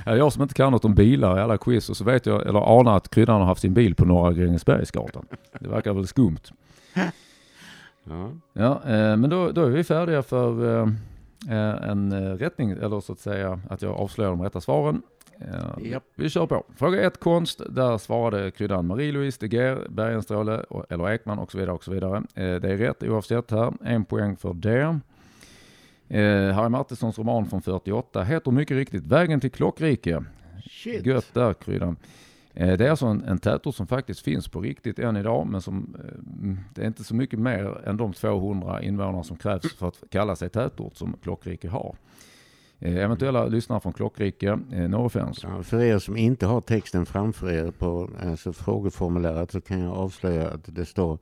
Ja, 0.05 0.15
jag 0.15 0.33
som 0.33 0.41
inte 0.41 0.53
kan 0.53 0.71
något 0.71 0.85
om 0.85 0.95
bilar 0.95 1.37
i 1.37 1.41
alla 1.41 1.57
quiz 1.57 1.89
och 1.89 1.97
så 1.97 2.03
vet 2.03 2.25
jag, 2.25 2.47
eller 2.47 2.79
anar 2.79 2.97
att 2.97 3.09
kryddan 3.09 3.39
har 3.41 3.47
haft 3.47 3.61
sin 3.61 3.73
bil 3.73 3.95
på 3.95 4.05
Norra 4.05 4.33
Grängesbergsgatan. 4.33 5.25
Det 5.59 5.67
verkar 5.67 5.93
väl 5.93 6.07
skumt. 6.07 6.39
Ja. 8.09 8.31
Ja, 8.53 8.81
eh, 8.85 9.17
men 9.17 9.29
då, 9.29 9.51
då 9.51 9.61
är 9.63 9.69
vi 9.69 9.83
färdiga 9.83 10.23
för 10.23 10.79
eh, 10.81 10.87
eh, 11.49 11.89
en 11.89 12.37
rättning, 12.37 12.71
eller 12.71 12.99
så 12.99 13.13
att 13.13 13.19
säga 13.19 13.59
att 13.69 13.81
jag 13.81 13.95
avslöjar 13.95 14.31
de 14.31 14.41
rätta 14.41 14.61
svaren. 14.61 15.01
Eh, 15.39 15.89
Japp. 15.91 16.03
Vi 16.15 16.29
kör 16.29 16.47
på. 16.47 16.63
Fråga 16.75 17.01
1 17.07 17.19
konst. 17.19 17.61
Där 17.69 17.97
svarade 17.97 18.51
kryddan 18.51 18.85
Marie-Louise 18.91 19.37
De 19.39 19.47
Geer, 19.57 19.87
Bergenstråle 19.89 20.65
eller 20.89 21.09
Ekman 21.11 21.39
och 21.39 21.51
så 21.51 21.57
vidare. 21.57 21.75
och 21.75 21.83
så 21.83 21.91
vidare. 21.91 22.17
Eh, 22.17 22.55
Det 22.55 22.71
är 22.73 22.77
rätt 22.77 23.03
oavsett 23.03 23.51
här. 23.51 23.73
En 23.83 24.05
poäng 24.05 24.35
för 24.37 24.53
det. 24.53 24.99
Eh, 26.09 26.53
Harry 26.55 26.69
Martinsons 26.69 27.17
roman 27.19 27.45
från 27.45 27.61
48 27.61 28.23
heter 28.23 28.51
mycket 28.51 28.75
riktigt 28.77 29.05
Vägen 29.07 29.39
till 29.39 29.51
Klockrike. 29.51 30.23
Shit. 30.69 31.05
Gött 31.05 31.33
där 31.33 31.53
kryddan. 31.53 31.95
Eh, 32.53 32.77
Det 32.77 32.85
är 32.85 32.89
alltså 32.89 33.05
en, 33.05 33.23
en 33.23 33.37
tätort 33.39 33.75
som 33.75 33.87
faktiskt 33.87 34.19
finns 34.19 34.47
på 34.47 34.61
riktigt 34.61 34.99
än 34.99 35.17
idag, 35.17 35.47
men 35.47 35.61
som, 35.61 35.95
det 36.73 36.81
är 36.81 36.87
inte 36.87 37.03
så 37.03 37.15
mycket 37.15 37.39
mer 37.39 37.81
än 37.85 37.97
de 37.97 38.13
200 38.13 38.81
invånare 38.81 39.23
som 39.23 39.37
krävs 39.37 39.73
för 39.75 39.87
att 39.87 40.03
kalla 40.11 40.35
sig 40.35 40.49
tätort 40.49 40.95
som 40.95 41.15
Klockrike 41.23 41.69
har. 41.69 41.95
Eh, 42.85 43.03
Eventuella 43.03 43.45
lyssnare 43.45 43.79
från 43.79 43.93
Klockrike, 43.93 44.59
eh, 44.71 44.89
no 44.89 44.95
offense. 45.05 45.47
Ja, 45.47 45.63
för 45.63 45.81
er 45.81 45.99
som 45.99 46.17
inte 46.17 46.45
har 46.45 46.61
texten 46.61 47.05
framför 47.05 47.51
er 47.51 47.71
på 47.71 48.09
alltså, 48.23 48.53
frågeformuläret 48.53 49.51
så 49.51 49.61
kan 49.61 49.79
jag 49.79 49.93
avslöja 49.93 50.47
att 50.49 50.75
det 50.75 50.85
står 50.85 51.17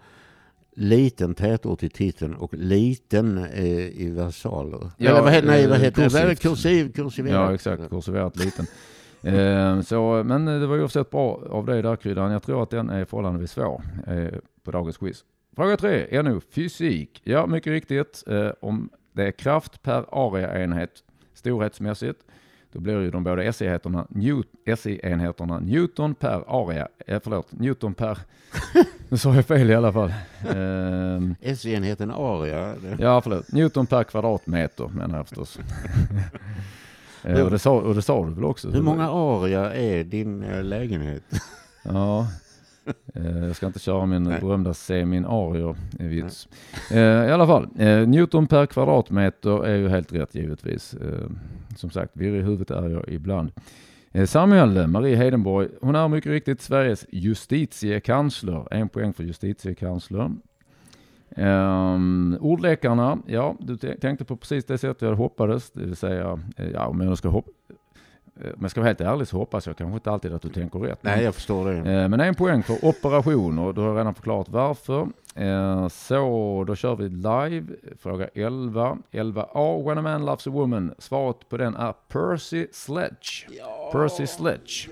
liten 0.75 1.35
tätort 1.35 1.83
i 1.83 1.89
titeln 1.89 2.33
och 2.35 2.53
liten 2.53 3.37
eh, 3.37 3.87
i 4.01 4.09
versaler. 4.15 4.91
Ja, 4.97 5.09
Eller 5.09 5.21
vad 5.21 5.45
nej, 5.45 5.67
vad 5.67 5.77
eh, 5.77 5.83
heter 5.83 6.01
är 6.03 6.27
det? 6.27 6.35
kursivt. 6.35 6.41
Kursiv, 6.41 6.91
kursiverat. 6.91 7.49
Ja, 7.49 7.53
exakt. 7.53 7.89
Kursiverat 7.89 8.37
liten. 8.45 8.65
Eh, 9.23 9.81
så, 9.81 10.23
men 10.25 10.45
det 10.45 10.67
var 10.67 10.75
ju 10.75 10.81
oavsett 10.81 11.09
bra 11.09 11.41
av 11.49 11.65
dig 11.65 11.81
där 11.81 11.95
kryddan. 11.95 12.31
Jag 12.31 12.43
tror 12.43 12.63
att 12.63 12.69
den 12.69 12.89
är 12.89 13.05
förhållandevis 13.05 13.51
svår 13.51 13.81
eh, 14.07 14.39
på 14.63 14.71
dagens 14.71 14.97
quiz. 14.97 15.23
Fråga 15.55 15.77
tre, 15.77 16.21
NO, 16.21 16.41
fysik. 16.49 17.21
Ja, 17.23 17.45
mycket 17.45 17.71
riktigt. 17.71 18.23
Eh, 18.27 18.49
om 18.61 18.89
det 19.11 19.27
är 19.27 19.31
kraft 19.31 19.81
per 19.83 20.05
area-enhet 20.11 21.03
storhetsmässigt, 21.43 22.19
då 22.71 22.79
blir 22.79 23.01
ju 23.01 23.11
de 23.11 23.23
båda 23.23 23.53
SI-enheterna 23.53 24.07
Newt- 24.09 24.75
SI-enheterna 24.77 25.59
Newton 25.59 26.15
per 26.15 26.43
area, 26.47 26.87
eh, 27.07 27.19
förlåt, 27.23 27.51
Newton 27.51 27.93
per, 27.93 28.17
nu 29.09 29.17
sa 29.17 29.35
jag 29.35 29.45
fel 29.45 29.69
i 29.69 29.75
alla 29.75 29.93
fall. 29.93 30.09
Eh, 30.49 31.21
S-enheten 31.51 32.11
aria. 32.11 32.75
det- 32.81 32.97
Ja, 33.03 33.21
förlåt. 33.21 33.51
Newton 33.51 33.85
per 33.87 34.03
kvadratmeter 34.03 34.87
menar 34.87 35.17
jag 35.17 35.27
förstås. 35.27 35.59
Eh, 37.25 37.41
och, 37.45 37.51
det 37.51 37.59
sa, 37.59 37.71
och 37.71 37.95
det 37.95 38.01
sa 38.01 38.25
du 38.25 38.33
väl 38.33 38.45
också? 38.45 38.69
Hur 38.69 38.81
många 38.81 39.09
aria 39.09 39.73
är 39.73 40.03
din 40.03 40.43
eh, 40.43 40.63
lägenhet? 40.63 41.23
Ja. 41.83 42.27
Eh, 43.15 43.45
Jag 43.45 43.55
ska 43.55 43.65
inte 43.67 43.79
köra 43.79 44.05
min 44.05 44.23
Nej. 44.23 44.41
berömda 44.41 44.73
seminarier-vits. 44.73 46.47
Eh, 46.91 46.99
I 46.99 47.31
alla 47.31 47.47
fall, 47.47 47.67
eh, 47.77 48.07
Newton 48.07 48.47
per 48.47 48.65
kvadratmeter 48.65 49.65
är 49.65 49.75
ju 49.75 49.87
helt 49.89 50.13
rätt 50.13 50.35
givetvis. 50.35 50.95
Som 51.75 51.89
sagt, 51.89 52.11
virrig 52.17 52.39
i 52.39 52.43
huvudet 52.43 52.71
är 52.71 52.89
jag 52.89 53.09
ibland. 53.09 53.51
Samuel 54.25 54.87
Marie 54.87 55.15
Heidenborg, 55.15 55.67
hon 55.81 55.95
är 55.95 56.07
mycket 56.07 56.31
riktigt 56.31 56.61
Sveriges 56.61 57.05
justitiekansler. 57.11 58.73
En 58.73 58.89
poäng 58.89 59.13
för 59.13 59.23
justitiekansler. 59.23 60.31
Um, 61.37 62.37
ordlekarna, 62.41 63.17
ja, 63.27 63.55
du 63.59 63.77
tänkte 63.77 64.25
på 64.25 64.35
precis 64.35 64.65
det 64.65 64.77
sättet 64.77 65.01
jag 65.01 65.15
hoppades, 65.15 65.71
det 65.71 65.85
vill 65.85 65.95
säga, 65.95 66.39
ja, 66.73 66.85
om 66.87 67.01
jag 67.01 67.17
ska 67.17 67.29
hoppa, 67.29 67.51
om 68.35 68.57
jag 68.61 68.71
ska 68.71 68.79
vara 68.81 68.87
helt 68.87 69.01
ärlig 69.01 69.27
så 69.27 69.37
hoppas 69.37 69.67
jag 69.67 69.77
kanske 69.77 69.93
inte 69.93 70.11
alltid 70.11 70.33
att 70.33 70.41
du 70.41 70.49
tänker 70.49 70.79
rätt. 70.79 70.99
Nej, 71.01 71.23
jag 71.23 71.35
förstår 71.35 71.65
det. 71.71 71.91
Eh, 72.01 72.09
Men 72.09 72.19
en 72.19 72.35
poäng 72.35 72.63
för 72.63 72.85
operation 72.85 73.59
och 73.59 73.73
då 73.73 73.81
har 73.81 73.87
jag 73.89 73.97
redan 73.97 74.13
förklarat 74.13 74.49
varför. 74.49 75.07
Eh, 75.35 75.87
Så 75.87 76.63
då 76.67 76.75
kör 76.75 76.95
vi 76.95 77.09
live. 77.09 77.63
Fråga 77.99 78.27
11. 78.33 78.97
11A. 79.11 79.87
When 79.89 79.97
a 79.97 80.01
man 80.01 80.25
loves 80.25 80.47
a 80.47 80.49
woman. 80.49 80.93
Svaret 80.97 81.49
på 81.49 81.57
den 81.57 81.75
är 81.75 81.93
Percy 82.07 82.67
Sledge. 82.71 83.47
Percy 83.91 84.27
Sledge. 84.27 84.89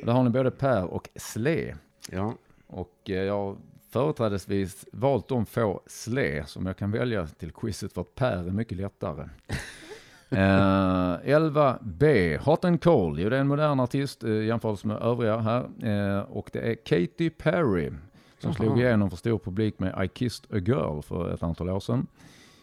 Och 0.00 0.06
Där 0.06 0.12
har 0.12 0.22
ni 0.22 0.30
både 0.30 0.50
Per 0.50 0.84
och 0.84 1.08
Sle. 1.16 1.74
Ja. 2.10 2.34
Och 2.66 2.96
eh, 3.10 3.14
jag 3.16 3.56
företrädesvis 3.90 4.84
valt 4.92 5.28
de 5.28 5.46
få 5.46 5.80
Sle 5.86 6.44
som 6.46 6.66
jag 6.66 6.76
kan 6.76 6.90
välja 6.90 7.26
till 7.26 7.52
quizet 7.52 7.92
för 7.92 8.00
att 8.00 8.14
Per 8.14 8.36
är 8.36 8.50
mycket 8.50 8.78
lättare. 8.78 9.28
Eh, 10.32 11.36
11B, 11.36 12.36
Hot 12.38 12.64
and 12.64 12.82
Cold. 12.82 13.20
Jo, 13.20 13.28
det 13.30 13.36
är 13.36 13.40
en 13.40 13.48
modern 13.48 13.80
artist 13.80 14.24
eh, 14.24 14.44
jämfört 14.44 14.84
med 14.84 14.96
övriga 15.02 15.36
här. 15.38 15.60
Eh, 15.82 16.22
och 16.22 16.50
det 16.52 16.58
är 16.70 16.74
Katy 16.74 17.30
Perry 17.30 17.90
som 18.38 18.54
slog 18.54 18.78
igenom 18.78 19.10
för 19.10 19.16
stor 19.16 19.38
publik 19.38 19.78
med 19.78 20.04
I 20.04 20.08
Kissed 20.08 20.56
a 20.56 20.58
Girl 20.58 21.00
för 21.00 21.34
ett 21.34 21.42
antal 21.42 21.70
år 21.70 21.80
sedan. 21.80 22.06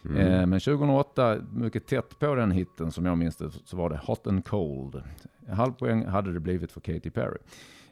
Mm. 0.04 0.16
Eh, 0.16 0.46
men 0.46 0.60
2008, 0.60 1.36
mycket 1.52 1.86
tätt 1.86 2.18
på 2.18 2.34
den 2.34 2.50
hitten 2.50 2.92
som 2.92 3.06
jag 3.06 3.18
minns 3.18 3.36
det, 3.36 3.50
så 3.64 3.76
var 3.76 3.90
det 3.90 4.00
Hot 4.06 4.26
and 4.26 4.44
Cold. 4.44 5.02
En 5.46 5.54
halv 5.54 5.72
poäng 5.72 6.06
hade 6.06 6.32
det 6.32 6.40
blivit 6.40 6.72
för 6.72 6.80
Katy 6.80 7.10
Perry. 7.10 7.38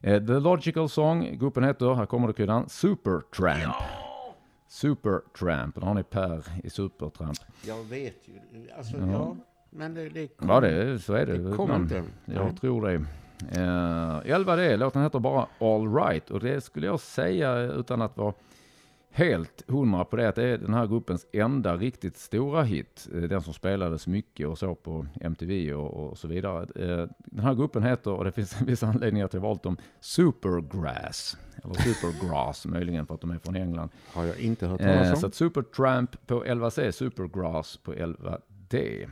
Eh, 0.00 0.26
The 0.26 0.32
Logical 0.32 0.88
Song, 0.88 1.38
gruppen 1.38 1.64
heter, 1.64 1.94
här 1.94 2.06
kommer 2.06 2.28
det 2.28 2.34
kryddan, 2.34 2.68
Supertramp. 2.68 3.74
Supertramp, 4.68 5.74
där 5.74 5.82
har 5.82 5.94
ni 5.94 6.02
Per 6.02 6.42
i 6.64 6.70
Supertramp. 6.70 7.38
Jag 7.66 7.84
vet 7.84 8.28
ju. 8.28 8.68
Alltså, 8.76 8.96
Ja. 8.96 9.36
Men 9.70 9.94
det, 9.94 10.08
det 10.08 10.28
Ja, 10.48 10.60
det, 10.60 10.98
så 10.98 11.14
är 11.14 11.26
det. 11.26 11.38
det 11.38 11.56
kommer 11.56 11.76
inte. 11.76 12.02
Jag 12.24 12.44
Nej. 12.44 12.56
tror 12.60 12.86
det. 12.88 12.94
Eh, 13.52 14.36
11D, 14.36 14.76
låten 14.76 15.02
heter 15.02 15.18
bara 15.18 15.46
All 15.60 15.94
Right 15.94 16.30
och 16.30 16.40
det 16.40 16.60
skulle 16.60 16.86
jag 16.86 17.00
säga 17.00 17.58
utan 17.58 18.02
att 18.02 18.16
vara 18.16 18.34
helt 19.10 19.64
hundra 19.70 20.04
på 20.04 20.16
det 20.16 20.28
att 20.28 20.34
det 20.34 20.44
är 20.44 20.58
den 20.58 20.74
här 20.74 20.86
gruppens 20.86 21.26
enda 21.32 21.76
riktigt 21.76 22.16
stora 22.16 22.62
hit. 22.62 23.08
eh, 23.14 23.20
Den 23.20 23.42
som 23.42 23.54
spelades 23.54 24.06
mycket 24.06 24.46
och 24.48 24.58
så 24.58 24.74
på 24.74 25.06
MTV 25.20 25.72
och, 25.74 26.08
och 26.10 26.18
så 26.18 26.28
vidare. 26.28 26.62
Eh, 26.62 27.08
Den 27.18 27.44
här 27.44 27.54
gruppen 27.54 27.82
heter, 27.82 28.10
och 28.12 28.24
det 28.24 28.32
finns 28.32 28.60
en 28.60 28.66
viss 28.66 28.82
anledning 28.82 29.22
att 29.22 29.34
jag 29.34 29.40
valt 29.40 29.62
dem, 29.62 29.76
Supergrass. 30.00 31.36
Eller 31.64 31.74
Supergrass 31.74 32.66
möjligen 32.66 33.06
för 33.06 33.14
att 33.14 33.20
de 33.20 33.30
är 33.30 33.38
från 33.38 33.56
England. 33.56 33.90
Har 34.12 34.24
jag 34.24 34.38
inte 34.40 34.66
hört 34.66 34.80
talas 34.80 35.20
så 35.20 35.26
om. 35.26 35.28
att 35.28 35.34
Supertramp 35.34 36.26
på 36.26 36.44
11C, 36.44 36.90
Supergrass 36.90 37.76
på 37.76 37.94
11D. 37.94 39.08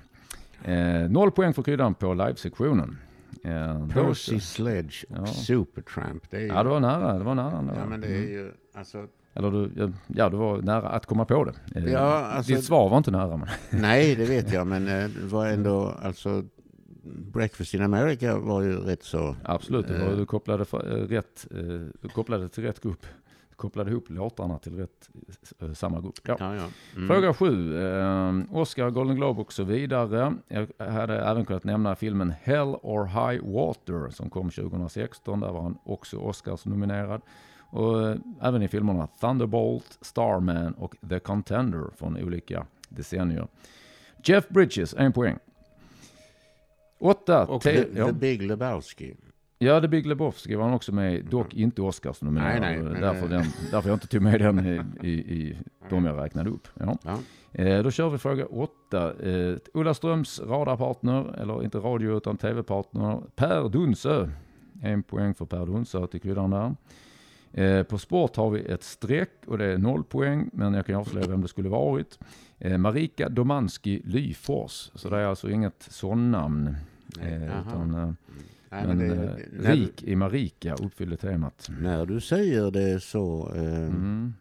Eh, 0.64 1.10
noll 1.10 1.30
poäng 1.30 1.54
för 1.54 1.62
kryddan 1.62 1.94
på 1.94 2.14
livesektionen. 2.14 2.98
Eh, 3.44 3.80
då- 3.80 3.86
Percy 3.86 4.40
Sledge 4.40 5.04
och 5.10 5.16
Ja. 5.18 5.26
Supertramp. 5.26 6.30
Det 6.30 6.36
är 6.36 6.46
Ja, 6.46 6.62
det 6.62 6.68
var 6.68 6.80
nära. 6.80 7.18
Det 7.18 7.24
var 7.24 7.34
nära. 7.34 7.58
ändå. 7.58 7.74
ja, 7.76 7.86
men 7.86 8.00
det 8.00 8.06
är 8.06 8.16
Mm. 8.18 8.30
ju... 8.32 8.52
Alltså, 8.74 9.06
Eller 9.34 9.50
du, 9.50 9.92
ja, 10.06 10.28
du 10.28 10.36
var 10.36 10.62
nära 10.62 10.88
att 10.88 11.06
komma 11.06 11.24
på 11.24 11.44
det. 11.44 11.54
Eh, 11.80 11.92
Ja, 11.92 12.00
alltså- 12.00 12.52
Ditt 12.52 12.64
svar 12.64 12.88
var 12.88 12.96
inte 12.98 13.10
nära. 13.10 13.36
Men, 13.36 13.48
nej, 13.70 14.14
det 14.16 14.24
vet 14.24 14.52
jag. 14.52 14.66
Men 14.66 14.88
eh, 14.88 15.08
det 15.20 15.26
var 15.26 15.46
ändå... 15.46 15.94
Alltså, 16.02 16.44
Breakfast 17.32 17.74
in 17.74 17.82
America 17.82 18.38
var 18.38 18.62
ju 18.62 18.76
rätt 18.76 19.02
så... 19.04 19.36
absolut, 19.44 19.88
det 19.88 19.98
var, 19.98 20.10
Eh. 20.12 20.16
du, 20.16 20.26
kopplade 20.26 20.64
för, 20.64 20.78
rätt, 21.08 21.46
du 22.00 22.08
kopplade 22.14 22.48
till 22.48 22.62
rätt 22.64 22.80
grupp. 22.80 23.06
Kopplade 23.56 23.90
ihop 23.90 24.04
låtarna 24.10 24.58
till 24.58 24.76
rätt, 24.76 25.08
eh, 25.62 25.72
samma 25.72 26.00
grupp. 26.00 26.14
Ja. 26.22 26.36
Ja, 26.40 26.54
ja. 26.54 26.68
Mm. 26.96 27.08
Fråga 27.08 27.34
sju. 27.34 27.82
Eh, 27.88 28.32
Oscar, 28.52 28.90
Golden 28.90 29.16
Globe 29.16 29.40
och 29.40 29.52
så 29.52 29.64
vidare. 29.64 30.34
Jag 30.48 30.68
hade 30.78 31.18
även 31.20 31.44
kunnat 31.44 31.64
nämna 31.64 31.96
filmen 31.96 32.30
Hell 32.42 32.68
or 32.82 33.04
High 33.06 33.44
Water 33.54 34.10
som 34.10 34.30
kom 34.30 34.50
2016. 34.50 35.40
Där 35.40 35.52
var 35.52 35.62
han 35.62 35.78
också 35.84 36.16
Oscars 36.18 36.64
nominerad. 36.64 37.22
Och 37.70 38.08
eh, 38.08 38.16
även 38.42 38.62
i 38.62 38.68
filmerna 38.68 39.06
Thunderbolt, 39.20 39.98
Starman 40.00 40.72
och 40.74 40.94
The 41.08 41.18
Contender 41.18 41.84
från 41.96 42.16
olika 42.24 42.66
decennier. 42.88 43.48
Jeff 44.24 44.48
Bridges, 44.48 44.94
en 44.94 45.12
poäng. 45.12 45.38
Åtta. 46.98 47.46
Och 47.46 47.62
te- 47.62 47.84
The. 47.84 48.04
The 48.04 48.12
Big 48.12 48.42
Lebowski. 48.42 49.14
Ja, 49.58 49.80
The 49.80 49.88
Big 49.88 50.06
Lebowski 50.06 50.54
var 50.54 50.64
han 50.64 50.74
också 50.74 50.92
med 50.92 51.14
i, 51.14 51.22
dock 51.22 51.54
inte 51.54 51.82
Oscars 51.82 52.22
nominerad. 52.22 52.60
Nej, 52.60 52.82
nej, 52.82 53.00
därför, 53.00 53.28
den, 53.28 53.44
därför 53.70 53.88
jag 53.88 53.96
inte 53.96 54.06
tog 54.06 54.22
med 54.22 54.40
den 54.40 54.66
i, 54.66 54.82
i, 55.08 55.12
i 55.12 55.58
de 55.88 56.04
jag 56.04 56.24
räknade 56.24 56.50
upp. 56.50 56.68
Ja. 56.74 56.98
Ja. 57.02 57.18
Eh, 57.52 57.82
då 57.82 57.90
kör 57.90 58.10
vi 58.10 58.18
fråga 58.18 58.46
åtta. 58.46 59.14
Eh, 59.22 59.56
Ulla 59.74 59.94
Ströms 59.94 60.40
radarpartner, 60.40 61.40
eller 61.40 61.64
inte 61.64 61.78
radio 61.78 62.16
utan 62.16 62.36
tv-partner, 62.36 63.20
Per 63.36 63.68
Dunsö. 63.68 64.28
En 64.82 65.02
poäng 65.02 65.34
för 65.34 65.44
Per 65.44 65.66
Dunsö 65.66 66.06
till 66.06 66.20
kryddan 66.20 66.50
där. 66.50 66.74
Eh, 67.52 67.82
på 67.82 67.98
sport 67.98 68.36
har 68.36 68.50
vi 68.50 68.60
ett 68.60 68.82
streck 68.82 69.32
och 69.46 69.58
det 69.58 69.64
är 69.64 69.78
noll 69.78 70.04
poäng, 70.04 70.50
men 70.52 70.74
jag 70.74 70.86
kan 70.86 70.94
avslöja 70.94 71.26
vem 71.26 71.42
det 71.42 71.48
skulle 71.48 71.68
varit. 71.68 72.18
Eh, 72.58 72.78
Marika 72.78 73.28
Domanski 73.28 74.02
Lyfors, 74.04 74.90
så 74.94 75.08
det 75.08 75.16
är 75.16 75.24
alltså 75.24 75.50
inget 75.50 75.86
sån-namn. 75.90 76.76
Eh, 77.22 77.60
utan, 77.60 77.94
eh, 77.94 78.10
Nej, 78.70 78.86
Men, 78.86 78.98
men 78.98 79.10
eh, 79.10 79.16
det, 79.18 79.38
när, 79.52 79.76
rik 79.76 80.02
i 80.02 80.16
Marika 80.16 80.74
uppfyllde 80.74 81.16
temat. 81.16 81.68
när 81.80 82.06
du 82.06 82.20
säger 82.20 82.70
det 82.70 83.00
så, 83.02 83.52
eh, 83.54 83.86
Mm. 83.86 84.34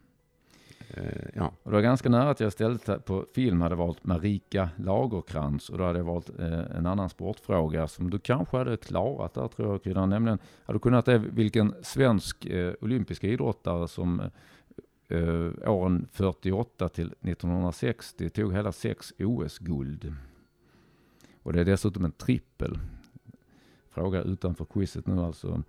eh, 0.90 1.04
ja. 1.34 1.52
Och 1.64 1.72
det 1.72 1.76
var 1.78 1.82
ganska 1.82 2.10
nära 2.10 2.30
att 2.30 2.40
jag 2.40 2.48
istället 2.48 3.06
på 3.06 3.26
film 3.36 3.62
hade 3.62 3.76
valt 3.76 4.04
Marika 4.06 4.70
Lagerkrans 4.78 5.70
och 5.70 5.78
då 5.78 5.84
hade 5.84 6.00
jag 6.00 6.06
valt 6.06 6.30
eh, 6.40 6.78
en 6.78 6.86
annan 6.86 7.10
sportfråga 7.10 7.88
som 7.88 8.10
du 8.10 8.20
kanske 8.20 8.58
hade 8.58 8.78
klarat 8.78 9.34
där 9.34 9.48
tror 9.48 9.72
jag 9.72 9.84
Kryddan. 9.84 10.10
Nämligen, 10.10 10.40
hade 10.66 10.76
du 10.76 10.82
kunnat 10.82 11.06
det 11.06 11.18
vilken 11.18 11.74
svensk 11.82 12.46
eh, 12.46 12.74
olympisk 12.82 13.24
idrottare 13.24 13.88
som 13.88 14.22
eh, 15.08 15.72
åren 15.72 16.08
48 16.12 16.90
till 16.90 17.08
1960 17.22 18.30
tog 18.30 18.54
hela 18.54 18.72
sex 18.72 19.14
OS-guld. 19.20 20.14
Och 21.44 21.54
det 21.54 21.62
är 21.62 21.66
dessutom 21.66 22.06
en 22.06 22.12
trippel. 22.12 22.80
Fråga 23.96 24.22
utanför 24.22 24.66
quizet 24.66 25.08
nu 25.08 25.20
alltså. 25.22 25.64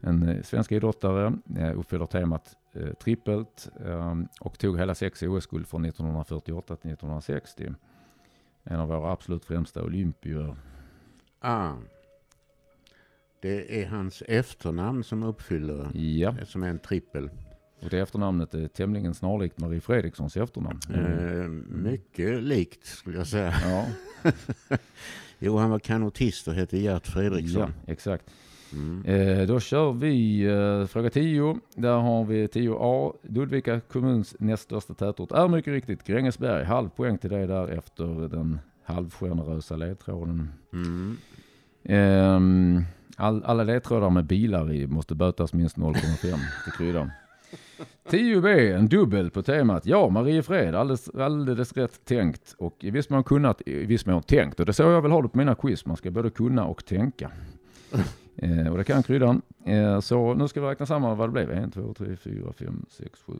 En 0.00 0.28
eh, 0.28 0.42
svensk 0.42 0.72
idrottare 0.72 1.32
eh, 1.58 1.78
uppfyller 1.78 2.06
temat 2.06 2.56
eh, 2.72 2.92
trippelt 2.92 3.68
eh, 3.86 4.14
och 4.40 4.58
tog 4.58 4.78
hela 4.78 4.94
sex 4.94 5.22
OS-guld 5.22 5.66
från 5.68 5.84
1948 5.84 6.76
till 6.76 6.90
1960. 6.90 7.74
En 8.64 8.80
av 8.80 8.88
våra 8.88 9.12
absolut 9.12 9.44
främsta 9.44 9.82
olympier. 9.82 10.56
Ah. 11.40 11.72
Det 13.40 13.82
är 13.82 13.86
hans 13.86 14.22
efternamn 14.28 15.04
som 15.04 15.22
uppfyller, 15.22 15.90
Ja, 15.96 16.34
som 16.44 16.62
är 16.62 16.68
en 16.68 16.78
trippel. 16.78 17.30
och 17.82 17.90
det 17.90 17.98
efternamnet 17.98 18.54
är 18.54 18.68
tämligen 18.68 19.14
snarlikt 19.14 19.58
Marie 19.58 19.80
Fredrikssons 19.80 20.36
efternamn. 20.36 20.80
Eh, 20.94 21.48
mycket 21.78 22.42
likt 22.42 22.86
skulle 22.86 23.18
jag 23.18 23.26
säga. 23.26 23.54
Ja, 23.64 23.86
Jo, 25.44 25.56
han 25.56 25.70
var 25.70 25.78
kanotist 25.78 26.48
och 26.48 26.54
hette 26.54 26.78
Gert 26.78 27.02
ja, 27.06 27.12
Fredriksson. 27.12 27.74
exakt. 27.86 28.24
Mm. 28.72 29.04
Eh, 29.04 29.46
då 29.46 29.60
kör 29.60 29.92
vi 29.92 30.44
eh, 30.44 30.86
fråga 30.86 31.10
10. 31.10 31.58
Där 31.74 31.96
har 31.96 32.24
vi 32.24 32.46
10A. 32.46 33.12
Ludvika 33.22 33.80
kommuns 33.80 34.36
näst 34.38 34.62
största 34.62 34.94
tätort 34.94 35.32
är 35.32 35.48
mycket 35.48 35.72
riktigt 35.72 36.04
Grängesberg. 36.04 36.64
Halv 36.64 36.88
poäng 36.88 37.18
till 37.18 37.30
det 37.30 37.46
där 37.46 37.68
efter 37.68 38.28
den 38.28 38.58
halvgenerösa 38.84 39.76
ledtråden. 39.76 40.52
Mm. 40.72 41.16
Ehm, 41.84 42.84
all, 43.16 43.44
alla 43.44 43.62
ledtrådar 43.64 44.10
med 44.10 44.24
bilar 44.24 44.72
i 44.72 44.86
måste 44.86 45.14
bötas 45.14 45.52
minst 45.52 45.76
0,5 45.76 46.36
till 46.64 46.72
kryddan. 46.78 47.10
10B, 48.08 48.74
en 48.76 48.88
dubbel 48.88 49.30
på 49.30 49.42
temat. 49.42 49.86
Ja, 49.86 50.08
Mariefred, 50.08 50.74
alldeles, 50.74 51.08
alldeles 51.08 51.72
rätt 51.72 52.04
tänkt 52.04 52.54
och 52.58 52.84
i 52.84 52.90
viss 52.90 53.10
mån 53.10 53.24
kunnat, 53.24 53.62
i 53.66 53.84
viss 53.86 54.06
mån 54.06 54.22
tänkt. 54.22 54.60
Och 54.60 54.66
det 54.66 54.72
så 54.72 54.82
jag 54.82 55.02
vill 55.02 55.12
ha 55.12 55.22
det 55.22 55.28
på 55.28 55.38
mina 55.38 55.54
quiz, 55.54 55.86
man 55.86 55.96
ska 55.96 56.10
både 56.10 56.30
kunna 56.30 56.64
och 56.66 56.84
tänka. 56.84 57.30
Eh, 58.36 58.68
och 58.72 58.78
det 58.78 58.84
kan 58.84 59.02
kryddan. 59.02 59.42
Eh, 59.66 60.00
så 60.00 60.34
nu 60.34 60.48
ska 60.48 60.60
vi 60.60 60.66
räkna 60.66 60.86
samman 60.86 61.18
vad 61.18 61.28
det 61.28 61.32
blev. 61.32 61.50
1, 61.50 61.74
2, 61.74 61.94
3, 61.94 62.16
4, 62.16 62.52
5, 62.52 62.86
6, 62.90 63.20
7, 63.26 63.32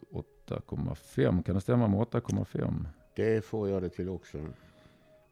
8,5. 0.48 1.42
Kan 1.42 1.54
det 1.54 1.60
stämma 1.60 1.88
med 1.88 2.00
8,5? 2.00 2.84
Det 3.16 3.44
får 3.44 3.68
jag 3.68 3.82
det 3.82 3.88
till 3.88 4.08
också. 4.08 4.38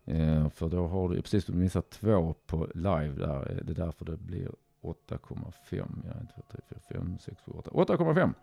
Eh, 0.04 0.48
för 0.48 0.68
då 0.68 0.86
har 0.86 1.08
du 1.08 1.22
precis 1.22 1.44
du 1.44 1.52
missat 1.52 1.90
två 1.90 2.34
på 2.46 2.68
live 2.74 3.12
där. 3.16 3.50
Eh, 3.50 3.64
Det 3.64 3.72
är 3.72 3.86
därför 3.86 4.04
det 4.04 4.16
blir 4.16 4.48
8,5. 4.82 5.86
Ja, 6.04 6.10
1, 6.22 6.34
2, 6.34 6.42
3, 6.50 6.60
4, 6.88 7.00
5, 7.00 7.18
6, 7.20 7.42
7, 7.46 7.52
8. 7.54 7.70
8,5. 7.70 8.34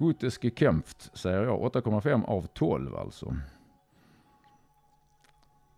Gutes 0.00 0.38
gekämpft 0.44 1.10
säger 1.18 1.42
jag. 1.42 1.60
8,5 1.60 2.24
av 2.24 2.46
12 2.46 2.96
alltså. 2.96 3.36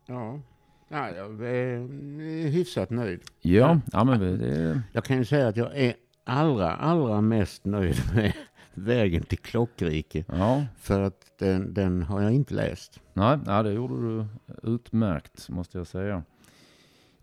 Ja. 0.07 0.41
Ja, 0.89 1.11
jag 1.11 1.47
är 1.47 2.49
hyfsat 2.49 2.91
nöjd. 2.91 3.20
Ja, 3.41 3.81
ja 3.93 4.05
men 4.05 4.20
det, 4.20 4.83
Jag 4.93 5.05
kan 5.05 5.16
ju 5.16 5.25
säga 5.25 5.49
att 5.49 5.57
jag 5.57 5.77
är 5.79 5.95
allra, 6.25 6.73
allra 6.73 7.20
mest 7.20 7.64
nöjd 7.64 7.97
med 8.14 8.33
vägen 8.75 9.23
till 9.23 9.39
Klockrike. 9.39 10.25
ja. 10.29 10.64
För 10.79 11.01
att 11.01 11.39
den, 11.39 11.75
den 11.75 12.03
har 12.03 12.23
jag 12.23 12.33
inte 12.33 12.55
läst. 12.55 13.01
Nej, 13.12 13.39
ja, 13.47 13.62
det 13.62 13.73
gjorde 13.73 13.95
du 13.95 14.27
utmärkt 14.73 15.49
måste 15.49 15.79
jag 15.79 15.87
säga. 15.87 16.23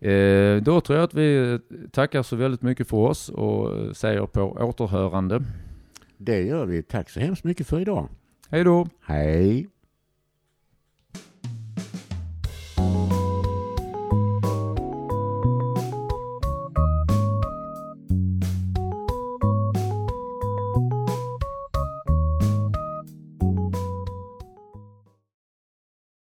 Eh, 0.00 0.62
då 0.62 0.80
tror 0.80 0.98
jag 0.98 1.04
att 1.04 1.14
vi 1.14 1.60
tackar 1.92 2.22
så 2.22 2.36
väldigt 2.36 2.62
mycket 2.62 2.88
för 2.88 2.96
oss 2.96 3.28
och 3.28 3.96
säger 3.96 4.26
på 4.26 4.42
återhörande. 4.42 5.42
Det 6.22 6.42
gör 6.42 6.66
vi. 6.66 6.82
Tack 6.82 7.10
så 7.10 7.20
hemskt 7.20 7.44
mycket 7.44 7.66
för 7.66 7.80
idag. 7.80 8.08
Hej 8.48 8.64
då! 8.64 8.88
Hej! 9.00 9.68